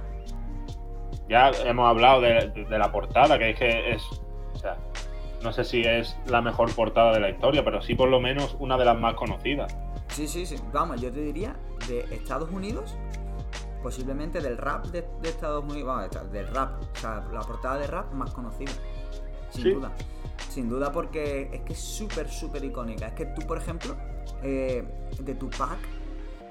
Ya 1.27 1.51
hemos 1.65 1.87
hablado 1.87 2.21
de, 2.21 2.65
la 2.69 2.91
portada, 2.91 3.37
que 3.37 3.51
es 3.51 3.59
que 3.59 3.91
es. 3.91 4.03
O 4.53 4.57
sea, 4.57 4.77
no 5.43 5.53
sé 5.53 5.63
si 5.63 5.83
es 5.83 6.17
la 6.25 6.41
mejor 6.41 6.73
portada 6.73 7.13
de 7.13 7.19
la 7.19 7.29
historia, 7.29 7.63
pero 7.63 7.81
sí 7.81 7.95
por 7.95 8.09
lo 8.09 8.19
menos 8.19 8.57
una 8.59 8.77
de 8.77 8.85
las 8.85 8.99
más 8.99 9.13
conocidas. 9.13 9.75
Sí, 10.09 10.27
sí, 10.27 10.45
sí. 10.45 10.55
Vamos, 10.73 10.99
yo 10.99 11.11
te 11.11 11.21
diría 11.21 11.55
de 11.87 11.99
Estados 12.11 12.49
Unidos, 12.49 12.97
posiblemente 13.83 14.41
del 14.41 14.57
rap 14.57 14.85
de, 14.87 15.05
Estados 15.23 15.63
Unidos, 15.63 15.87
vamos, 15.87 16.31
del 16.31 16.47
rap, 16.47 16.81
o 16.81 16.99
sea, 16.99 17.23
la 17.31 17.41
portada 17.41 17.77
de 17.77 17.87
rap 17.87 18.11
más 18.11 18.31
conocida, 18.31 18.71
sin 19.49 19.73
duda. 19.73 19.91
Sin 20.49 20.69
duda 20.69 20.91
porque 20.91 21.49
es 21.51 21.61
que 21.61 21.73
es 21.73 21.79
súper, 21.79 22.29
súper 22.29 22.63
icónica. 22.63 23.07
Es 23.07 23.13
que 23.13 23.25
tú, 23.25 23.45
por 23.45 23.57
ejemplo, 23.57 23.95
eh, 24.41 24.83
de 25.19 25.35
Tupac, 25.35 25.77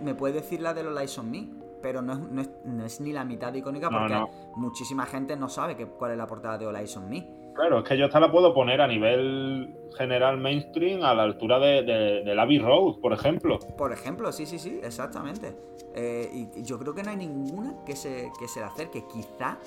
me 0.01 0.15
puedes 0.15 0.37
decir 0.37 0.61
la 0.61 0.75
de 0.75 0.85
los 0.85 0.99
Lies 0.99 1.19
on 1.19 1.31
Me, 1.31 1.49
pero 1.83 2.03
no 2.03 2.41
es, 2.85 3.01
ni 3.01 3.13
la 3.13 3.25
mitad 3.25 3.53
icónica 3.55 3.89
porque 3.91 4.17
muchísima 4.57 5.07
gente 5.07 5.37
no 5.37 5.49
sabe 5.49 5.77
que, 5.77 5.87
cuál 5.87 6.13
es 6.13 6.19
la 6.19 6.27
portada 6.27 6.59
de 6.59 6.67
All 6.67 6.77
Eyes 6.77 6.97
on 6.97 7.09
Me. 7.09 7.39
Claro, 7.55 7.81
es 7.81 7.89
que 7.89 7.99
yo 7.99 8.07
esta 8.07 8.21
la 8.21 8.31
puedo 8.31 8.55
poner 8.55 8.81
a 8.81 8.87
nivel 8.87 9.75
general 9.97 10.39
mainstream 10.39 11.03
a 11.03 11.13
la 11.13 11.25
altura 11.25 11.59
de, 11.59 11.83
de, 11.83 12.41
Abbey 12.41 12.61
Road, 12.61 13.01
por 13.01 13.13
ejemplo. 13.13 13.59
Por 13.77 13.93
ejemplo, 13.93 14.31
sí, 14.31 14.47
sí, 14.47 14.61
sí, 14.61 14.79
exactamente. 14.81 15.57
Eh, 15.93 16.49
y, 16.55 16.63
yo 16.63 16.79
creo 16.79 16.95
que 16.95 17.03
no 17.03 17.11
hay 17.11 17.17
ninguna 17.17 17.75
que 17.85 17.97
se, 17.97 18.31
que 18.39 18.47
se 18.47 18.61
le 18.61 18.67
acerque. 18.67 19.05
Quizá, 19.13 19.59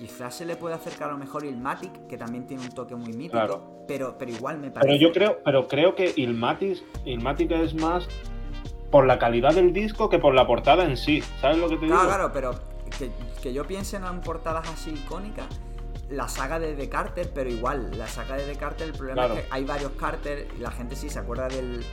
quizá 0.00 0.30
se 0.30 0.46
le 0.46 0.56
puede 0.56 0.74
acercar 0.74 1.10
a 1.10 1.12
lo 1.12 1.18
mejor 1.18 1.44
Ilmatic, 1.44 2.06
que 2.06 2.16
también 2.16 2.46
tiene 2.46 2.62
un 2.62 2.70
toque 2.70 2.94
muy 2.94 3.12
mítico, 3.12 3.84
pero, 3.86 4.16
pero 4.18 4.30
igual 4.30 4.58
me 4.58 4.70
parece. 4.70 4.88
Pero 4.88 4.98
yo 4.98 5.12
creo, 5.12 5.40
pero 5.44 5.68
creo 5.68 5.94
que 5.94 6.14
Ilmatic, 6.16 6.82
Ilmatic 7.04 7.50
es 7.50 7.74
más 7.74 8.08
por 8.90 9.06
la 9.06 9.18
calidad 9.18 9.54
del 9.54 9.74
disco 9.74 10.08
que 10.08 10.18
por 10.18 10.34
la 10.34 10.46
portada 10.46 10.84
en 10.84 10.96
sí. 10.96 11.22
¿Sabes 11.42 11.58
lo 11.58 11.68
que 11.68 11.76
te 11.76 11.84
digo? 11.84 12.00
Claro, 12.00 12.30
pero 12.32 12.54
que, 13.42 13.52
yo 13.52 13.66
piense 13.66 13.98
en 13.98 14.20
portadas 14.22 14.66
así 14.70 14.90
icónicas, 14.90 15.46
la 16.08 16.28
saga 16.28 16.58
de 16.58 16.72
The 16.74 16.88
Carter, 16.88 17.30
pero 17.34 17.50
igual, 17.50 17.90
la 17.98 18.06
saga 18.06 18.36
de 18.36 18.44
The 18.44 18.56
Carter, 18.58 18.88
el 18.88 18.94
problema 18.94 19.26
es 19.26 19.32
que 19.32 19.46
hay 19.50 19.64
varios 19.64 19.92
Carter 19.92 20.48
y 20.56 20.60
la 20.60 20.70
gente 20.70 20.96
sí 20.96 21.10
se 21.10 21.18
acuerda 21.18 21.48
del, 21.48 21.84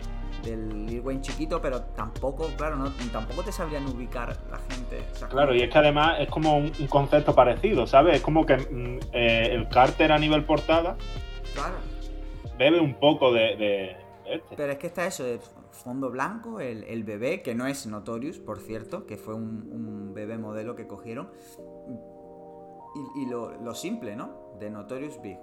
del 0.50 0.86
Lil 0.86 1.02
Wayne 1.02 1.22
chiquito, 1.22 1.62
pero 1.62 1.82
tampoco, 1.82 2.48
claro, 2.58 2.76
no, 2.76 2.92
tampoco 3.12 3.44
te 3.44 3.52
sabrían 3.52 3.86
ubicar 3.88 4.36
la 4.50 4.60
gente. 4.74 5.04
claro, 5.30 5.54
y 5.54 5.62
es 5.62 5.70
que 5.70 5.78
además 5.78 6.18
es 6.20 6.30
como 6.30 6.58
un, 6.58 6.72
concepto 6.90 7.36
parecido, 7.36 7.86
¿sabes? 7.88 8.16
Es 8.18 8.22
como 8.22 8.46
que 8.46 8.58
mm, 8.58 9.00
eh, 9.14 9.50
el 9.52 9.68
Carter 9.70 10.12
a 10.12 10.18
nivel 10.18 10.44
portada 10.46 10.98
claro. 11.54 11.76
bebe 12.58 12.80
un 12.80 12.96
poco 12.96 13.34
de, 13.34 13.98
este. 14.26 14.56
Pero 14.56 14.72
es 14.72 14.78
que 14.78 14.88
está 14.88 15.06
eso, 15.06 15.24
fondo 15.72 16.10
blanco, 16.10 16.60
el, 16.60 17.04
bebé, 17.04 17.42
que 17.42 17.56
no 17.56 17.68
es 17.68 17.88
Notorious, 17.88 18.40
por 18.40 18.60
cierto, 18.60 19.06
que 19.06 19.18
fue 19.18 19.36
un, 19.36 20.14
bebé 20.14 20.38
modelo 20.38 20.76
que 20.76 20.88
cogieron. 20.88 21.30
Y, 23.16 23.26
lo, 23.28 23.76
simple, 23.76 24.16
¿no? 24.16 24.56
De 24.60 24.70
Notorious 24.70 25.22
Big. 25.22 25.38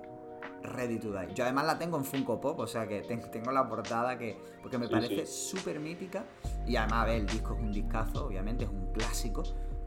Ready 0.63 0.99
to 0.99 1.13
Die. 1.13 1.35
Yo 1.35 1.45
además 1.45 1.67
la 1.67 1.79
tengo 1.79 1.97
en 1.97 2.05
Funko 2.05 2.41
Pop, 2.41 2.59
o 2.61 2.67
sea 2.67 2.87
que 2.87 3.03
tengo 3.03 3.53
la 3.53 3.69
portada 3.69 4.19
que. 4.19 4.37
Porque 4.63 4.79
me 4.79 4.89
parece 4.89 5.27
súper 5.27 5.79
mítica. 5.79 6.25
Y 6.67 6.77
además, 6.77 7.03
a 7.03 7.07
ver, 7.07 7.17
el 7.17 7.27
disco 7.27 7.55
es 7.55 7.61
un 7.61 7.73
discazo, 7.73 8.27
obviamente, 8.27 8.65
es 8.65 8.71
un 8.71 8.93
clásico. 8.93 9.43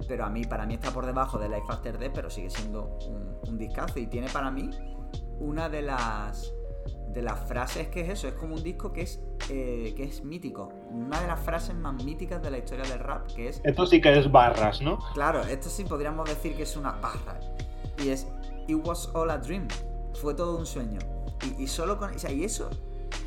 Pero 0.08 0.26
a 0.26 0.30
mí, 0.30 0.44
para 0.44 0.66
mí 0.66 0.76
está 0.76 0.92
por 0.92 1.06
debajo 1.06 1.40
de 1.40 1.50
Life 1.50 1.66
After 1.70 1.98
Death, 1.98 2.12
pero 2.14 2.30
sigue 2.30 2.50
siendo 2.50 2.98
un, 3.08 3.40
un 3.48 3.58
discazo. 3.58 4.00
Y 4.00 4.08
tiene 4.08 4.30
para 4.30 4.52
mí 4.52 4.70
una 5.40 5.70
de 5.70 5.82
las 5.82 6.54
de 7.18 7.24
las 7.24 7.40
frases 7.48 7.88
que 7.88 8.02
es 8.02 8.10
eso, 8.10 8.28
es 8.28 8.36
como 8.36 8.56
un 8.56 8.64
disco 8.64 8.94
que 8.94 9.02
es, 9.02 9.20
eh, 9.50 9.94
que 9.96 10.04
es 10.04 10.24
mítico. 10.24 10.70
Una 10.92 11.20
de 11.20 11.28
las 11.28 11.40
frases 11.40 11.76
más 11.76 12.04
míticas 12.04 12.42
de 12.44 12.52
la 12.52 12.60
historia 12.60 12.86
del 12.86 13.00
rap, 13.00 13.26
que 13.34 13.48
es... 13.48 13.62
Esto 13.64 13.88
sí 13.88 14.00
que 14.00 14.18
es 14.18 14.32
barras, 14.32 14.82
¿no? 14.82 15.00
Claro, 15.14 15.42
esto 15.42 15.68
sí 15.70 15.84
podríamos 15.84 16.30
decir 16.30 16.56
que 16.56 16.64
es 16.64 16.78
una 16.78 16.92
barra. 16.92 17.40
Y 17.98 18.10
es, 18.10 18.28
It 18.68 18.86
was 18.86 19.10
all 19.14 19.32
a 19.32 19.38
dream. 19.38 19.68
Fue 20.22 20.34
todo 20.34 20.58
un 20.58 20.66
sueño. 20.66 21.00
Y, 21.58 21.68
solo 21.68 21.98
con... 21.98 22.14
O 22.14 22.20
sea, 22.20 22.32
y 22.32 22.44
eso 22.44 22.70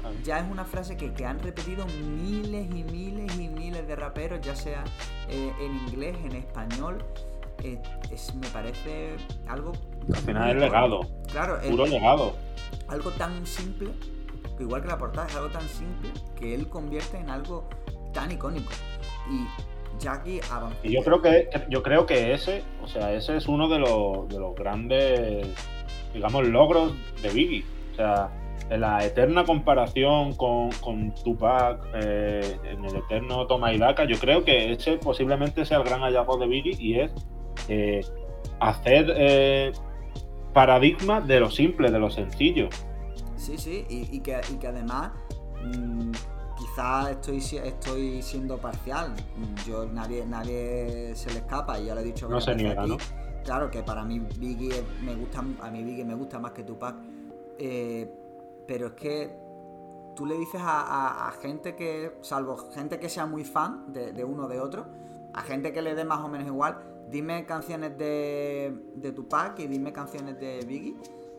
ah. 0.05 0.11
ya 0.25 0.41
es 0.41 0.51
una 0.51 0.65
frase 0.65 0.97
que, 0.97 1.25
han 1.25 1.39
repetido 1.39 1.87
miles 1.87 2.67
y 2.75 2.85
miles 2.85 3.37
y 3.39 3.49
miles 3.49 3.87
de 3.87 3.97
raperos, 3.97 4.41
ya 4.41 4.57
sea 4.57 4.85
eh, 5.29 5.53
en 5.61 5.89
inglés, 5.89 6.17
en 6.25 6.33
español. 6.33 7.05
Eh, 7.63 7.81
es, 8.11 8.35
me 8.35 8.49
parece 8.49 9.17
algo... 9.49 9.73
Al 10.13 10.21
final 10.23 10.51
es 10.51 10.57
legado. 10.57 11.01
Claro, 11.31 11.61
puro 11.69 11.87
legado 11.87 12.35
algo 12.91 13.11
tan 13.13 13.47
simple, 13.47 13.91
igual 14.59 14.83
que 14.83 14.89
la 14.89 14.99
portada 14.99 15.27
es 15.27 15.37
algo 15.37 15.49
tan 15.49 15.69
simple, 15.69 16.11
que 16.39 16.55
él 16.55 16.69
convierte 16.69 17.19
en 17.19 17.31
algo 17.31 17.69
tan 18.13 18.31
icónico. 18.31 18.73
Y 19.31 19.47
Jackie 20.03 20.41
avanza. 20.51 20.79
Y 20.83 20.93
yo 20.93 21.03
creo 21.03 21.23
que 21.23 21.49
yo 21.69 21.83
creo 21.83 22.07
que 22.07 22.33
ese, 22.33 22.65
o 22.83 22.89
sea, 22.89 23.13
ese 23.13 23.37
es 23.37 23.49
uno 23.49 23.69
de 23.69 23.79
los, 23.79 24.29
de 24.29 24.39
los 24.39 24.55
grandes, 24.55 25.47
digamos, 26.13 26.47
logros 26.49 26.93
de 27.23 27.29
Biggie. 27.31 27.65
O 27.93 27.97
sea, 27.97 28.31
en 28.71 28.81
la 28.81 29.05
eterna 29.05 29.45
comparación 29.45 30.35
con, 30.35 30.71
con 30.81 31.13
Tupac, 31.15 31.81
eh, 31.95 32.57
en 32.65 32.85
el 32.85 32.97
eterno 32.97 33.47
Toma 33.47 33.73
y 33.73 33.79
Daca, 33.79 34.05
yo 34.05 34.19
creo 34.19 34.45
que 34.45 34.73
ese 34.73 34.97
posiblemente 34.97 35.65
sea 35.65 35.79
el 35.79 35.85
gran 35.85 36.01
hallazgo 36.01 36.39
de 36.39 36.47
Biggie 36.47 36.77
y 36.79 37.01
es 37.01 37.13
eh, 37.69 38.01
hacer 38.61 39.13
eh, 39.17 39.73
paradigma 40.53 41.21
de 41.21 41.41
lo 41.41 41.51
simple, 41.51 41.91
de 41.91 41.99
lo 41.99 42.11
sencillo. 42.11 42.69
Sí, 43.37 43.59
sí, 43.59 43.85
y, 43.89 44.21
que, 44.21 44.37
además 44.69 45.13
mm, 45.65 46.13
quizás 46.57 47.11
estoy, 47.11 47.39
estoy 47.39 48.23
siendo 48.23 48.59
parcial. 48.59 49.15
Yo 49.67 49.87
nadie, 49.87 50.25
nadie 50.27 51.13
se 51.17 51.33
le 51.33 51.39
escapa 51.41 51.81
y 51.81 51.87
ya 51.87 51.95
lo 51.95 52.03
he 52.03 52.05
dicho. 52.05 52.29
No 52.29 52.41
se 52.41 52.55
niega, 52.55 52.87
¿no? 52.87 52.99
Claro 53.45 53.71
que 53.71 53.83
para 53.83 54.05
mí 54.05 54.19
Biggie 54.19 54.85
me 55.03 55.15
gusta, 55.15 55.39
a 55.39 55.71
mí 55.71 55.83
Biggie 55.83 56.05
me 56.05 56.15
gusta 56.15 56.39
más 56.39 56.53
que 56.53 56.63
Tupac. 56.63 56.97
Eh, 57.59 58.11
pero 58.67 58.89
es 58.89 58.93
que 58.93 59.37
tú 60.15 60.27
le 60.27 60.37
dices 60.37 60.61
a, 60.63 61.33
gente 61.41 61.75
que, 61.75 62.19
salvo 62.21 62.57
gente 62.73 62.99
que 62.99 63.09
sea 63.09 63.27
muy 63.27 63.45
fan 63.45 63.93
de, 63.93 64.25
uno 64.25 64.49
de 64.49 64.61
otro, 64.61 64.87
a 65.33 65.43
gente 65.43 65.73
que 65.73 65.83
le 65.83 65.95
dé 65.95 66.05
más 66.05 66.21
o 66.21 66.29
menos 66.29 66.47
igual, 66.47 66.79
dime 67.11 67.45
canciones 67.47 67.97
de, 67.99 68.93
de 68.95 69.13
Tupac 69.13 69.59
y 69.61 69.67
dime 69.67 69.93
canciones 69.93 70.39
de 70.39 70.65
Biggie. 70.65 70.97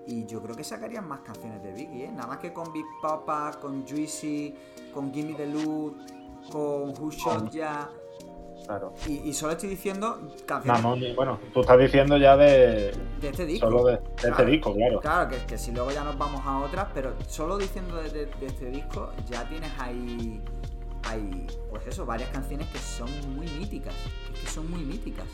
Y 0.08 0.26
yo 0.26 0.42
creo 0.42 0.56
que 0.56 0.64
sacarían 0.64 1.08
más 1.08 1.22
canciones 1.22 1.62
de 1.62 1.72
Biggie, 1.74 2.06
¿eh? 2.06 2.12
Nada 2.12 2.28
más 2.28 2.38
que 2.40 2.52
con 2.52 2.74
Big 2.74 2.86
Papa, 3.02 3.52
con 3.62 3.88
Juicy, 3.88 4.56
con 4.94 5.14
Gimme 5.14 5.36
the 5.36 5.46
Loot, 5.46 6.52
con 6.52 6.90
Who 6.90 7.12
Shot 7.12 7.52
Ya. 7.52 7.90
Claro. 8.66 8.94
Y, 9.08 9.34
solo 9.34 9.54
estoy 9.54 9.70
diciendo 9.70 10.20
canciones. 10.46 11.16
bueno, 11.16 11.40
tú 11.54 11.62
estás 11.62 11.80
diciendo 11.80 12.18
ya 12.18 12.38
de. 12.38 12.94
De 13.20 13.30
este 13.30 13.46
disco. 13.46 13.68
Solo 13.68 13.86
de, 13.86 14.00
este 14.24 14.46
disco, 14.46 14.74
claro. 14.74 15.00
Claro, 15.00 15.30
que, 15.30 15.38
que, 15.46 15.58
si 15.58 15.72
luego 15.72 15.92
ya 15.92 16.04
nos 16.04 16.18
vamos 16.18 16.42
a 16.46 16.60
otras, 16.60 16.88
pero 16.94 17.14
solo 17.28 17.58
diciendo 17.58 17.98
de, 17.98 18.28
de 18.28 18.46
este 18.46 18.70
disco 18.70 19.12
ya 19.30 19.48
tienes 19.50 19.72
ahí. 19.80 20.42
Hay, 21.04 21.48
pues 21.70 21.88
eso, 21.88 22.06
varias 22.06 22.30
canciones 22.30 22.68
que 22.68 22.78
son 22.78 23.10
muy 23.36 23.48
míticas. 23.48 23.96
Que 24.40 24.48
son 24.48 24.70
muy 24.70 24.82
míticas. 24.82 25.26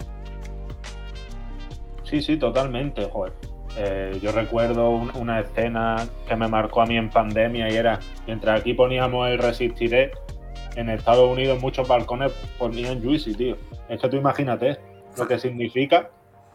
Sí, 2.03 2.21
sí, 2.21 2.37
totalmente, 2.37 3.05
joder. 3.09 3.33
Eh, 3.75 4.17
yo 4.21 4.31
recuerdo 4.31 4.89
una 4.89 5.41
escena 5.41 6.07
que 6.27 6.35
me 6.35 6.47
marcó 6.47 6.81
a 6.81 6.85
mí 6.85 6.97
en 6.97 7.09
pandemia 7.09 7.69
y 7.69 7.75
era, 7.75 7.99
mientras 8.25 8.61
aquí 8.61 8.73
poníamos 8.73 9.29
el 9.29 9.37
Resistiré, 9.37 10.11
en 10.77 10.89
Estados 10.89 11.29
Unidos 11.29 11.59
muchos 11.59 11.87
balcones 11.87 12.31
ponían 12.57 13.03
Juicy, 13.03 13.33
tío. 13.33 13.57
Es 13.89 13.99
que 13.99 14.09
tú 14.09 14.15
imagínate 14.15 14.77
lo 15.17 15.27
que 15.27 15.39
significa 15.39 16.11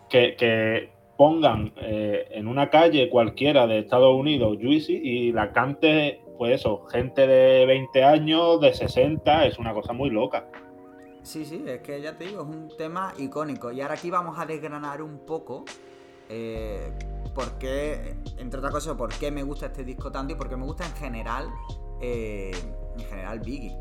que, 0.08 0.90
pongan 1.16 1.72
eh, 1.76 2.26
en 2.30 2.48
una 2.48 2.70
calle 2.70 3.08
cualquiera 3.10 3.66
de 3.66 3.80
Estados 3.80 4.14
Unidos 4.14 4.56
Juicy 4.60 4.94
y 4.94 5.32
la 5.32 5.52
cante, 5.52 6.20
pues 6.38 6.54
eso, 6.54 6.86
gente 6.86 7.26
de 7.26 7.66
20 7.66 8.02
años, 8.02 8.60
de 8.60 8.72
60, 8.72 9.46
es 9.46 9.58
una 9.58 9.74
cosa 9.74 9.92
muy 9.92 10.10
loca. 10.10 10.48
Sí, 11.22 11.44
sí, 11.44 11.62
es 11.66 11.80
que 11.80 12.00
ya 12.00 12.16
te 12.16 12.24
digo, 12.24 12.42
es 12.42 12.48
un 12.48 12.72
tema 12.76 13.12
icónico. 13.18 13.70
Y 13.70 13.80
ahora 13.82 13.94
aquí 13.94 14.10
vamos 14.10 14.38
a 14.38 14.46
desgranar 14.46 15.02
un 15.02 15.24
poco 15.24 15.64
eh, 16.28 16.92
por 17.34 17.58
qué, 17.58 18.16
entre 18.38 18.58
otras 18.58 18.72
cosas, 18.72 18.96
por 18.96 19.12
qué 19.14 19.30
me 19.30 19.42
gusta 19.42 19.66
este 19.66 19.84
disco 19.84 20.10
tanto 20.10 20.32
y 20.32 20.36
por 20.36 20.48
qué 20.48 20.56
me 20.56 20.64
gusta 20.64 20.86
en 20.86 20.94
general, 20.94 21.48
eh, 22.00 22.52
en 22.98 23.04
general 23.04 23.38
Biggie. 23.40 23.76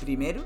Primero, 0.00 0.44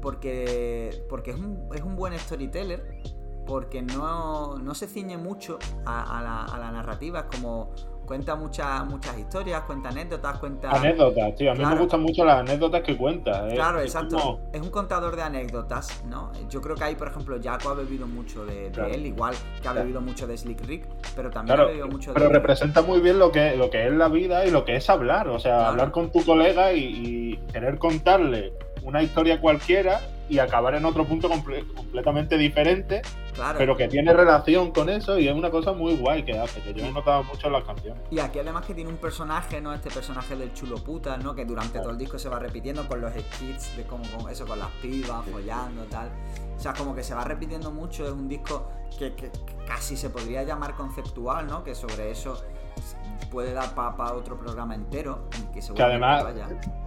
porque, 0.00 1.04
porque 1.08 1.32
es, 1.32 1.36
un, 1.38 1.68
es 1.74 1.82
un 1.82 1.96
buen 1.96 2.18
storyteller, 2.18 3.02
porque 3.46 3.82
no, 3.82 4.58
no 4.58 4.74
se 4.74 4.86
ciñe 4.86 5.16
mucho 5.16 5.58
a, 5.84 6.20
la, 6.22 6.44
a 6.44 6.58
la 6.58 6.72
narrativa, 6.72 7.26
como 7.28 7.72
cuenta 8.12 8.36
muchas 8.36 8.84
muchas 8.84 9.18
historias, 9.18 9.62
cuenta 9.62 9.88
anécdotas, 9.88 10.38
cuenta... 10.38 10.70
Anécdotas, 10.70 11.34
tío, 11.34 11.50
a 11.50 11.54
mí 11.54 11.64
me 11.64 11.76
gustan 11.76 12.02
mucho 12.02 12.26
las 12.26 12.40
anécdotas 12.40 12.82
que 12.82 12.94
cuenta. 12.94 13.48
¿eh? 13.48 13.54
Claro, 13.54 13.80
exacto. 13.80 14.38
Es 14.52 14.60
un 14.60 14.68
contador 14.68 15.16
de 15.16 15.22
anécdotas, 15.22 16.04
¿no? 16.04 16.30
Yo 16.50 16.60
creo 16.60 16.76
que 16.76 16.84
ahí, 16.84 16.94
por 16.94 17.08
ejemplo, 17.08 17.38
Jaco 17.42 17.70
ha 17.70 17.74
bebido 17.74 18.06
mucho 18.06 18.44
de, 18.44 18.66
él, 18.66 19.06
igual 19.06 19.34
que 19.62 19.66
ha 19.66 19.72
bebido 19.72 20.02
mucho 20.02 20.26
de 20.26 20.36
Slick 20.36 20.60
Rick, 20.66 20.86
pero 21.16 21.30
también 21.30 21.58
ha 21.58 21.64
bebido 21.64 21.88
mucho 21.88 22.10
de... 22.12 22.20
Pero 22.20 22.28
representa 22.28 22.82
muy 22.82 23.00
bien 23.00 23.18
lo 23.18 23.32
que, 23.32 23.56
lo 23.56 23.70
que 23.70 23.86
es 23.86 23.92
la 23.94 24.08
vida 24.08 24.44
y 24.44 24.50
lo 24.50 24.66
que 24.66 24.76
es 24.76 24.90
hablar, 24.90 25.28
o 25.28 25.38
sea, 25.38 25.68
hablar 25.68 25.90
con 25.90 26.12
tu 26.12 26.22
colega 26.22 26.74
y, 26.74 27.40
querer 27.50 27.78
contarle 27.78 28.52
una 28.82 29.02
historia 29.02 29.40
cualquiera 29.40 30.02
y 30.32 30.38
acabar 30.38 30.74
en 30.74 30.86
otro 30.86 31.04
punto 31.04 31.28
completamente 31.28 32.38
diferente, 32.38 33.02
pero 33.58 33.76
que 33.76 33.86
tiene 33.86 34.14
relación 34.14 34.72
con 34.72 34.88
eso 34.88 35.18
y 35.18 35.28
es 35.28 35.34
una 35.34 35.50
cosa 35.50 35.74
muy 35.74 35.94
guay 35.94 36.24
que 36.24 36.38
hace, 36.38 36.62
que 36.62 36.72
yo 36.72 36.86
he 36.86 36.90
notado 36.90 37.22
mucho 37.24 37.48
en 37.48 37.52
las 37.52 37.64
canciones. 37.64 38.02
Y 38.10 38.18
aquí 38.18 38.38
además 38.38 38.64
que 38.64 38.72
tiene 38.72 38.88
un 38.88 38.96
personaje, 38.96 39.60
¿no? 39.60 39.74
Este 39.74 39.90
personaje 39.90 40.34
del 40.34 40.54
chulo 40.54 40.76
puta, 40.76 41.18
¿no? 41.18 41.34
Que 41.34 41.44
durante 41.44 41.80
todo 41.80 41.90
el 41.90 41.98
disco 41.98 42.18
se 42.18 42.30
va 42.30 42.38
repitiendo 42.38 42.88
con 42.88 43.02
los 43.02 43.12
skits 43.12 43.76
de 43.76 43.82
como 43.82 44.04
con 44.16 44.32
eso, 44.32 44.46
con 44.46 44.58
las 44.58 44.70
pibas, 44.80 45.22
follando, 45.26 45.82
tal. 45.84 46.08
O 46.56 46.58
sea, 46.58 46.72
como 46.72 46.94
que 46.94 47.02
se 47.02 47.14
va 47.14 47.24
repitiendo 47.24 47.70
mucho, 47.70 48.06
es 48.06 48.12
un 48.12 48.26
disco 48.26 48.70
que, 48.98 49.12
casi 49.66 49.98
se 49.98 50.08
podría 50.08 50.44
llamar 50.44 50.74
conceptual, 50.76 51.46
¿no? 51.46 51.62
Que 51.62 51.74
sobre 51.74 52.10
eso 52.10 52.42
puede 53.30 53.52
dar 53.52 53.74
para 53.74 54.12
otro 54.12 54.38
programa 54.38 54.74
entero. 54.74 55.28
Que, 55.52 55.60
que 55.74 55.82
además, 55.82 56.24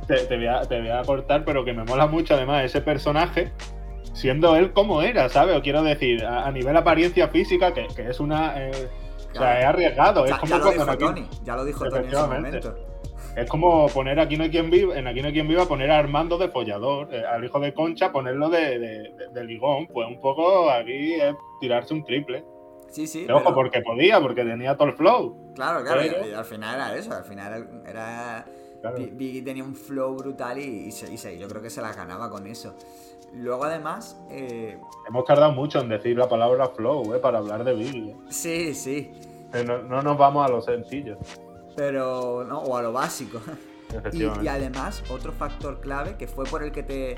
te, 0.07 0.35
voy 0.35 0.47
a, 0.47 0.61
te, 0.61 0.79
voy 0.79 0.89
a, 0.89 1.01
cortar, 1.03 1.43
pero 1.45 1.65
que 1.65 1.73
me 1.73 1.83
mola 1.83 2.07
mucho 2.07 2.35
además 2.35 2.63
ese 2.63 2.81
personaje, 2.81 3.51
siendo 4.13 4.55
él 4.55 4.73
como 4.73 5.01
era, 5.01 5.29
¿sabes? 5.29 5.57
O 5.57 5.61
quiero 5.61 5.83
decir, 5.83 6.25
a, 6.25 6.51
nivel 6.51 6.75
apariencia 6.77 7.27
física, 7.29 7.73
que, 7.73 7.87
es 7.97 8.19
una... 8.19 8.53
Eh, 8.57 8.89
o 9.33 9.37
sea, 9.37 9.59
es 9.59 9.65
arriesgado. 9.65 10.25
es 10.25 10.33
como 10.35 10.49
ya 10.49 10.57
lo 10.59 10.71
dijo 10.71 10.97
Tony, 10.97 11.27
ya 11.43 11.55
lo 11.55 11.65
dijo 11.65 11.89
Tony 11.89 12.03
en 12.03 12.09
ese 12.09 12.27
momento. 12.27 12.75
Es 13.35 13.49
como 13.49 13.87
poner 13.87 14.17
aquí 14.19 14.37
no 14.37 14.45
hay 14.45 14.49
quien 14.49 14.69
viva, 14.69 14.97
en 14.97 15.07
aquí 15.07 15.21
no 15.21 15.27
hay 15.27 15.33
quien 15.33 15.47
viva, 15.47 15.65
poner 15.65 15.91
a 15.91 15.99
Armando 15.99 16.37
de 16.37 16.47
follador, 16.47 17.13
eh, 17.13 17.21
al 17.25 17.43
hijo 17.43 17.59
de 17.59 17.73
Concha 17.73 18.13
ponerlo 18.13 18.49
de, 18.49 19.11
de, 19.33 19.43
ligón, 19.43 19.87
pues 19.87 20.07
un 20.07 20.21
poco 20.21 20.69
aquí 20.69 21.15
es 21.15 21.35
tirarse 21.59 21.93
un 21.93 22.05
triple. 22.05 22.45
Sí, 22.95 23.07
sí. 23.07 23.27
Ojo, 23.29 23.53
porque 23.53 23.81
podía, 23.81 24.21
porque 24.21 24.45
tenía 24.45 24.77
todo 24.77 24.87
el 24.87 24.93
flow. 24.93 25.51
Claro, 25.53 25.83
claro, 25.83 26.01
y, 26.01 26.31
al 26.31 26.45
final 26.45 26.75
era 26.75 26.95
eso, 26.95 27.13
al 27.13 27.25
final 27.25 27.83
era... 27.85 28.45
Biggie 29.11 29.41
tenía 29.41 29.65
un 29.65 29.75
flow 29.75 30.15
brutal 30.15 30.57
y, 30.59 30.89
y, 30.89 31.37
yo 31.37 31.47
creo 31.49 31.61
que 31.61 31.69
se 31.69 31.81
la 31.81 31.91
ganaba 31.91 32.29
con 32.29 32.47
eso. 32.47 32.73
Luego 33.33 33.65
además... 33.65 34.17
Eh, 34.29 34.79
Hemos 35.09 35.25
tardado 35.25 35.51
mucho 35.51 35.81
en 35.81 35.89
decir 35.89 36.15
la 36.17 36.29
palabra 36.29 36.69
flow, 36.69 37.13
eh, 37.13 37.19
para 37.19 37.39
hablar 37.39 37.65
de 37.65 37.73
Biggie. 37.73 38.11
Eh. 38.11 38.15
Sí, 38.29 38.73
sí. 38.73 39.11
No, 39.65 39.81
no, 39.81 40.01
nos 40.01 40.17
vamos 40.17 40.45
a 40.45 40.49
lo 40.49 40.61
sencillo. 40.61 41.17
Pero, 41.75 42.45
no, 42.45 42.59
o 42.59 42.77
a 42.77 42.81
lo 42.81 42.93
básico. 42.93 43.41
Y, 44.13 44.47
además, 44.47 45.03
otro 45.09 45.33
factor 45.33 45.81
clave 45.81 46.15
que 46.17 46.27
fue 46.27 46.45
por 46.45 46.63
el 46.63 46.71
que 46.71 46.83
te 46.83 47.17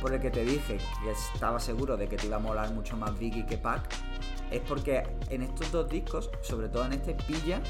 por 0.00 0.12
el 0.12 0.20
que 0.20 0.30
te 0.30 0.44
dije 0.44 0.78
que 1.02 1.10
estaba 1.10 1.60
seguro 1.60 1.96
de 1.96 2.08
que 2.08 2.16
te 2.16 2.26
iba 2.26 2.36
a 2.36 2.40
molar 2.40 2.72
mucho 2.72 2.96
más 2.96 3.16
Biggie 3.18 3.46
que 3.46 3.56
Pac, 3.56 3.82
es 4.50 4.60
porque 4.60 5.02
en 5.30 5.42
estos 5.42 5.72
dos 5.72 5.88
discos, 5.88 6.30
sobre 6.42 6.68
todo 6.68 6.84
en 6.86 6.92
este, 6.92 7.14
pilla 7.14 7.60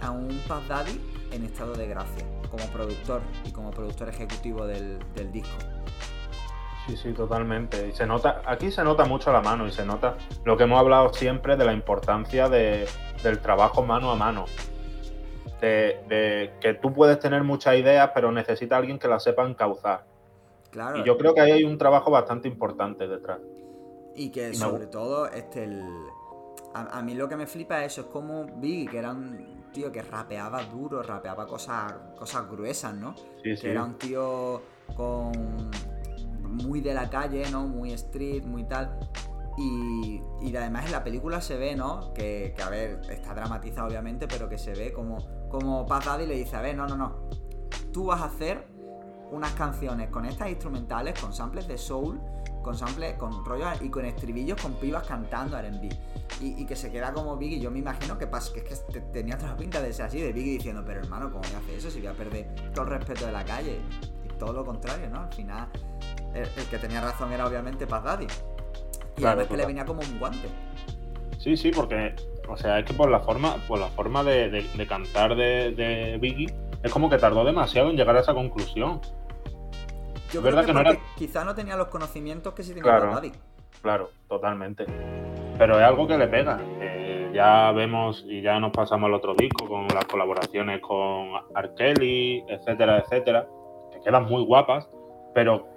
a 0.00 0.10
un 0.10 0.28
Puff 0.46 0.68
Daddy 0.68 1.00
en 1.32 1.44
estado 1.44 1.74
de 1.74 1.86
gracia, 1.88 2.24
como 2.50 2.64
productor 2.66 3.20
y 3.44 3.52
como 3.52 3.70
productor 3.70 4.08
ejecutivo 4.08 4.66
del, 4.66 4.98
disco. 5.32 5.56
Sí, 6.86 6.96
sí, 6.96 7.12
totalmente. 7.12 7.88
Y 7.88 7.92
se 7.92 8.06
nota, 8.06 8.42
aquí 8.46 8.70
se 8.70 8.82
nota 8.82 9.04
mucho 9.04 9.32
la 9.32 9.42
mano 9.42 9.66
y 9.66 9.72
se 9.72 9.84
nota 9.84 10.16
lo 10.44 10.56
que 10.56 10.64
hemos 10.64 10.78
hablado 10.78 11.12
siempre 11.12 11.56
de 11.56 11.64
la 11.64 11.72
importancia 11.72 12.48
del 12.48 12.86
trabajo 13.42 13.82
mano 13.82 14.10
a 14.10 14.16
mano. 14.16 14.46
De, 15.60 16.52
que 16.60 16.74
tú 16.74 16.92
puedes 16.92 17.18
tener 17.18 17.42
muchas 17.42 17.76
ideas, 17.76 18.10
pero 18.14 18.30
necesita 18.30 18.76
alguien 18.76 18.98
que 18.98 19.08
las 19.08 19.24
sepa 19.24 19.46
encauzar. 19.46 20.04
Claro. 20.70 20.98
Y 20.98 21.04
yo 21.04 21.18
creo 21.18 21.34
que 21.34 21.40
ahí 21.40 21.50
hay 21.50 21.64
un 21.64 21.78
trabajo 21.78 22.10
bastante 22.10 22.46
importante 22.46 23.08
detrás. 23.08 23.40
Y 24.14 24.30
que 24.30 24.54
sobre 24.54 24.86
todo, 24.86 25.26
este, 25.26 25.64
el, 25.64 25.82
a, 26.74 27.02
mí 27.02 27.14
lo 27.14 27.28
que 27.28 27.36
me 27.36 27.46
flipa 27.46 27.84
es 27.84 27.92
eso, 27.92 28.02
es 28.02 28.06
como 28.08 28.44
Biggie, 28.44 28.86
que 28.86 28.98
era 28.98 29.12
un 29.12 29.70
tío 29.72 29.90
que 29.90 30.02
rapeaba 30.02 30.62
duro, 30.64 31.02
rapeaba 31.02 31.46
cosas, 31.46 31.92
cosas 32.16 32.48
gruesas, 32.48 32.94
¿no? 32.94 33.14
que 33.42 33.70
era 33.70 33.84
un 33.84 33.96
tío 33.98 34.62
con 34.96 35.70
muy 36.42 36.80
de 36.80 36.94
la 36.94 37.08
calle, 37.10 37.50
¿no? 37.50 37.66
Muy 37.66 37.92
street, 37.92 38.44
muy 38.44 38.64
tal. 38.64 38.98
Y, 39.56 40.22
y, 40.40 40.56
además 40.56 40.86
en 40.86 40.92
la 40.92 41.02
película 41.02 41.40
se 41.40 41.56
ve, 41.56 41.74
¿no? 41.74 42.12
Que, 42.14 42.54
que, 42.56 42.62
a 42.62 42.70
ver, 42.70 43.00
está 43.10 43.34
dramatizado 43.34 43.88
obviamente, 43.88 44.28
pero 44.28 44.48
que 44.48 44.56
se 44.56 44.72
ve 44.72 44.92
como, 44.92 45.48
como 45.48 45.84
Paz 45.84 46.04
Daddy 46.04 46.26
le 46.26 46.36
dice, 46.36 46.56
a 46.56 46.60
ver, 46.60 46.76
no, 46.76 46.86
no, 46.86 46.96
no. 46.96 47.28
Tú 47.92 48.06
vas 48.06 48.20
a 48.20 48.26
hacer 48.26 48.66
unas 49.32 49.52
canciones 49.52 50.10
con 50.10 50.24
estas 50.24 50.48
instrumentales, 50.48 51.18
con 51.20 51.32
samples 51.32 51.66
de 51.66 51.76
soul, 51.76 52.20
con 52.68 52.76
samples, 52.76 53.14
con 53.14 53.46
rollos 53.46 53.80
y 53.80 53.88
con 53.88 54.04
estribillos 54.04 54.60
con 54.60 54.74
pibas 54.74 55.02
cantando 55.06 55.56
R&B. 55.56 55.88
Y, 56.42 56.66
que 56.66 56.76
se 56.76 56.92
queda 56.92 57.14
como 57.14 57.34
Biggie, 57.38 57.58
yo 57.58 57.70
me 57.70 57.78
imagino 57.78 58.18
que, 58.18 58.28
que 58.28 58.74
es 58.74 58.80
que 58.92 59.00
tenía 59.00 59.36
otra 59.36 59.56
pinta 59.56 59.80
de 59.80 59.90
ser 59.90 60.04
así, 60.04 60.20
de 60.20 60.34
Biggie 60.34 60.58
diciendo, 60.58 60.84
pero 60.86 61.00
hermano, 61.00 61.30
¿cómo 61.30 61.42
me 61.50 61.56
hace 61.56 61.76
eso 61.76 61.90
si 61.90 62.00
voy 62.00 62.08
a 62.08 62.12
perder 62.12 62.46
todo 62.74 62.84
el 62.84 62.90
respeto 62.90 63.24
de 63.24 63.32
la 63.32 63.42
calle? 63.42 63.80
Y 64.22 64.38
todo 64.38 64.52
lo 64.52 64.66
contrario, 64.66 65.08
¿no? 65.08 65.20
Al 65.20 65.32
final, 65.32 65.66
el, 66.34 66.46
que 66.66 66.76
tenía 66.76 67.00
razón 67.00 67.32
era 67.32 67.46
obviamente 67.46 67.86
Paz 67.86 68.04
Daddy. 68.04 68.26
Y 68.26 69.20
claro, 69.22 69.40
además 69.40 69.46
que 69.46 69.56
le 69.56 69.66
venía 69.66 69.86
como 69.86 70.02
un 70.02 70.18
guante. 70.18 70.48
Sí, 71.38 71.56
sí, 71.56 71.70
porque, 71.70 72.14
o 72.50 72.56
sea, 72.58 72.80
es 72.80 72.84
que 72.84 72.92
por 72.92 73.10
la 73.10 73.20
forma, 73.20 73.56
por 73.66 73.78
la 73.78 73.88
forma 73.88 74.22
de, 74.24 74.86
cantar 74.86 75.34
de, 75.34 76.18
Biggie, 76.20 76.54
es 76.82 76.92
como 76.92 77.08
que 77.08 77.16
tardó 77.16 77.46
demasiado 77.46 77.88
en 77.88 77.96
llegar 77.96 78.14
a 78.14 78.20
esa 78.20 78.34
conclusión. 78.34 79.00
Yo 80.32 80.42
creo 80.42 80.64
que, 80.64 80.72
no 80.72 80.82
quizá 81.16 81.44
no 81.44 81.54
tenía 81.54 81.76
los 81.76 81.88
conocimientos 81.88 82.52
que 82.54 82.62
sí 82.62 82.70
tenía 82.70 82.82
claro, 82.82 83.14
Daddy. 83.14 83.32
Claro, 83.82 84.10
totalmente. 84.28 84.84
Pero 85.56 85.78
es 85.78 85.84
algo 85.84 86.06
que 86.06 86.18
le 86.18 86.28
pega. 86.28 86.60
Eh, 86.80 87.30
ya 87.32 87.72
vemos 87.72 88.24
y 88.26 88.42
ya 88.42 88.58
nos 88.60 88.72
pasamos 88.72 89.08
al 89.08 89.14
otro 89.14 89.34
disco 89.34 89.66
con 89.66 89.86
las 89.88 90.04
colaboraciones 90.04 90.80
con 90.80 91.30
Arkeli, 91.54 92.44
etcétera, 92.48 92.98
etcétera, 92.98 93.46
que 93.92 94.00
quedan 94.00 94.26
muy 94.26 94.44
guapas, 94.44 94.88
pero 95.34 95.68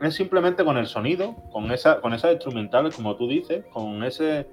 es 0.00 0.14
simplemente 0.14 0.64
con 0.64 0.78
el 0.78 0.86
sonido, 0.86 1.34
con, 1.50 1.70
esa, 1.72 2.00
con 2.00 2.14
esas 2.14 2.32
instrumentales, 2.32 2.96
como 2.96 3.16
tú 3.16 3.28
dices, 3.28 3.64
con 3.72 4.02
ese, 4.04 4.48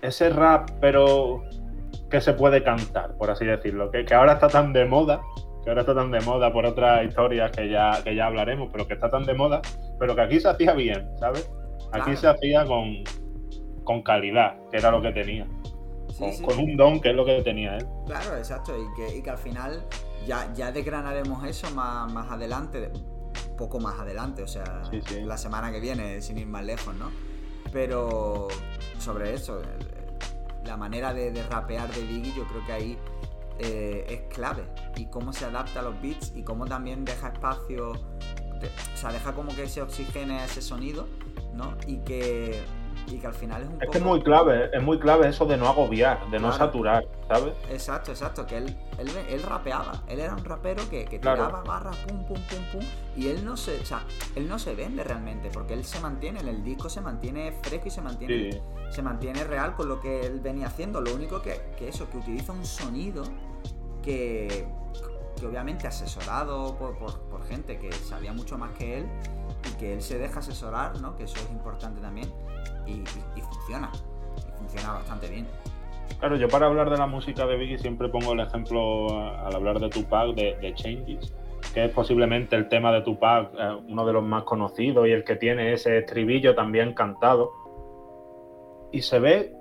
ese 0.00 0.30
rap, 0.30 0.70
pero 0.80 1.42
que 2.10 2.20
se 2.20 2.32
puede 2.32 2.62
cantar, 2.62 3.16
por 3.16 3.30
así 3.30 3.44
decirlo, 3.44 3.90
que, 3.90 4.04
que 4.04 4.14
ahora 4.14 4.34
está 4.34 4.48
tan 4.48 4.72
de 4.72 4.84
moda, 4.84 5.20
que 5.62 5.70
ahora 5.70 5.82
está 5.82 5.94
tan 5.94 6.10
de 6.10 6.20
moda 6.20 6.52
por 6.52 6.66
otras 6.66 7.04
historias 7.04 7.50
que 7.52 7.68
ya, 7.68 8.02
que 8.02 8.14
ya 8.14 8.26
hablaremos, 8.26 8.68
pero 8.72 8.86
que 8.86 8.94
está 8.94 9.08
tan 9.08 9.24
de 9.24 9.34
moda, 9.34 9.62
pero 9.98 10.14
que 10.14 10.22
aquí 10.22 10.40
se 10.40 10.48
hacía 10.48 10.72
bien, 10.72 11.08
¿sabes? 11.18 11.50
Aquí 11.92 12.16
se 12.16 12.26
hacía 12.26 12.64
con, 12.64 13.04
con 13.84 14.02
calidad, 14.02 14.56
que 14.70 14.78
era 14.78 14.90
lo 14.90 15.00
que 15.02 15.12
tenía. 15.12 15.46
con, 16.44 16.58
un 16.58 16.76
don, 16.76 17.00
que 17.00 17.10
es 17.10 17.16
lo 17.16 17.24
que 17.24 17.42
tenía 17.42 17.76
él. 17.76 17.86
Claro, 18.06 18.36
exacto, 18.36 18.72
y 18.76 18.94
que, 18.96 19.16
y 19.18 19.22
que 19.22 19.30
al 19.30 19.38
final 19.38 19.84
ya, 20.26 20.52
ya 20.54 20.72
desgranaremos 20.72 21.44
eso 21.44 21.70
más, 21.74 22.12
más 22.12 22.30
adelante, 22.30 22.90
poco 23.56 23.78
más 23.78 23.98
adelante, 23.98 24.42
o 24.42 24.48
sea, 24.48 24.82
la 25.24 25.36
semana 25.36 25.70
que 25.70 25.80
viene, 25.80 26.20
sin 26.22 26.38
ir 26.38 26.46
más 26.46 26.64
lejos, 26.64 26.94
¿no? 26.96 27.10
Pero 27.72 28.48
sobre 28.98 29.34
eso, 29.34 29.62
la 30.64 30.76
manera 30.76 31.12
de, 31.14 31.42
rapear 31.50 31.90
de 31.92 32.02
Biggie, 32.02 32.32
yo 32.34 32.44
creo 32.46 32.66
que 32.66 32.72
ahí 32.72 32.98
eh, 33.62 34.06
es 34.08 34.34
clave. 34.34 34.64
Y 34.96 35.06
cómo 35.06 35.32
se 35.32 35.44
adapta 35.44 35.80
a 35.80 35.82
los 35.82 36.00
beats 36.00 36.32
y 36.34 36.42
cómo 36.42 36.66
también 36.66 37.04
deja 37.04 37.28
espacio, 37.28 37.92
o 37.92 38.96
sea, 38.96 39.12
deja 39.12 39.32
como 39.32 39.54
que 39.54 39.68
se 39.68 39.82
oxigene 39.82 40.44
ese 40.44 40.62
sonido, 40.62 41.08
¿no? 41.54 41.76
Y 41.86 41.98
que 41.98 42.62
y 43.08 43.18
que 43.18 43.26
al 43.26 43.34
final 43.34 43.62
es 43.62 43.68
un 43.68 43.82
es 43.82 43.90
que 43.90 43.98
es 43.98 44.04
muy 44.04 44.22
clave, 44.22 44.70
es 44.72 44.82
muy 44.82 44.98
clave 44.98 45.28
eso 45.28 45.44
de 45.44 45.56
no 45.56 45.68
agobiar, 45.68 46.30
de 46.30 46.38
no 46.38 46.52
saturar, 46.52 47.04
¿sabes? 47.28 47.54
Exacto, 47.70 48.10
exacto, 48.10 48.46
que 48.46 48.58
él, 48.58 48.76
él, 48.98 49.42
rapeaba, 49.42 50.02
él 50.08 50.20
era 50.20 50.34
un 50.34 50.44
rapero 50.44 50.88
que, 50.88 51.04
que 51.04 51.18
tiraba 51.18 51.62
barras, 51.62 51.96
pum, 51.96 52.24
pum, 52.24 52.40
pum, 52.48 52.64
pum, 52.72 52.84
y 53.16 53.28
él 53.28 53.44
no 53.44 53.56
se, 53.56 53.80
o 53.80 53.84
sea, 53.84 54.02
él 54.36 54.48
no 54.48 54.58
se 54.58 54.74
vende 54.74 55.04
realmente, 55.04 55.50
porque 55.52 55.74
él 55.74 55.84
se 55.84 56.00
mantiene, 56.00 56.40
en 56.40 56.48
el 56.48 56.62
disco 56.62 56.88
se 56.88 57.00
mantiene 57.00 57.52
fresco 57.62 57.88
y 57.88 57.90
se 57.90 58.00
mantiene, 58.00 58.62
se 58.90 59.02
mantiene 59.02 59.44
real 59.44 59.74
con 59.74 59.88
lo 59.88 60.00
que 60.00 60.26
él 60.26 60.40
venía 60.40 60.68
haciendo, 60.68 61.00
lo 61.00 61.14
único 61.14 61.42
que, 61.42 61.60
que 61.76 61.88
eso, 61.88 62.08
que 62.08 62.18
utiliza 62.18 62.52
un 62.52 62.64
sonido 62.64 63.24
que, 64.02 64.66
que 65.38 65.46
obviamente 65.46 65.86
asesorado 65.86 66.76
por, 66.76 66.96
por 66.96 67.44
gente 67.44 67.78
que 67.78 67.92
sabía 67.92 68.32
mucho 68.32 68.58
más 68.58 68.72
que 68.72 68.98
él, 68.98 69.06
y 69.68 69.78
que 69.78 69.94
él 69.94 70.02
se 70.02 70.18
deja 70.18 70.40
asesorar, 70.40 71.00
¿no? 71.00 71.16
Que 71.16 71.24
eso 71.24 71.38
es 71.38 71.50
importante 71.50 72.00
también 72.00 72.28
y, 72.86 73.04
funciona. 73.40 73.90
Y 74.36 74.58
funciona 74.58 74.94
bastante 74.94 75.28
bien. 75.28 75.46
Claro, 76.18 76.36
yo 76.36 76.48
para 76.48 76.66
hablar 76.66 76.90
de 76.90 76.96
la 76.96 77.06
música 77.06 77.46
de 77.46 77.56
Biggie 77.56 77.78
siempre 77.78 78.08
pongo 78.08 78.32
el 78.32 78.40
ejemplo 78.40 79.08
al 79.38 79.54
hablar 79.54 79.80
de 79.80 79.88
Tupac 79.88 80.34
de, 80.34 80.56
de 80.60 80.74
Changes, 80.74 81.34
que 81.74 81.86
es 81.86 81.90
posiblemente 81.92 82.54
el 82.56 82.68
tema 82.68 82.92
de 82.92 83.02
Tupac, 83.02 83.52
eh, 83.58 83.76
uno 83.88 84.06
de 84.06 84.12
los 84.12 84.22
más 84.22 84.44
conocidos 84.44 85.06
y 85.08 85.10
el 85.10 85.24
que 85.24 85.36
tiene 85.36 85.72
ese 85.72 85.98
estribillo 85.98 86.54
también 86.54 86.94
cantado. 86.94 87.52
Y 88.92 89.02
se 89.02 89.18
ve 89.18 89.54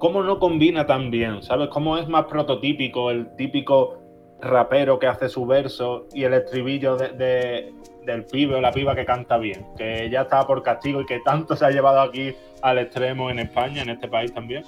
cómo 0.00 0.22
no 0.22 0.40
combina 0.40 0.86
tan 0.86 1.12
bien, 1.12 1.42
¿sabes? 1.44 1.68
Cómo 1.68 1.98
es 1.98 2.08
más 2.08 2.24
prototípico 2.24 3.12
el 3.12 3.36
típico 3.36 4.00
rapero 4.40 4.98
que 4.98 5.06
hace 5.06 5.28
su 5.28 5.46
verso 5.46 6.08
y 6.14 6.24
el 6.24 6.32
estribillo 6.32 6.96
de, 6.96 7.72
del 8.04 8.24
pibe 8.24 8.56
o 8.56 8.60
la 8.60 8.72
piba 8.72 8.96
que 8.96 9.04
canta 9.04 9.36
bien, 9.36 9.66
que 9.76 10.08
ya 10.10 10.22
estaba 10.22 10.46
por 10.46 10.62
castigo 10.62 11.02
y 11.02 11.06
que 11.06 11.20
tanto 11.20 11.54
se 11.54 11.66
ha 11.66 11.70
llevado 11.70 12.00
aquí 12.00 12.34
al 12.62 12.78
extremo 12.78 13.30
en 13.30 13.40
España, 13.40 13.82
en 13.82 13.90
este 13.90 14.08
país 14.08 14.32
también. 14.32 14.64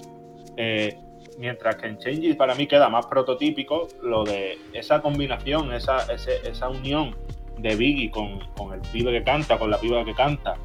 Eh, 0.59 0.99
mientras 1.39 1.77
que 1.77 1.87
en 1.87 1.97
Changes 1.97 2.37
para 2.37 2.55
mí 2.55 2.67
queda 2.67 2.91
más 2.91 3.07
prototípico 3.07 3.89
lo 4.03 4.25
de 4.25 4.59
esa 4.75 5.01
combinación, 5.01 5.73
esa, 5.73 6.13
esa 6.13 6.69
unión 6.69 7.17
de 7.57 7.75
Biggie 7.75 8.11
con, 8.11 8.39
el 8.75 8.81
pibe 8.93 9.13
que 9.13 9.23
canta, 9.25 9.59
con 9.59 9.71
la 9.71 9.79
piba 9.79 10.05
que 10.05 10.15
canta, 10.15 10.57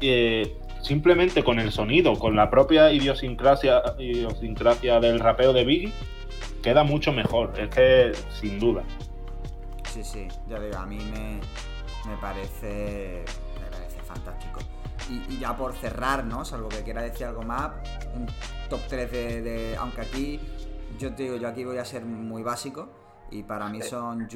eh, 0.00 0.56
simplemente 0.86 1.42
con 1.42 1.58
el 1.58 1.72
sonido, 1.72 2.16
con 2.18 2.36
la 2.36 2.48
propia 2.48 2.92
idiosincrasia, 2.92 3.82
idiosincrasia 3.98 5.00
del 5.00 5.18
rapeo 5.18 5.52
de 5.52 5.64
Biggie, 5.64 5.92
queda 6.62 6.84
mucho 6.84 7.12
mejor. 7.12 7.58
Es 7.58 7.68
que, 7.70 8.12
sin 8.40 8.60
duda. 8.60 8.84
Sí, 9.92 10.04
sí, 10.04 10.28
ya 10.48 10.60
digo, 10.60 10.76
a 10.76 10.86
mí 10.86 10.98
me, 10.98 11.40
me 12.08 12.16
parece, 12.20 13.24
me 13.60 13.66
parece 13.68 14.00
fantástico. 14.02 14.60
Y, 15.10 15.38
ya 15.38 15.56
por 15.56 15.74
cerrar, 15.74 16.24
¿no? 16.24 16.44
Salvo 16.44 16.68
que 16.68 16.82
quiera 16.82 17.02
decir 17.02 17.26
algo 17.26 17.42
más, 17.42 17.72
un 18.14 18.26
top 18.68 18.80
3 18.88 19.10
de, 19.10 19.76
Aunque 19.78 20.00
aquí, 20.02 20.40
yo 20.98 21.14
te 21.14 21.24
digo, 21.24 21.36
yo 21.36 21.48
aquí 21.48 21.64
voy 21.64 21.78
a 21.78 21.84
ser 21.84 22.04
muy 22.04 22.42
básico. 22.42 22.88
Y 23.30 23.42
para 23.42 23.68
mí 23.68 23.82
son 23.82 24.28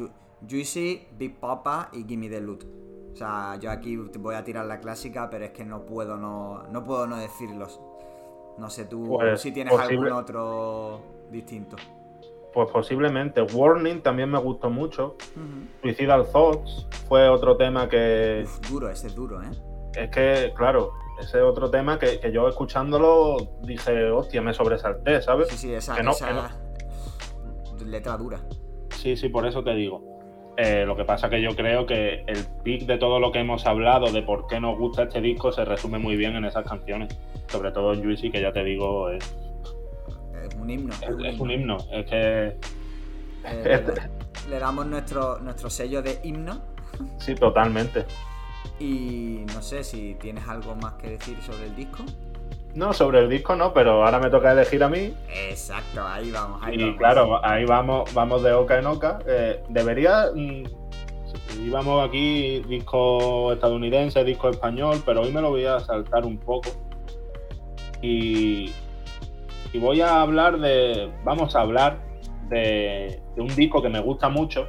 Juicy, 0.49 1.07
Big 1.17 1.39
Papa 1.39 1.91
y 1.93 2.05
Gimme 2.05 2.29
the 2.29 2.41
Loot. 2.41 2.90
O 3.13 3.17
sea, 3.17 3.57
yo 3.57 3.71
aquí 3.71 3.97
voy 3.97 4.35
a 4.35 4.45
tirar 4.45 4.67
la 4.67 4.81
clásica, 4.81 5.29
pero 5.31 5.45
es 5.45 5.51
que 5.51 5.65
no 5.65 5.85
puedo 5.85 6.17
no, 6.17 6.63
no 6.71 6.85
puedo 6.85 7.07
no 7.07 7.17
decirlos. 7.17 7.81
No 8.59 8.69
sé 8.71 8.85
tú 8.85 9.17
pues, 9.19 9.41
si 9.41 9.53
tienes 9.53 9.79
algún 9.79 10.13
otro 10.13 11.01
distinto. 11.31 11.77
Pues 12.53 12.69
posiblemente. 12.71 13.43
Warning 13.43 14.03
también 14.03 14.31
me 14.31 14.39
gustó 14.39 14.71
mucho. 14.71 15.17
Suicidal 15.83 16.27
Thoughts 16.31 16.89
fue 17.09 17.29
otro 17.29 17.57
tema 17.57 17.89
que. 17.89 18.47
duro, 18.69 18.91
ese 18.91 19.07
es 19.07 19.15
duro, 19.15 19.41
¿eh? 19.43 19.51
Es 19.95 20.11
que, 20.11 20.53
claro, 20.57 20.93
ese 21.21 21.39
es 21.39 21.45
otro 21.45 21.71
tema 21.71 21.99
que, 21.99 22.21
yo 22.33 22.49
escuchándolo 22.49 23.37
dije, 23.63 24.11
hostia, 24.11 24.41
me 24.41 24.55
sobresalté, 24.55 25.21
¿sabes? 25.23 25.49
Sí, 25.49 25.57
sí, 25.57 25.75
esa, 25.75 25.97
letra 27.85 28.17
dura. 28.17 28.41
Sí, 28.97 29.17
sí, 29.17 29.29
por 29.29 29.47
eso 29.47 29.65
te 29.65 29.75
digo. 29.75 30.20
Eh, 30.63 30.85
lo 30.85 30.95
que 30.95 31.07
pasa 31.07 31.31
que 31.31 31.41
yo 31.41 31.57
creo 31.57 31.87
que 31.87 32.23
el 32.27 32.45
pic 32.63 32.83
de 32.83 32.99
todo 32.99 33.19
lo 33.19 33.33
que 33.33 33.39
hemos 33.39 33.65
hablado 33.65 34.13
de 34.13 34.21
por 34.23 34.47
qué 34.47 34.61
nos 34.61 34.77
gusta 34.77 35.05
este 35.05 35.23
disco 35.23 35.51
se 35.51 35.65
resume 35.65 35.99
muy 35.99 36.17
bien 36.17 36.37
en 36.37 36.45
esas 36.45 36.69
canciones. 36.69 37.17
Sobre 37.49 37.73
todo 37.73 37.95
en 37.95 38.05
Juicy, 38.05 38.31
que 38.31 38.43
ya 38.43 38.53
te 38.53 38.63
digo, 38.63 39.09
es. 39.09 39.25
un 40.59 40.69
himno. 40.69 40.93
Es, 41.25 41.41
un, 41.41 41.51
himno. 41.51 41.79
Es 41.91 42.05
que. 42.05 42.57
Eh, 43.47 43.85
le, 44.51 44.59
damos 44.59 44.87
nuestro, 44.87 45.39
nuestro 45.39 45.71
sello 45.71 46.03
de 46.03 46.21
himno. 46.25 46.61
Sí, 47.17 47.35
totalmente. 47.35 48.05
Y 48.79 49.47
no 49.55 49.63
sé 49.63 49.83
si 49.83 50.15
tienes 50.21 50.47
algo 50.47 50.75
más 50.75 50.93
que 50.95 51.13
decir 51.13 51.41
sobre 51.41 51.65
el 51.65 51.75
disco. 51.75 52.05
No, 52.75 52.93
sobre 52.93 53.19
el 53.19 53.29
disco 53.29 53.57
no, 53.57 53.73
pero 53.73 54.05
ahora 54.05 54.21
me 54.21 54.31
toca 54.31 54.53
elegir 54.53 54.83
a 54.85 54.89
mí. 54.89 55.13
Exacto, 55.29 56.07
ahí 56.07 56.31
vamos. 56.31 56.61
Ahí 56.63 56.81
y 56.81 56.97
claro, 56.97 57.45
ahí 57.45 57.65
vamos, 57.65 58.13
vamos 58.15 58.43
de 58.43 58.53
oca 58.53 58.79
en 58.79 58.87
oca. 58.87 59.19
Eh, 59.27 59.63
debería. 59.69 60.27
Mm, 60.35 60.65
íbamos 61.65 62.09
aquí 62.09 62.61
disco 62.69 63.53
estadounidense, 63.53 64.23
disco 64.23 64.49
español, 64.51 65.03
pero 65.05 65.23
hoy 65.23 65.33
me 65.33 65.41
lo 65.41 65.51
voy 65.51 65.67
a 65.67 65.81
saltar 65.81 66.25
un 66.25 66.39
poco. 66.39 66.71
Y, 68.03 68.73
y 69.73 69.79
voy 69.81 70.01
a 70.01 70.21
hablar 70.21 70.61
de. 70.61 71.11
Vamos 71.25 71.57
a 71.57 71.63
hablar 71.63 71.99
de, 72.49 73.21
de 73.35 73.43
un 73.43 73.55
disco 73.57 73.83
que 73.83 73.89
me 73.89 74.01
gusta 74.01 74.29
mucho, 74.29 74.67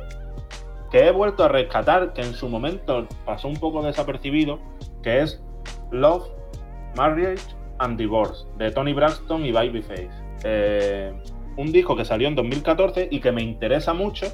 que 0.89 1.07
he 1.07 1.11
vuelto 1.11 1.43
a 1.43 1.49
rescatar, 1.49 2.13
que 2.13 2.21
en 2.21 2.33
su 2.33 2.49
momento 2.49 3.07
pasó 3.25 3.47
un 3.47 3.57
poco 3.57 3.83
desapercibido, 3.83 4.59
que 5.03 5.21
es 5.21 5.39
Love, 5.91 6.27
Marriage 6.95 7.60
and 7.81 7.97
Divorce, 7.97 8.45
de 8.57 8.71
Tony 8.71 8.93
Braxton 8.93 9.45
y 9.45 9.51
Babyface. 9.51 10.09
Eh, 10.43 11.13
un 11.57 11.71
disco 11.71 11.95
que 11.95 12.05
salió 12.05 12.27
en 12.27 12.35
2014 12.35 13.09
y 13.11 13.19
que 13.19 13.31
me 13.31 13.41
interesa 13.41 13.93
mucho 13.93 14.27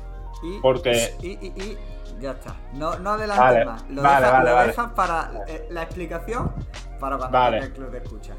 porque... 0.61 1.09
Y, 1.21 1.31
y, 1.31 1.77
ya 2.19 2.31
está. 2.31 2.55
No, 2.73 2.97
no 2.99 3.11
adelantes 3.11 3.65
más. 3.65 3.89
Lo, 3.89 4.01
dejas, 4.01 4.91
para 4.93 5.43
eh, 5.47 5.67
la 5.69 5.83
explicación 5.83 6.51
para 6.99 7.17
cuando 7.17 7.57
el 7.57 7.73
club 7.73 7.91
de 7.91 7.97
escucha. 7.99 8.35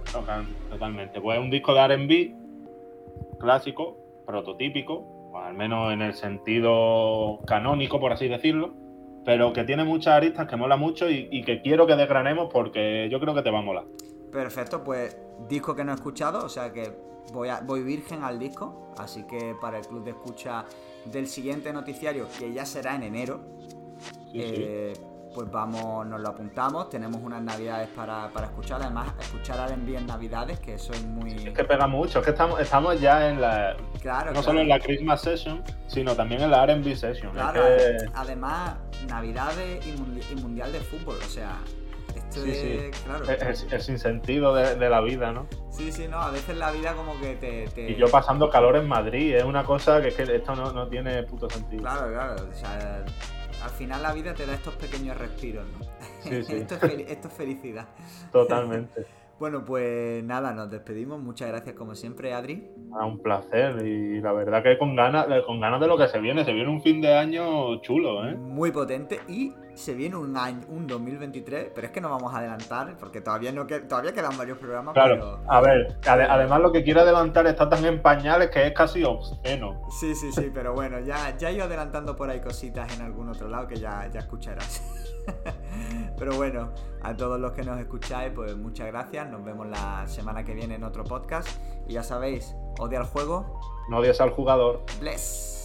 Totalmente. 0.70 1.20
Pues 1.20 1.38
es 1.38 1.44
un 1.44 1.50
disco 1.50 1.74
de 1.74 1.96
RB 1.96 3.38
clásico, 3.38 3.96
prototípico, 4.26 5.32
al 5.36 5.54
menos 5.54 5.92
en 5.92 6.02
el 6.02 6.14
sentido 6.14 7.40
canónico, 7.46 8.00
por 8.00 8.12
así 8.12 8.26
decirlo, 8.26 8.74
pero 9.24 9.52
que 9.52 9.62
tiene 9.62 9.84
muchas 9.84 10.14
aristas 10.14 10.48
que 10.48 10.56
mola 10.56 10.76
mucho 10.76 11.08
y, 11.08 11.28
y 11.30 11.44
que 11.44 11.62
quiero 11.62 11.86
que 11.86 11.94
desgranemos 11.94 12.48
porque 12.52 13.08
yo 13.10 13.20
creo 13.20 13.34
que 13.34 13.42
te 13.42 13.50
va 13.50 13.60
a 13.60 13.62
molar. 13.62 13.84
Perfecto, 14.32 14.84
pues 14.84 15.16
disco 15.48 15.74
que 15.74 15.84
no 15.84 15.92
he 15.92 15.94
escuchado, 15.94 16.44
o 16.44 16.48
sea 16.48 16.72
que 16.72 16.92
voy, 17.32 17.48
a, 17.48 17.60
voy 17.60 17.82
virgen 17.82 18.22
al 18.22 18.38
disco, 18.38 18.92
así 18.98 19.24
que 19.24 19.54
para 19.60 19.78
el 19.78 19.86
club 19.86 20.04
de 20.04 20.10
escucha 20.10 20.64
del 21.04 21.26
siguiente 21.26 21.72
noticiario, 21.72 22.26
que 22.38 22.52
ya 22.52 22.66
será 22.66 22.94
en 22.94 23.04
enero, 23.04 23.40
eh, 24.34 24.92
pues 25.34 25.50
vamos, 25.50 26.06
nos 26.06 26.20
lo 26.20 26.28
apuntamos, 26.28 26.90
tenemos 26.90 27.22
unas 27.22 27.42
navidades 27.42 27.88
para, 27.90 28.30
escuchar, 28.42 28.82
además 28.82 29.12
escuchar 29.20 29.70
R&B 29.70 29.96
en 29.96 30.06
navidades, 30.06 30.58
que 30.58 30.74
eso 30.74 30.92
es 30.92 31.04
muy... 31.04 31.32
es 31.32 31.54
que 31.54 31.64
pega 31.64 31.86
mucho, 31.86 32.18
es 32.18 32.24
que 32.24 32.30
estamos, 32.32 32.60
estamos 32.60 33.00
ya 33.00 33.30
en 33.30 33.40
la... 33.40 33.76
Claro, 34.00 34.32
no 34.32 34.42
solo 34.42 34.60
en 34.60 34.68
la 34.68 34.80
Christmas 34.80 35.22
Session, 35.22 35.62
sino 35.86 36.14
también 36.14 36.42
en 36.42 36.50
la 36.50 36.64
R&B 36.64 36.96
Session. 36.96 37.32
Claro, 37.32 37.62
además 38.14 38.76
navidades 39.08 39.86
y 39.86 40.34
mundial 40.36 40.72
de 40.72 40.80
fútbol, 40.80 41.16
o 41.24 41.28
sea, 41.28 41.58
sí, 42.30 42.54
sí. 42.54 42.90
claro. 43.04 43.24
Es, 43.24 43.66
el 43.70 43.80
sinsentido 43.80 44.54
de, 44.54 44.76
de, 44.76 44.90
la 44.90 45.00
vida, 45.00 45.32
¿no? 45.32 45.46
Sí, 45.70 45.92
sí, 45.92 46.08
no, 46.08 46.20
a 46.20 46.30
veces 46.30 46.56
la 46.56 46.70
vida 46.70 46.94
como 46.94 47.18
que 47.20 47.36
te, 47.36 47.90
Y 47.90 47.96
yo 47.96 48.08
pasando 48.08 48.50
calor 48.50 48.76
en 48.76 48.88
Madrid, 48.88 49.34
es 49.34 49.44
una 49.44 49.64
cosa 49.64 50.00
que 50.00 50.08
es 50.08 50.14
que 50.14 50.22
esto 50.22 50.54
no, 50.54 50.72
no 50.72 50.88
tiene 50.88 51.22
puto 51.24 51.48
sentido. 51.48 51.82
Claro, 51.82 52.12
claro, 52.12 52.48
o 52.50 52.54
sea, 52.54 53.04
al 53.62 53.70
final 53.70 54.02
la 54.02 54.12
vida 54.12 54.34
te 54.34 54.46
da 54.46 54.54
estos 54.54 54.74
pequeños 54.74 55.16
respiros, 55.16 55.66
¿no? 55.66 55.84
Sí, 56.22 56.42
sí. 56.44 56.56
esto, 56.56 56.74
es 56.74 57.10
esto 57.10 57.28
es 57.28 57.34
felicidad. 57.34 57.86
Totalmente. 58.32 59.06
Bueno, 59.38 59.64
pues 59.64 60.24
nada, 60.24 60.52
nos 60.52 60.68
despedimos. 60.68 61.20
Muchas 61.20 61.48
gracias 61.48 61.76
como 61.76 61.94
siempre, 61.94 62.34
Adri. 62.34 62.70
Ah, 62.92 63.06
un 63.06 63.22
placer 63.22 63.86
y 63.86 64.20
la 64.20 64.32
verdad 64.32 64.64
que 64.64 64.76
con 64.78 64.96
ganas, 64.96 65.26
con 65.46 65.60
ganas 65.60 65.80
de 65.80 65.86
lo 65.86 65.96
que 65.96 66.08
se 66.08 66.18
viene. 66.18 66.44
Se 66.44 66.52
viene 66.52 66.68
un 66.68 66.82
fin 66.82 67.00
de 67.00 67.16
año 67.16 67.80
chulo, 67.80 68.26
¿eh? 68.26 68.34
Muy 68.34 68.72
potente 68.72 69.20
y 69.28 69.52
se 69.74 69.94
viene 69.94 70.16
un 70.16 70.36
año, 70.36 70.66
un 70.68 70.88
2023, 70.88 71.70
pero 71.72 71.86
es 71.86 71.92
que 71.92 72.00
no 72.00 72.10
vamos 72.10 72.34
a 72.34 72.38
adelantar 72.38 72.96
porque 72.98 73.20
todavía 73.20 73.52
no 73.52 73.64
todavía 73.66 74.12
quedan 74.12 74.36
varios 74.36 74.58
programas. 74.58 74.92
Claro, 74.94 75.40
a 75.46 75.60
ver, 75.60 75.96
además 76.04 76.60
lo 76.60 76.72
que 76.72 76.82
quiero 76.82 77.02
adelantar 77.02 77.46
está 77.46 77.68
tan 77.68 77.84
en 77.84 78.02
pañales 78.02 78.50
que 78.50 78.66
es 78.66 78.72
casi 78.72 79.04
obsceno. 79.04 79.82
Sí, 80.00 80.16
sí, 80.16 80.32
sí, 80.32 80.50
pero 80.54 80.74
bueno, 80.74 80.98
ya, 80.98 81.36
ya 81.36 81.52
he 81.52 81.62
adelantando 81.62 82.16
por 82.16 82.28
ahí 82.28 82.40
cositas 82.40 82.92
en 82.96 83.02
algún 83.02 83.28
otro 83.28 83.48
lado 83.48 83.68
que 83.68 83.76
ya, 83.76 84.08
ya 84.12 84.18
escucharás. 84.18 85.07
Pero 86.18 86.34
bueno, 86.36 86.70
a 87.02 87.16
todos 87.16 87.38
los 87.38 87.52
que 87.52 87.62
nos 87.62 87.78
escucháis, 87.78 88.32
pues 88.34 88.56
muchas 88.56 88.88
gracias. 88.88 89.28
Nos 89.30 89.44
vemos 89.44 89.66
la 89.68 90.06
semana 90.06 90.44
que 90.44 90.54
viene 90.54 90.74
en 90.74 90.84
otro 90.84 91.04
podcast. 91.04 91.48
Y 91.86 91.94
ya 91.94 92.02
sabéis, 92.02 92.54
odia 92.78 93.00
al 93.00 93.06
juego. 93.06 93.60
No 93.88 93.98
odias 93.98 94.20
al 94.20 94.30
jugador. 94.30 94.84
Bless. 95.00 95.57